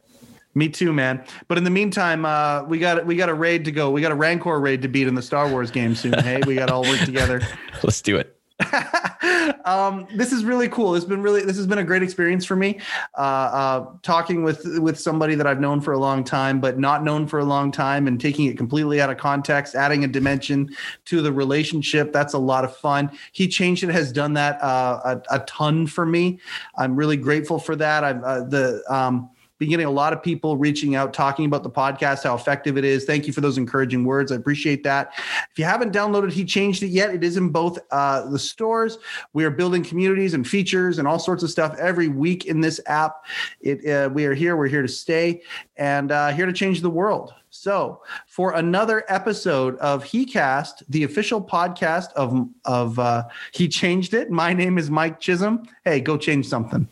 Me 0.54 0.68
too, 0.68 0.92
man. 0.92 1.24
But 1.46 1.58
in 1.58 1.64
the 1.64 1.70
meantime, 1.70 2.24
uh, 2.24 2.64
we 2.64 2.78
got 2.78 3.06
we 3.06 3.16
got 3.16 3.28
a 3.28 3.34
raid 3.34 3.64
to 3.66 3.72
go. 3.72 3.90
We 3.90 4.00
got 4.00 4.12
a 4.12 4.16
Rancor 4.16 4.58
raid 4.58 4.82
to 4.82 4.88
beat 4.88 5.06
in 5.06 5.14
the 5.14 5.22
Star 5.22 5.48
Wars 5.48 5.70
game 5.70 5.94
soon. 5.94 6.12
hey, 6.12 6.40
we 6.46 6.56
got 6.56 6.66
to 6.66 6.74
all 6.74 6.82
work 6.82 7.00
together. 7.00 7.40
Let's 7.82 8.02
do 8.02 8.16
it. 8.16 8.39
um, 9.64 10.06
this 10.14 10.32
is 10.32 10.44
really 10.44 10.68
cool. 10.68 10.94
Has 10.94 11.04
been 11.04 11.22
really 11.22 11.42
this 11.42 11.56
has 11.56 11.66
been 11.66 11.78
a 11.78 11.84
great 11.84 12.02
experience 12.02 12.44
for 12.44 12.56
me. 12.56 12.80
Uh, 13.16 13.20
uh, 13.20 13.86
talking 14.02 14.42
with 14.42 14.64
with 14.78 14.98
somebody 14.98 15.34
that 15.34 15.46
I've 15.46 15.60
known 15.60 15.80
for 15.80 15.92
a 15.92 15.98
long 15.98 16.24
time, 16.24 16.60
but 16.60 16.78
not 16.78 17.04
known 17.04 17.26
for 17.26 17.38
a 17.38 17.44
long 17.44 17.72
time, 17.72 18.06
and 18.06 18.20
taking 18.20 18.46
it 18.46 18.56
completely 18.56 19.00
out 19.00 19.10
of 19.10 19.18
context, 19.18 19.74
adding 19.74 20.04
a 20.04 20.08
dimension 20.08 20.70
to 21.06 21.22
the 21.22 21.32
relationship. 21.32 22.12
That's 22.12 22.34
a 22.34 22.38
lot 22.38 22.64
of 22.64 22.76
fun. 22.76 23.10
He 23.32 23.48
changed 23.48 23.84
it 23.84 23.90
has 23.90 24.12
done 24.12 24.34
that 24.34 24.62
uh, 24.62 25.20
a, 25.30 25.36
a, 25.36 25.38
ton 25.40 25.86
for 25.86 26.04
me. 26.04 26.38
I'm 26.76 26.96
really 26.96 27.16
grateful 27.16 27.58
for 27.58 27.76
that. 27.76 28.04
I've 28.04 28.22
uh, 28.22 28.44
the 28.44 28.82
um, 28.88 29.30
Been 29.60 29.68
getting 29.68 29.84
a 29.84 29.90
lot 29.90 30.14
of 30.14 30.22
people 30.22 30.56
reaching 30.56 30.94
out, 30.94 31.12
talking 31.12 31.44
about 31.44 31.62
the 31.62 31.70
podcast, 31.70 32.22
how 32.22 32.34
effective 32.34 32.78
it 32.78 32.84
is. 32.84 33.04
Thank 33.04 33.26
you 33.26 33.34
for 33.34 33.42
those 33.42 33.58
encouraging 33.58 34.04
words. 34.04 34.32
I 34.32 34.36
appreciate 34.36 34.82
that. 34.84 35.12
If 35.52 35.58
you 35.58 35.66
haven't 35.66 35.92
downloaded 35.92 36.32
He 36.32 36.46
Changed 36.46 36.82
It 36.82 36.86
yet, 36.86 37.14
it 37.14 37.22
is 37.22 37.36
in 37.36 37.50
both 37.50 37.78
uh, 37.90 38.26
the 38.30 38.38
stores. 38.38 38.96
We 39.34 39.44
are 39.44 39.50
building 39.50 39.84
communities 39.84 40.32
and 40.32 40.48
features 40.48 40.98
and 40.98 41.06
all 41.06 41.18
sorts 41.18 41.42
of 41.42 41.50
stuff 41.50 41.76
every 41.78 42.08
week 42.08 42.46
in 42.46 42.62
this 42.62 42.80
app. 42.86 43.26
It 43.60 43.86
uh, 43.86 44.08
we 44.08 44.24
are 44.24 44.32
here. 44.32 44.56
We're 44.56 44.66
here 44.66 44.80
to 44.80 44.88
stay 44.88 45.42
and 45.76 46.10
uh, 46.10 46.30
here 46.30 46.46
to 46.46 46.54
change 46.54 46.80
the 46.80 46.88
world. 46.88 47.34
So, 47.50 48.00
for 48.26 48.54
another 48.54 49.04
episode 49.08 49.76
of 49.76 50.04
HeCast, 50.04 50.84
the 50.88 51.04
official 51.04 51.42
podcast 51.42 52.14
of 52.14 52.48
of 52.64 52.98
uh, 52.98 53.24
He 53.52 53.68
Changed 53.68 54.14
It. 54.14 54.30
My 54.30 54.54
name 54.54 54.78
is 54.78 54.90
Mike 54.90 55.20
Chisholm. 55.20 55.68
Hey, 55.84 56.00
go 56.00 56.16
change 56.16 56.46
something. 56.48 56.88